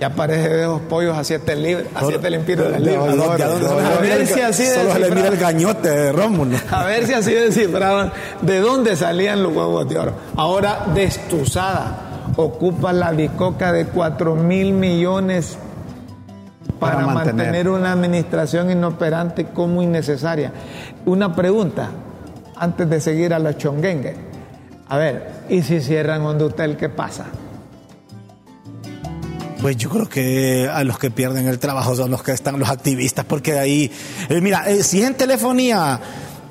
ya 0.00 0.10
parece 0.10 0.48
de 0.48 0.60
esos 0.62 0.80
pollos 0.82 1.16
a 1.18 1.24
siete 1.24 1.56
libras, 1.56 1.86
a 1.94 2.04
siete 2.06 2.30
la 2.30 2.78
libra. 2.78 3.02
¿A 3.04 3.14
dónde- 3.16 3.42
a 3.42 3.48
dónde 3.48 3.68
se 3.68 3.74
le 3.74 3.80
A 3.80 4.00
mira 4.00 4.16
ver 4.16 4.26
si 4.26 4.40
así 4.40 4.66
Solo 4.66 4.92
se 4.92 4.98
le 5.00 5.10
mira 5.10 5.28
el 5.28 5.36
gañote 5.36 5.88
de 5.90 6.12
Rómulo. 6.12 6.56
A 6.70 6.84
ver 6.84 7.06
si 7.06 7.12
así 7.14 7.32
descifraban 7.32 8.12
de 8.42 8.60
dónde 8.60 8.94
salían 8.96 9.42
los 9.42 9.54
huevos 9.56 9.88
de 9.88 9.98
oro. 9.98 10.12
Ahora, 10.36 10.86
destuzada, 10.94 11.96
ocupa 12.36 12.92
la 12.92 13.10
bicoca 13.10 13.72
de 13.72 13.86
4 13.86 14.34
mil 14.36 14.72
millones 14.72 15.56
para, 16.78 16.94
Para 16.96 17.06
mantener. 17.08 17.34
mantener. 17.46 17.68
una 17.68 17.92
administración 17.92 18.70
inoperante 18.70 19.46
como 19.46 19.82
innecesaria. 19.82 20.52
Una 21.06 21.34
pregunta, 21.34 21.88
antes 22.56 22.88
de 22.88 23.00
seguir 23.00 23.34
a 23.34 23.38
los 23.38 23.58
chonguengue. 23.58 24.29
A 24.90 24.98
ver, 24.98 25.30
¿y 25.48 25.62
si 25.62 25.80
cierran 25.80 26.20
Hondutel, 26.22 26.76
qué 26.76 26.88
pasa? 26.90 27.26
Pues 29.62 29.76
yo 29.76 29.90
creo 29.90 30.08
que 30.08 30.68
a 30.72 30.82
los 30.84 30.98
que 30.98 31.10
pierden 31.10 31.46
el 31.46 31.58
trabajo 31.58 31.94
son 31.94 32.10
los 32.10 32.22
que 32.22 32.32
están 32.32 32.58
los 32.58 32.68
activistas, 32.70 33.24
porque 33.24 33.52
de 33.52 33.58
ahí, 33.60 33.92
eh, 34.28 34.40
mira, 34.40 34.68
eh, 34.68 34.82
si 34.82 35.02
en 35.02 35.14
telefonía 35.14 36.00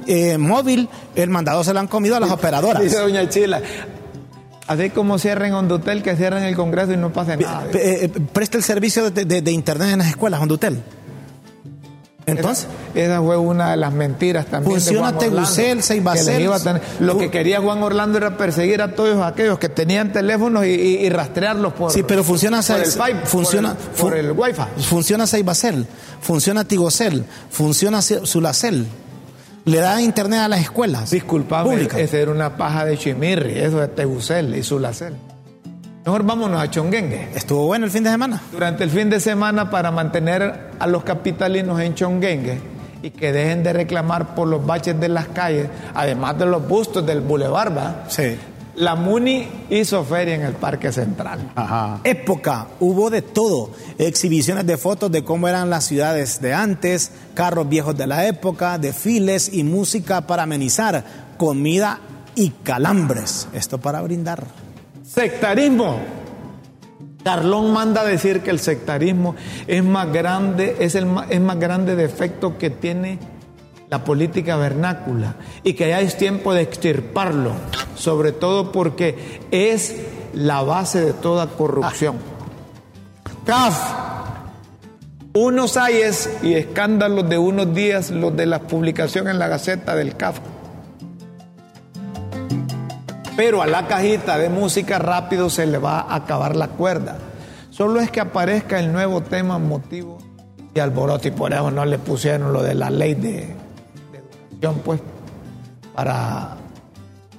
eh, 0.07 0.37
móvil, 0.37 0.87
el 1.15 1.29
mandado 1.29 1.63
se 1.63 1.73
lo 1.73 1.79
han 1.79 1.87
comido 1.87 2.15
a 2.15 2.19
las 2.19 2.31
operadoras. 2.31 2.81
Dice 2.81 2.97
doña 2.99 3.27
Chila. 3.27 3.61
Así 4.67 4.91
como 4.91 5.17
cierren 5.17 5.53
Hondutel, 5.53 6.03
que 6.03 6.15
cierren 6.15 6.43
el 6.43 6.55
Congreso 6.55 6.93
y 6.93 6.97
no 6.97 7.11
pase 7.11 7.35
nada. 7.37 7.65
Presta 8.31 8.57
el 8.57 8.63
servicio 8.63 9.09
de, 9.09 9.25
de- 9.25 9.41
de 9.41 9.51
internet 9.51 9.89
en 9.91 9.99
las 9.99 10.07
escuelas, 10.09 10.39
Hondutel. 10.39 10.79
Entonces, 12.37 12.67
Esa, 12.93 13.05
esa 13.05 13.21
fue 13.21 13.37
una 13.37 13.71
de 13.71 13.77
las 13.77 13.93
mentiras 13.93 14.45
también. 14.47 14.73
Funciona 14.75 15.07
Juan 15.11 15.15
Orlando, 15.15 15.47
que 16.99 17.03
Lo 17.03 17.17
que 17.17 17.29
quería 17.31 17.61
Juan 17.61 17.83
Orlando 17.83 18.17
era 18.17 18.37
perseguir 18.37 18.81
a 18.81 18.93
todos 18.95 19.21
aquellos 19.23 19.59
que 19.59 19.69
tenían 19.69 20.11
teléfonos 20.13 20.65
y, 20.65 20.69
y- 20.69 21.05
y 21.05 21.09
rastrearlos 21.09 21.73
por, 21.73 21.91
sí, 21.91 22.03
pero 22.03 22.23
funciona, 22.23 22.61
por 22.61 22.77
el, 22.79 22.83
pipe, 22.91 23.25
funciona, 23.25 23.75
por 23.97 24.15
el, 24.17 24.33
por 24.33 24.45
el 24.45 24.53
Wi-Fi. 24.55 24.83
funciona 24.83 25.27
Ceibacel, 25.27 25.85
funciona 26.21 26.63
Tigocel, 26.65 27.25
funciona 27.49 28.01
Ce- 28.01 28.25
Sulacel. 28.25 28.87
Le 29.65 29.77
da 29.79 30.01
internet 30.01 30.39
a 30.39 30.47
las 30.47 30.61
escuelas. 30.61 31.11
Disculpame, 31.11 31.69
públicas. 31.69 31.99
esa 31.99 32.17
era 32.17 32.31
una 32.31 32.57
paja 32.57 32.85
de 32.85 32.97
Chimirri, 32.97 33.59
eso 33.59 33.79
de 33.79 33.87
Tegucel 33.89 34.55
y 34.55 34.63
Sulacel. 34.63 35.13
Mejor 36.05 36.23
vámonos 36.23 36.61
a 36.61 36.69
Chonguengue. 36.69 37.29
Estuvo 37.35 37.65
bueno 37.65 37.85
el 37.85 37.91
fin 37.91 38.03
de 38.03 38.09
semana. 38.09 38.41
Durante 38.51 38.83
el 38.83 38.89
fin 38.89 39.09
de 39.09 39.19
semana 39.19 39.69
para 39.69 39.91
mantener 39.91 40.71
a 40.79 40.87
los 40.87 41.03
capitalinos 41.03 41.79
en 41.81 41.93
Chonguengue 41.93 42.59
y 43.03 43.11
que 43.11 43.31
dejen 43.31 43.63
de 43.63 43.73
reclamar 43.73 44.33
por 44.33 44.47
los 44.47 44.65
baches 44.65 44.99
de 44.99 45.09
las 45.09 45.27
calles, 45.27 45.67
además 45.93 46.37
de 46.39 46.45
los 46.45 46.67
bustos 46.67 47.05
del 47.05 47.21
bulevar, 47.21 47.77
¿va? 47.77 48.05
Sí. 48.07 48.37
La 48.75 48.95
MUNI 48.95 49.65
hizo 49.71 50.05
feria 50.05 50.35
en 50.35 50.43
el 50.43 50.53
Parque 50.53 50.91
Central. 50.93 51.51
Ajá. 51.53 51.99
época, 52.05 52.67
hubo 52.79 53.09
de 53.09 53.21
todo. 53.21 53.71
Exhibiciones 53.97 54.65
de 54.65 54.77
fotos 54.77 55.11
de 55.11 55.25
cómo 55.25 55.49
eran 55.49 55.69
las 55.69 55.83
ciudades 55.83 56.39
de 56.39 56.53
antes, 56.53 57.11
carros 57.33 57.67
viejos 57.67 57.97
de 57.97 58.07
la 58.07 58.25
época, 58.25 58.77
desfiles 58.77 59.53
y 59.53 59.65
música 59.65 60.21
para 60.21 60.43
amenizar, 60.43 61.03
comida 61.37 61.99
y 62.35 62.51
calambres. 62.63 63.49
Esto 63.51 63.79
para 63.79 64.01
brindar. 64.01 64.45
Sectarismo. 65.09 65.99
Carlón 67.23 67.73
manda 67.73 68.01
a 68.01 68.05
decir 68.05 68.41
que 68.41 68.51
el 68.51 68.59
sectarismo 68.59 69.35
es 69.65 69.83
más 69.83 70.13
grande, 70.13 70.77
es 70.79 70.93
el 70.93 71.07
es 71.29 71.41
más 71.41 71.59
grande 71.59 71.95
defecto 71.95 72.59
que 72.59 72.69
tiene 72.69 73.17
la 73.89 74.03
política 74.03 74.55
vernácula 74.55 75.35
y 75.63 75.73
que 75.73 75.89
ya 75.89 75.99
es 75.99 76.15
tiempo 76.15 76.53
de 76.53 76.61
extirparlo, 76.61 77.53
sobre 77.95 78.33
todo 78.33 78.71
porque 78.71 79.41
es 79.49 79.95
la 80.33 80.61
base 80.61 81.01
de 81.01 81.13
toda 81.13 81.47
corrupción. 81.47 82.17
CAF, 83.47 83.77
unos 85.33 85.75
ayes 85.75 86.29
y 86.43 86.53
escándalos 86.53 87.27
de 87.27 87.39
unos 87.39 87.73
días, 87.73 88.11
los 88.11 88.37
de 88.37 88.45
la 88.45 88.59
publicación 88.59 89.27
en 89.27 89.39
la 89.39 89.47
Gaceta 89.47 89.95
del 89.95 90.15
CAF. 90.15 90.39
Pero 93.39 93.61
a 93.61 93.67
la 93.67 93.87
cajita 93.87 94.37
de 94.37 94.49
música 94.49 94.99
rápido 94.99 95.49
se 95.49 95.65
le 95.65 95.77
va 95.77 96.01
a 96.01 96.15
acabar 96.15 96.57
la 96.57 96.67
cuerda. 96.67 97.17
Solo 97.69 98.01
es 98.01 98.11
que 98.11 98.19
aparezca 98.19 98.77
el 98.81 98.91
nuevo 98.91 99.21
tema 99.21 99.57
motivo 99.57 100.17
y 100.75 100.79
alboroto 100.81 101.29
y 101.29 101.31
por 101.31 101.53
eso 101.53 101.71
no 101.71 101.85
le 101.85 101.99
pusieron 101.99 102.51
lo 102.51 102.61
de 102.61 102.75
la 102.75 102.89
ley 102.89 103.15
de, 103.15 103.55
educación 104.13 104.81
pues 104.83 104.99
para 105.95 106.57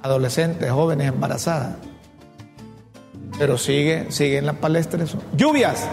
adolescentes, 0.01 0.71
jóvenes 0.71 1.09
embarazadas. 1.09 1.75
Pero 3.37 3.59
sigue, 3.59 4.07
sigue 4.09 4.39
en 4.39 4.47
la 4.47 4.53
palestra 4.53 5.03
eso. 5.03 5.19
Lluvias. 5.37 5.87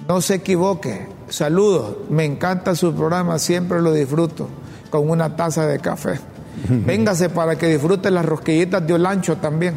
No 0.08 0.20
se 0.20 0.34
equivoque. 0.34 1.06
Saludos. 1.28 1.98
Me 2.10 2.24
encanta 2.24 2.74
su 2.74 2.92
programa, 2.92 3.38
siempre 3.38 3.80
lo 3.80 3.92
disfruto 3.92 4.48
con 4.90 5.08
una 5.08 5.36
taza 5.36 5.68
de 5.68 5.78
café. 5.78 6.18
Véngase 6.68 7.28
para 7.28 7.56
que 7.56 7.68
disfrute 7.68 8.10
las 8.10 8.26
rosquillitas 8.26 8.84
de 8.84 8.94
Olancho 8.94 9.36
también. 9.36 9.76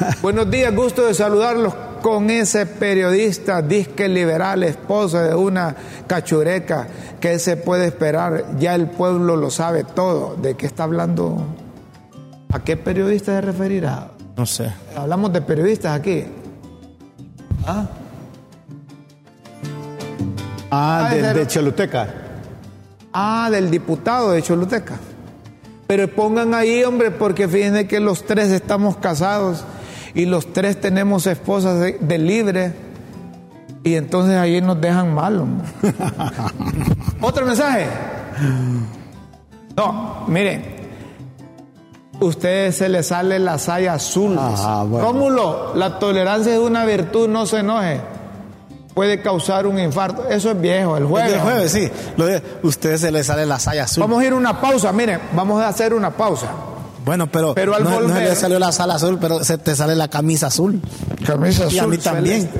Buenos 0.22 0.50
días, 0.50 0.74
gusto 0.74 1.06
de 1.06 1.14
saludarlos 1.14 1.74
con 2.02 2.30
ese 2.30 2.66
periodista 2.66 3.62
disque 3.62 4.08
liberal, 4.08 4.62
esposa 4.62 5.22
de 5.22 5.34
una 5.34 5.74
cachureca, 6.06 6.86
que 7.20 7.38
se 7.38 7.56
puede 7.56 7.86
esperar? 7.86 8.58
Ya 8.58 8.74
el 8.74 8.88
pueblo 8.88 9.36
lo 9.36 9.50
sabe 9.50 9.84
todo. 9.84 10.36
¿De 10.36 10.54
qué 10.56 10.66
está 10.66 10.84
hablando? 10.84 11.44
¿A 12.52 12.60
qué 12.60 12.76
periodista 12.76 13.32
se 13.32 13.40
referirá? 13.40 14.10
No 14.36 14.46
sé. 14.46 14.72
Hablamos 14.94 15.32
de 15.32 15.42
periodistas 15.42 15.98
aquí. 15.98 16.24
¿Ah? 17.66 17.86
Ah, 20.70 21.08
Ah, 21.10 21.14
de, 21.14 21.34
de 21.34 21.46
Choluteca. 21.46 22.08
Ah, 23.12 23.48
del 23.50 23.70
diputado 23.70 24.32
de 24.32 24.42
Choluteca. 24.42 24.96
Pero 25.86 26.08
pongan 26.08 26.54
ahí, 26.54 26.82
hombre, 26.84 27.10
porque 27.12 27.48
fíjense 27.48 27.86
que 27.86 28.00
los 28.00 28.24
tres 28.24 28.50
estamos 28.50 28.96
casados 28.96 29.64
y 30.16 30.24
los 30.24 30.52
tres 30.54 30.80
tenemos 30.80 31.26
esposas 31.26 31.78
de, 31.78 31.98
de 32.00 32.18
libre. 32.18 32.72
Y 33.84 33.94
entonces 33.94 34.34
ahí 34.36 34.60
nos 34.62 34.80
dejan 34.80 35.14
mal, 35.14 35.38
hombre. 35.38 35.68
¿Otro 37.20 37.46
mensaje? 37.46 37.86
No, 39.76 40.24
miren. 40.26 40.74
Ustedes 42.18 42.76
se 42.76 42.88
les 42.88 43.08
sale 43.08 43.38
la 43.38 43.58
saya 43.58 43.92
azul. 43.92 44.36
Ah, 44.40 44.84
bueno. 44.88 45.06
Rómulo, 45.06 45.74
la 45.74 45.98
tolerancia 45.98 46.54
es 46.54 46.60
una 46.60 46.86
virtud, 46.86 47.28
no 47.28 47.44
se 47.44 47.58
enoje. 47.58 48.00
Puede 48.94 49.20
causar 49.20 49.66
un 49.66 49.78
infarto. 49.78 50.26
Eso 50.30 50.50
es 50.50 50.58
viejo, 50.58 50.96
el 50.96 51.04
jueves. 51.04 51.34
El 51.34 51.40
jueves, 51.40 51.72
sí. 51.72 51.90
Lo 52.16 52.24
de, 52.24 52.42
usted 52.62 52.96
se 52.96 53.12
le 53.12 53.22
sale 53.22 53.44
la 53.44 53.58
saya 53.58 53.84
azul. 53.84 54.00
Vamos 54.00 54.22
a 54.22 54.24
ir 54.24 54.32
a 54.32 54.36
una 54.36 54.58
pausa, 54.58 54.90
miren, 54.92 55.20
vamos 55.34 55.60
a 55.62 55.68
hacer 55.68 55.92
una 55.92 56.10
pausa. 56.10 56.48
Bueno, 57.06 57.28
pero, 57.30 57.54
Pero 57.54 57.74
al 57.74 57.84
no, 57.84 57.90
no 57.90 58.00
volver- 58.08 58.24
le 58.28 58.34
salió 58.34 58.58
la 58.58 58.72
sala 58.72 58.96
azul, 58.96 59.16
pero 59.20 59.42
se 59.44 59.56
te 59.58 59.74
sale 59.76 59.94
la 59.94 60.08
camisa 60.08 60.48
azul. 60.48 60.82
Camisa 61.24 61.66
Y 61.70 61.78
a 61.78 61.86
mí 61.86 61.96
también. 61.98 62.50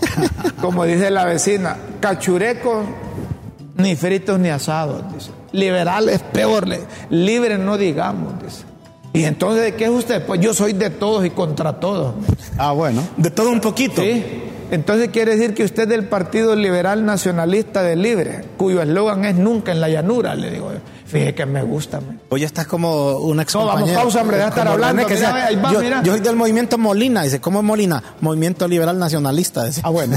Como 0.60 0.84
dice 0.84 1.10
la 1.10 1.24
vecina, 1.24 1.76
cachurecos 2.00 2.84
ni 3.76 3.96
fritos 3.96 4.38
ni 4.38 4.50
asados, 4.50 5.02
dice. 5.14 5.30
Liberal 5.52 6.10
es 6.10 6.20
peor, 6.20 6.68
le- 6.68 6.80
libre 7.10 7.56
no 7.56 7.78
digamos, 7.78 8.34
dice. 8.44 8.64
Y 9.14 9.24
entonces, 9.24 9.62
¿de 9.62 9.74
qué 9.76 9.84
es 9.84 9.90
usted? 9.90 10.26
Pues 10.26 10.40
yo 10.42 10.52
soy 10.52 10.74
de 10.74 10.90
todos 10.90 11.24
y 11.24 11.30
contra 11.30 11.80
todos. 11.80 12.14
Ah, 12.58 12.72
bueno. 12.72 13.02
De 13.16 13.30
todo 13.30 13.48
un 13.50 13.62
poquito. 13.62 14.02
¿Sí? 14.02 14.42
Entonces 14.70 15.08
quiere 15.10 15.36
decir 15.36 15.54
que 15.54 15.64
usted 15.64 15.84
es 15.84 15.88
del 15.88 16.04
Partido 16.04 16.56
Liberal 16.56 17.04
Nacionalista 17.04 17.82
de 17.82 17.96
Libre, 17.96 18.44
cuyo 18.56 18.82
eslogan 18.82 19.24
es 19.24 19.36
nunca 19.36 19.72
en 19.72 19.80
la 19.80 19.88
llanura, 19.88 20.34
le 20.34 20.50
digo 20.50 20.72
yo. 20.72 20.78
Fíjese 21.06 21.34
que 21.36 21.46
me 21.46 21.62
gusta. 21.62 22.00
Hoy 22.30 22.42
estás 22.42 22.66
como 22.66 23.18
una 23.18 23.42
ex 23.42 23.54
No, 23.54 23.64
vamos, 23.64 23.88
pausa, 23.92 24.22
hombre, 24.22 24.38
deja 24.38 24.48
de 24.50 24.56
estar 24.58 24.66
hablando, 24.66 25.06
mira, 25.08 25.46
ahí 25.46 25.54
va, 25.54 25.72
yo, 25.72 25.80
mira. 25.80 26.02
yo 26.02 26.10
soy 26.12 26.20
del 26.20 26.34
movimiento 26.34 26.78
Molina, 26.78 27.22
dice, 27.22 27.40
¿cómo 27.40 27.60
es 27.60 27.64
Molina? 27.64 28.02
Movimiento 28.20 28.66
Liberal 28.66 28.98
Nacionalista, 28.98 29.64
dice. 29.64 29.82
Ah, 29.84 29.90
bueno. 29.90 30.16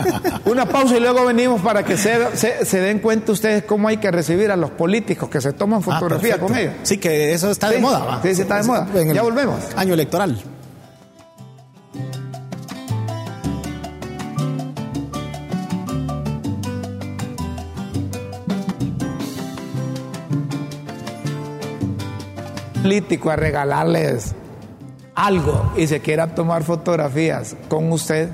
Una 0.46 0.64
pausa 0.66 0.96
y 0.96 1.00
luego 1.00 1.26
venimos 1.26 1.60
para 1.60 1.84
que 1.84 1.98
se, 1.98 2.34
se- 2.38 2.64
se 2.64 2.80
den 2.80 3.00
cuenta 3.00 3.32
ustedes 3.32 3.64
cómo 3.64 3.88
hay 3.88 3.98
que 3.98 4.10
recibir 4.10 4.50
a 4.50 4.56
los 4.56 4.70
políticos 4.70 5.28
que 5.28 5.42
se 5.42 5.52
toman 5.52 5.80
Ah, 5.80 5.82
fotografía 5.82 6.38
con 6.38 6.56
ellos. 6.56 6.72
Sí, 6.84 6.96
que 6.96 7.34
eso 7.34 7.50
está 7.50 7.68
de 7.68 7.78
moda, 7.78 7.98
¿va? 7.98 8.22
sí, 8.22 8.34
sí, 8.34 8.40
está 8.40 8.56
de 8.56 8.62
moda. 8.64 8.88
Ya 9.12 9.20
volvemos. 9.22 9.56
Año 9.76 9.92
electoral. 9.92 10.40
Político 22.82 23.30
a 23.30 23.36
regalarles 23.36 24.34
algo 25.14 25.72
y 25.76 25.86
se 25.86 26.00
quiera 26.00 26.28
tomar 26.34 26.62
fotografías 26.62 27.56
con 27.68 27.90
usted, 27.92 28.30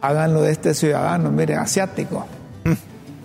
háganlo 0.00 0.42
de 0.42 0.52
este 0.52 0.74
ciudadano, 0.74 1.30
mire, 1.30 1.54
asiático. 1.56 2.26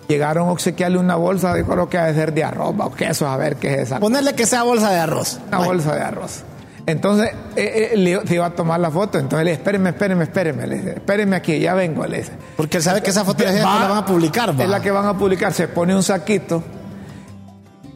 Llegaron 0.08 0.48
a 0.48 0.52
obsequiarle 0.52 0.98
una 0.98 1.16
bolsa, 1.16 1.54
dijo 1.54 1.74
lo 1.76 1.88
que 1.88 1.98
ha 1.98 2.06
de 2.06 2.14
ser 2.14 2.32
de 2.34 2.44
arroz 2.44 2.74
o 2.78 2.90
queso, 2.92 3.26
a 3.28 3.36
ver 3.36 3.56
qué 3.56 3.74
es 3.74 3.80
esa. 3.82 4.00
Ponerle 4.00 4.34
que 4.34 4.46
sea 4.46 4.62
bolsa 4.62 4.90
de 4.90 4.98
arroz. 4.98 5.38
Una 5.48 5.58
bolsa 5.58 5.94
de 5.94 6.02
arroz. 6.02 6.42
Entonces, 6.84 7.30
eh, 7.54 7.90
eh, 7.92 7.96
le- 7.96 8.26
se 8.26 8.34
iba 8.34 8.46
a 8.46 8.50
tomar 8.50 8.80
la 8.80 8.90
foto. 8.90 9.16
Entonces 9.18 9.44
le 9.44 9.52
espéreme, 9.52 9.90
espéreme, 9.90 10.24
espéreme. 10.24 10.66
Le 10.66 10.76
dice, 10.78 10.90
espéreme 10.94 11.36
aquí, 11.36 11.60
ya 11.60 11.74
vengo. 11.74 12.04
Le 12.06 12.18
dice. 12.18 12.32
Porque 12.56 12.78
él 12.78 12.82
sabe 12.82 13.00
que 13.02 13.10
esa 13.10 13.24
fotografía 13.24 13.64
Va- 13.64 13.74
no 13.74 13.80
la 13.80 13.88
van 13.88 13.98
a 13.98 14.04
publicar, 14.06 14.58
va. 14.58 14.64
Es 14.64 14.68
la 14.68 14.80
que 14.82 14.90
van 14.90 15.06
a 15.06 15.16
publicar. 15.16 15.52
Se 15.52 15.68
pone 15.68 15.94
un 15.94 16.02
saquito 16.02 16.62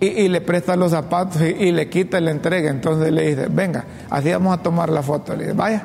y, 0.01 0.07
y 0.07 0.29
le 0.29 0.41
presta 0.41 0.77
los 0.77 0.91
zapatos 0.93 1.41
y, 1.43 1.45
y 1.47 1.73
le 1.73 1.89
quita 1.89 2.19
y 2.19 2.23
le 2.23 2.31
entrega. 2.31 2.71
Entonces 2.71 3.13
le 3.13 3.27
dice, 3.29 3.47
venga, 3.51 3.85
así 4.11 4.31
vamos 4.31 4.59
a 4.59 4.63
tomar 4.63 4.91
la 4.91 5.03
foto. 5.03 5.35
Le 5.35 5.45
dice, 5.45 5.55
vaya, 5.57 5.83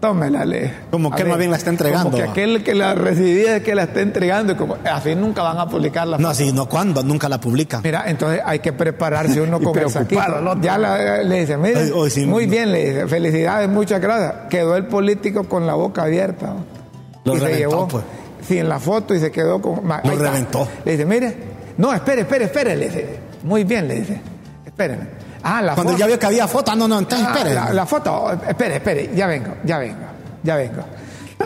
tómela. 0.00 0.44
Le 0.44 0.60
dice. 0.60 0.74
Como 0.90 1.10
que 1.10 1.24
más 1.24 1.38
bien 1.38 1.50
la 1.50 1.56
está 1.56 1.70
entregando, 1.70 2.10
Como 2.10 2.22
que 2.22 2.28
aquel 2.30 2.62
que 2.62 2.74
la 2.74 2.94
recibía 2.94 3.56
es 3.56 3.62
que 3.64 3.74
la 3.74 3.82
está 3.84 4.00
entregando. 4.00 4.52
y 4.52 4.56
Como, 4.56 4.76
así 4.90 5.14
nunca 5.16 5.42
van 5.42 5.58
a 5.58 5.66
publicar 5.68 6.06
la 6.06 6.18
No, 6.18 6.28
foto. 6.28 6.30
así, 6.30 6.52
no, 6.52 6.68
¿cuándo? 6.68 7.02
Nunca 7.02 7.28
la 7.28 7.40
publican. 7.40 7.80
Mira, 7.82 8.04
entonces 8.06 8.40
hay 8.44 8.60
que 8.60 8.72
prepararse 8.72 9.40
uno 9.40 9.60
con 9.62 9.76
el 9.76 9.90
saquito. 9.90 10.20
Ya 10.60 10.78
la- 10.78 11.22
le 11.24 11.40
dice, 11.40 11.56
mire, 11.56 11.80
Ay, 11.80 11.90
hoy 11.94 12.10
sí, 12.10 12.26
muy 12.26 12.46
no. 12.46 12.52
bien, 12.52 12.70
le 12.70 12.84
dice, 12.90 13.06
felicidades, 13.08 13.68
muchas 13.68 14.00
gracias. 14.00 14.34
Quedó 14.50 14.76
el 14.76 14.86
político 14.86 15.44
con 15.44 15.66
la 15.66 15.74
boca 15.74 16.02
abierta. 16.04 16.46
¿no? 16.46 16.78
Lo 17.24 17.36
y 17.36 17.40
se 17.40 17.56
llevó 17.58 17.88
pues. 17.88 18.04
sí, 18.46 18.58
en 18.58 18.68
la 18.68 18.78
foto 18.78 19.14
y 19.16 19.18
se 19.20 19.30
quedó 19.32 19.60
con... 19.60 19.80
Lo 20.04 20.16
reventó. 20.16 20.66
Le 20.84 20.92
dice, 20.92 21.04
mire, 21.04 21.36
no, 21.76 21.92
espere, 21.92 22.20
espere, 22.22 22.44
espere, 22.44 22.76
le 22.76 22.86
dice. 22.86 23.27
Muy 23.48 23.64
bien, 23.64 23.88
le 23.88 23.94
dice, 23.96 24.20
espéreme. 24.66 25.04
Ah, 25.42 25.62
la 25.62 25.74
Cuando 25.74 25.92
foto. 25.92 26.00
ya 26.00 26.06
vio 26.06 26.18
que 26.18 26.26
había 26.26 26.46
foto, 26.46 26.70
ah, 26.72 26.76
no, 26.76 26.86
no, 26.86 26.98
entonces 26.98 27.26
Ah, 27.26 27.32
espere. 27.34 27.54
la, 27.54 27.72
la 27.72 27.86
foto, 27.86 28.32
espere, 28.46 28.76
espere, 28.76 29.10
ya 29.14 29.26
vengo, 29.26 29.54
ya 29.64 29.78
vengo, 29.78 29.96
ya 30.42 30.56
vengo. 30.56 30.82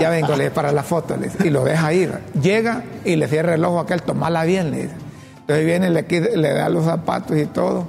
Ya 0.01 0.09
vengo, 0.11 0.29
le 0.35 0.45
dice, 0.45 0.51
para 0.51 0.73
la 0.73 0.83
foto, 0.83 1.17
le 1.17 1.29
dice, 1.29 1.47
y 1.47 1.51
lo 1.51 1.65
deja 1.65 1.93
ir. 1.93 2.13
Llega 2.41 2.83
y 3.05 3.15
le 3.17 3.29
cierra 3.29 3.55
el 3.55 3.65
ojo 3.65 3.79
a 3.79 3.83
aquel, 3.83 4.03
tomala 4.03 4.43
bien, 4.45 4.71
le 4.71 4.83
dice. 4.85 4.95
Entonces 5.41 5.67
viene, 5.67 5.91
le, 5.91 6.03
le 6.37 6.53
da 6.55 6.69
los 6.71 6.85
zapatos 6.87 7.37
y 7.37 7.45
todo, 7.47 7.87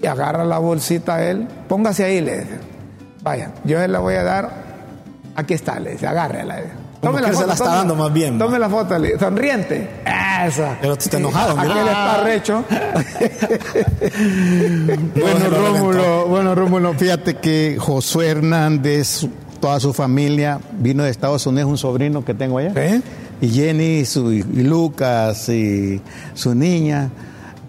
y 0.00 0.06
agarra 0.06 0.44
la 0.44 0.58
bolsita 0.58 1.16
a 1.16 1.24
él, 1.24 1.46
póngase 1.68 2.04
ahí, 2.04 2.20
le 2.20 2.38
dice. 2.38 2.58
Vaya, 3.22 3.50
yo 3.64 3.80
se 3.80 3.88
la 3.88 3.98
voy 3.98 4.14
a 4.14 4.22
dar, 4.22 4.50
aquí 5.34 5.54
está, 5.54 5.78
le 5.80 5.90
dice, 5.92 6.06
agárrela. 6.06 6.56
le 6.56 6.62
dice. 6.62 6.74
Como 7.00 7.18
que 7.18 7.26
él 7.30 7.36
se 7.36 7.46
la 7.46 7.52
está 7.52 7.64
tome- 7.66 7.76
dando 7.76 7.94
más 7.94 8.12
bien, 8.12 8.38
Tome 8.38 8.58
la 8.58 8.68
foto, 8.68 8.94
sonriente. 9.20 9.88
Esa. 10.46 10.76
Pero 10.80 10.94
está 10.94 11.16
enojado, 11.18 11.56
mira. 11.56 11.72
Aquel 11.74 11.86
está 11.88 12.22
recho. 12.24 12.64
Bueno, 15.20 15.50
Rómulo, 15.50 16.26
bueno, 16.28 16.54
Rómulo, 16.54 16.94
fíjate 16.94 17.34
que 17.36 17.76
Josué 17.78 18.28
Hernández, 18.28 19.26
toda 19.60 19.80
su 19.80 19.92
familia, 19.92 20.60
vino 20.78 21.02
de 21.04 21.10
Estados 21.10 21.46
Unidos, 21.46 21.70
un 21.70 21.78
sobrino 21.78 22.24
que 22.24 22.34
tengo 22.34 22.58
allá. 22.58 22.72
¿Sí? 22.74 23.02
Y 23.40 23.48
Jenny 23.50 24.04
su, 24.04 24.32
y 24.32 24.42
Lucas 24.42 25.48
y 25.48 26.00
su 26.34 26.54
niña, 26.54 27.10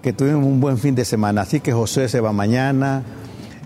que 0.01 0.13
tuvimos 0.13 0.43
un 0.45 0.59
buen 0.59 0.77
fin 0.77 0.95
de 0.95 1.05
semana. 1.05 1.41
Así 1.41 1.59
que 1.59 1.71
Josué 1.71 2.07
se 2.09 2.19
va 2.19 2.31
mañana. 2.31 3.03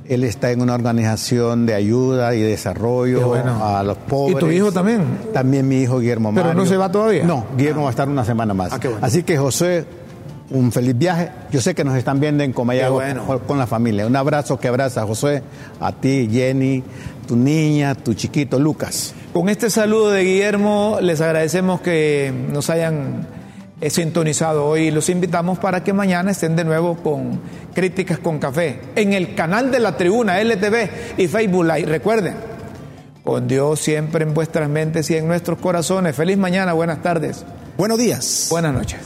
Él 0.10 0.24
está 0.26 0.52
en 0.52 0.62
una 0.62 0.74
organización 0.76 1.66
de 1.66 1.74
ayuda 1.76 2.36
y 2.36 2.42
desarrollo 2.42 3.28
bueno. 3.28 3.66
a 3.66 3.84
los 3.84 3.98
pobres. 3.98 4.36
¿Y 4.36 4.40
tu 4.40 4.52
hijo 4.52 4.72
también? 4.72 5.02
También 5.34 5.68
mi 5.68 5.82
hijo 5.82 6.00
Guillermo 6.00 6.32
¿Pero 6.34 6.48
Mario. 6.48 6.62
no 6.62 6.68
se 6.68 6.76
va 6.78 6.92
todavía? 6.92 7.24
No, 7.24 7.46
Guillermo 7.58 7.84
va 7.84 7.88
a 7.88 7.92
estar 7.92 8.10
una 8.10 8.26
semana 8.26 8.54
más. 8.54 8.74
Ah, 8.74 8.80
qué 8.80 8.90
bueno. 8.90 9.06
Así 9.06 9.24
que 9.24 9.38
José, 9.38 9.86
un 10.50 10.72
feliz 10.74 10.98
viaje. 10.98 11.30
Yo 11.52 11.62
sé 11.62 11.74
que 11.74 11.86
nos 11.86 11.96
están 11.96 12.20
viendo 12.20 12.44
en 12.44 12.52
Comayagua 12.52 13.06
Qué 13.06 13.14
bueno. 13.20 13.42
con- 13.48 13.58
la 13.58 13.66
familia. 13.66 14.06
Un 14.06 14.16
abrazo 14.18 14.60
que 14.60 14.68
abraza 14.68 15.06
José, 15.06 15.42
a 15.80 15.94
ti, 15.94 16.28
Jenny, 16.30 16.84
tu 17.26 17.38
niña, 17.38 17.96
tu 17.96 18.14
chiquito 18.14 18.60
Lucas. 18.60 19.14
Con 19.32 19.48
este 19.48 19.70
saludo 19.70 20.12
de 20.12 20.24
Guillermo, 20.26 20.98
les 21.02 21.22
agradecemos 21.22 21.80
que 21.80 22.34
nos 22.52 22.70
hayan 22.70 23.26
sintonizado 23.90 24.66
hoy. 24.66 24.92
Los 24.92 25.10
invitamos 25.10 25.60
para 25.60 25.84
que 25.84 25.94
mañana 25.94 26.32
estén 26.32 26.56
de 26.56 26.64
nuevo 26.64 26.96
con 26.98 27.40
Críticas 27.74 28.20
con 28.20 28.40
Café 28.40 28.80
en 28.96 29.14
el 29.14 29.36
canal 29.36 29.72
de 29.72 29.80
la 29.80 29.98
Tribuna 29.98 30.42
LTV 30.42 31.18
y 31.18 31.28
Facebook 31.28 31.66
Live. 31.66 31.86
Recuerden, 31.86 32.36
con 33.24 33.48
Dios 33.48 33.80
siempre 33.80 34.24
en 34.24 34.34
vuestras 34.34 34.70
mentes 34.70 35.10
y 35.10 35.16
en 35.16 35.28
nuestros 35.28 35.60
corazones. 35.60 36.16
Feliz 36.16 36.38
mañana, 36.38 36.74
buenas 36.74 37.02
tardes. 37.02 37.46
Buenos 37.78 37.98
días. 37.98 38.48
Buenas 38.50 38.74
noches. 38.74 39.00